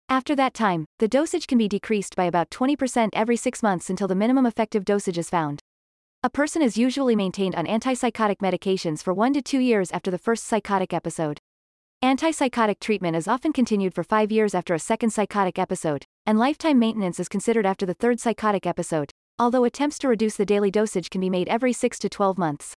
[0.06, 4.06] After that time, the dosage can be decreased by about 20% every six months until
[4.06, 5.60] the minimum effective dosage is found.
[6.22, 10.18] A person is usually maintained on antipsychotic medications for one to two years after the
[10.18, 11.38] first psychotic episode.
[12.04, 16.78] Antipsychotic treatment is often continued for five years after a second psychotic episode, and lifetime
[16.78, 21.08] maintenance is considered after the third psychotic episode, although attempts to reduce the daily dosage
[21.08, 22.74] can be made every 6 to 12 months.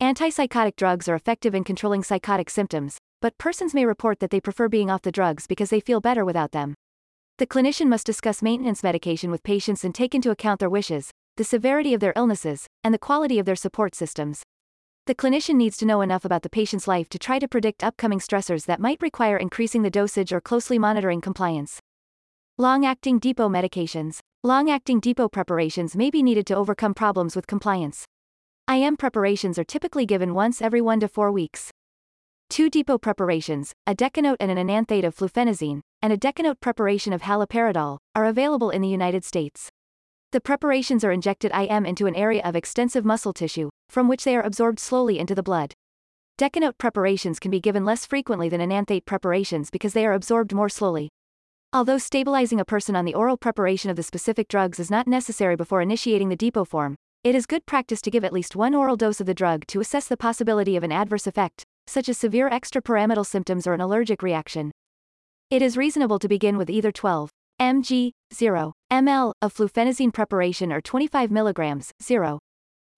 [0.00, 4.68] Antipsychotic drugs are effective in controlling psychotic symptoms, but persons may report that they prefer
[4.68, 6.74] being off the drugs because they feel better without them.
[7.38, 11.42] The clinician must discuss maintenance medication with patients and take into account their wishes, the
[11.42, 14.44] severity of their illnesses, and the quality of their support systems.
[15.06, 18.20] The clinician needs to know enough about the patient's life to try to predict upcoming
[18.20, 21.80] stressors that might require increasing the dosage or closely monitoring compliance.
[22.56, 24.20] Long acting depot medications.
[24.44, 28.04] Long acting depot preparations may be needed to overcome problems with compliance.
[28.70, 31.70] IM preparations are typically given once every 1 to 4 weeks.
[32.50, 37.22] Two depot preparations, a decanoate and an enanthate of fluphenazine, and a decanoate preparation of
[37.22, 39.70] haloperidol, are available in the United States.
[40.32, 44.36] The preparations are injected IM into an area of extensive muscle tissue, from which they
[44.36, 45.72] are absorbed slowly into the blood.
[46.36, 50.68] Decanoate preparations can be given less frequently than enanthate preparations because they are absorbed more
[50.68, 51.08] slowly.
[51.72, 55.56] Although stabilizing a person on the oral preparation of the specific drugs is not necessary
[55.56, 56.96] before initiating the depot form,
[57.28, 59.80] it is good practice to give at least one oral dose of the drug to
[59.80, 64.22] assess the possibility of an adverse effect, such as severe extrapyramidal symptoms or an allergic
[64.22, 64.70] reaction.
[65.50, 67.30] It is reasonable to begin with either 12
[67.60, 72.38] mg 0 ml of fluphenazine preparation or 25 mg 0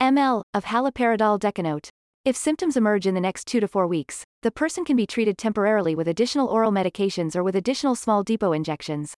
[0.00, 1.90] ml of haloperidol decanoate.
[2.24, 5.38] If symptoms emerge in the next 2 to 4 weeks, the person can be treated
[5.38, 9.14] temporarily with additional oral medications or with additional small depot injections.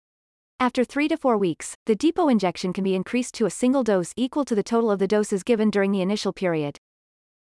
[0.63, 4.15] After 3 to 4 weeks, the depot injection can be increased to a single dose
[4.17, 6.79] equal to the total of the doses given during the initial period.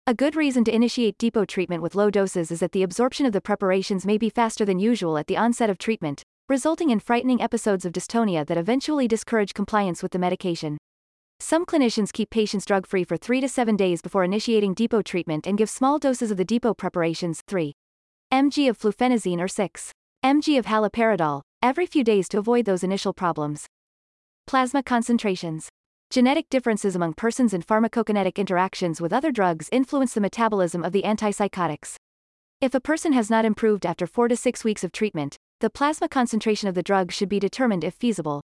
[0.06, 3.34] A good reason to initiate depot treatment with low doses is that the absorption of
[3.34, 7.42] the preparations may be faster than usual at the onset of treatment, resulting in frightening
[7.42, 10.78] episodes of dystonia that eventually discourage compliance with the medication.
[11.38, 15.46] Some clinicians keep patients drug free for 3 to 7 days before initiating depot treatment
[15.46, 17.74] and give small doses of the depot preparations 3
[18.32, 19.92] mg of fluphenazine or 6
[20.24, 23.66] mg of haloperidol every few days to avoid those initial problems.
[24.46, 25.68] Plasma concentrations.
[26.10, 31.02] Genetic differences among persons and pharmacokinetic interactions with other drugs influence the metabolism of the
[31.02, 31.94] antipsychotics.
[32.60, 36.08] If a person has not improved after 4 to 6 weeks of treatment, the plasma
[36.08, 38.42] concentration of the drug should be determined if feasible.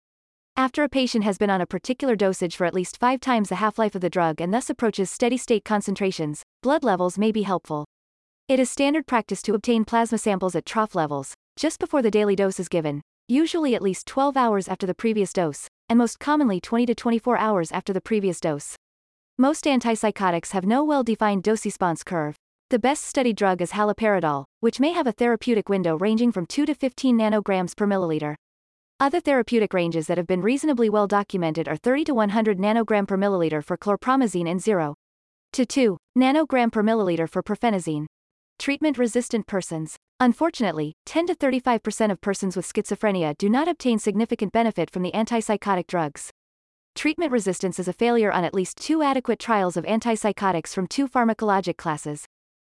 [0.57, 3.57] After a patient has been on a particular dosage for at least 5 times the
[3.57, 7.85] half-life of the drug and thus approaches steady-state concentrations, blood levels may be helpful.
[8.49, 12.35] It is standard practice to obtain plasma samples at trough levels, just before the daily
[12.35, 16.61] dose is given, usually at least 12 hours after the previous dose, and most commonly
[16.61, 18.77] 20 to 24 hours after the previous dose.
[19.39, 22.37] Most antipsychotics have no well-defined dose-response curve.
[22.71, 26.67] The best studied drug is haloperidol, which may have a therapeutic window ranging from 2
[26.67, 28.35] to 15 nanograms per milliliter.
[29.01, 33.17] Other therapeutic ranges that have been reasonably well documented are 30 to 100 nanogram per
[33.17, 34.95] milliliter for chlorpromazine and 0
[35.53, 38.07] to 2 nanogram per milliliter for profenazine.
[38.59, 39.97] Treatment-resistant persons.
[40.25, 45.13] Unfortunately, 10 to 35% of persons with schizophrenia do not obtain significant benefit from the
[45.13, 46.31] antipsychotic drugs.
[46.95, 51.07] Treatment resistance is a failure on at least two adequate trials of antipsychotics from two
[51.07, 52.25] pharmacologic classes.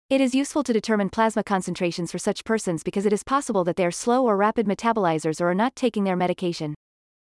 [0.09, 3.77] It is useful to determine plasma concentrations for such persons because it is possible that
[3.77, 6.75] they are slow or rapid metabolizers or are not taking their medication.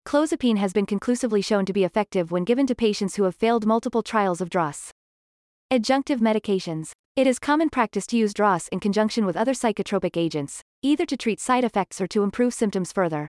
[0.05, 3.65] Clozapine has been conclusively shown to be effective when given to patients who have failed
[3.65, 4.91] multiple trials of DRAs.
[5.73, 6.91] Adjunctive medications.
[7.15, 11.17] It is common practice to use DRAs in conjunction with other psychotropic agents, either to
[11.17, 13.29] treat side effects or to improve symptoms further.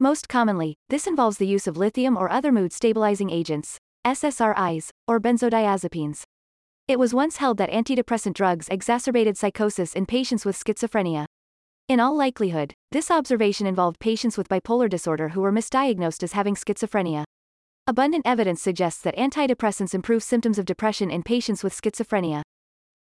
[0.00, 5.20] Most commonly, this involves the use of lithium or other mood stabilizing agents, SSRIs, or
[5.20, 6.24] benzodiazepines.
[6.88, 11.26] It was once held that antidepressant drugs exacerbated psychosis in patients with schizophrenia.
[11.86, 16.56] In all likelihood, this observation involved patients with bipolar disorder who were misdiagnosed as having
[16.56, 17.22] schizophrenia.
[17.88, 22.42] Abundant evidence suggests that antidepressants improve symptoms of depression in patients with schizophrenia.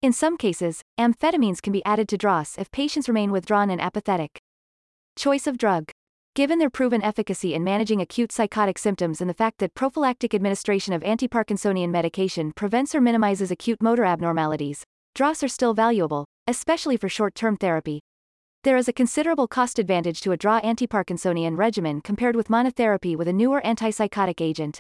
[0.04, 4.38] In some cases, amphetamines can be added to DRAs if patients remain withdrawn and apathetic.
[5.18, 5.90] Choice of drug.
[6.36, 10.94] Given their proven efficacy in managing acute psychotic symptoms and the fact that prophylactic administration
[10.94, 14.84] of antiparkinsonian medication prevents or minimizes acute motor abnormalities,
[15.16, 18.02] DRAs are still valuable, especially for short-term therapy.
[18.66, 23.28] There is a considerable cost advantage to a DRA antiparkinsonian regimen compared with monotherapy with
[23.28, 24.80] a newer antipsychotic agent.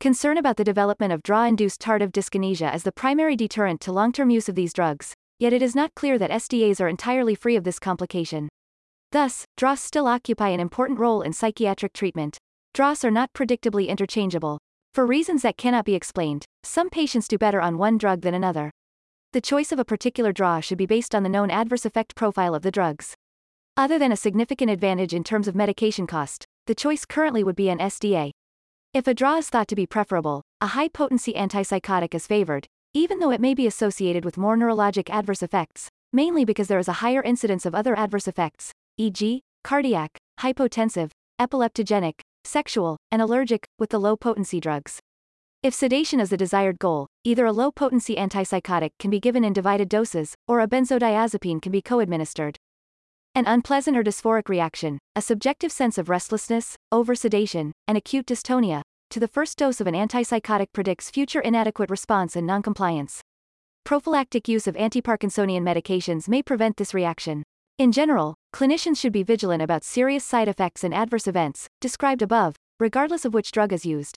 [0.00, 4.48] Concern about the development of DRA-induced tardive dyskinesia is the primary deterrent to long-term use
[4.48, 7.78] of these drugs, yet it is not clear that SDAs are entirely free of this
[7.78, 8.48] complication.
[9.12, 12.38] Thus, DRAs still occupy an important role in psychiatric treatment.
[12.72, 14.56] DRAs are not predictably interchangeable.
[14.94, 18.70] For reasons that cannot be explained, some patients do better on one drug than another.
[19.32, 22.52] The choice of a particular DRA should be based on the known adverse effect profile
[22.52, 23.14] of the drugs.
[23.76, 27.68] Other than a significant advantage in terms of medication cost, the choice currently would be
[27.68, 28.32] an SDA.
[28.92, 33.30] If a DRA is thought to be preferable, a high-potency antipsychotic is favored, even though
[33.30, 37.22] it may be associated with more neurologic adverse effects, mainly because there is a higher
[37.22, 44.58] incidence of other adverse effects, e.g., cardiac, hypotensive, epileptogenic, sexual, and allergic, with the low-potency
[44.58, 44.98] drugs.
[45.62, 49.90] If sedation is the desired goal, either a low-potency antipsychotic can be given in divided
[49.90, 52.56] doses, or a benzodiazepine can be co-administered.
[53.34, 58.80] An unpleasant or dysphoric reaction, a subjective sense of restlessness, oversedation, and acute dystonia,
[59.10, 63.20] to the first dose of an antipsychotic predicts future inadequate response and noncompliance.
[63.84, 67.42] Prophylactic use of antiparkinsonian medications may prevent this reaction.
[67.76, 72.56] In general, clinicians should be vigilant about serious side effects and adverse events, described above,
[72.78, 74.16] regardless of which drug is used.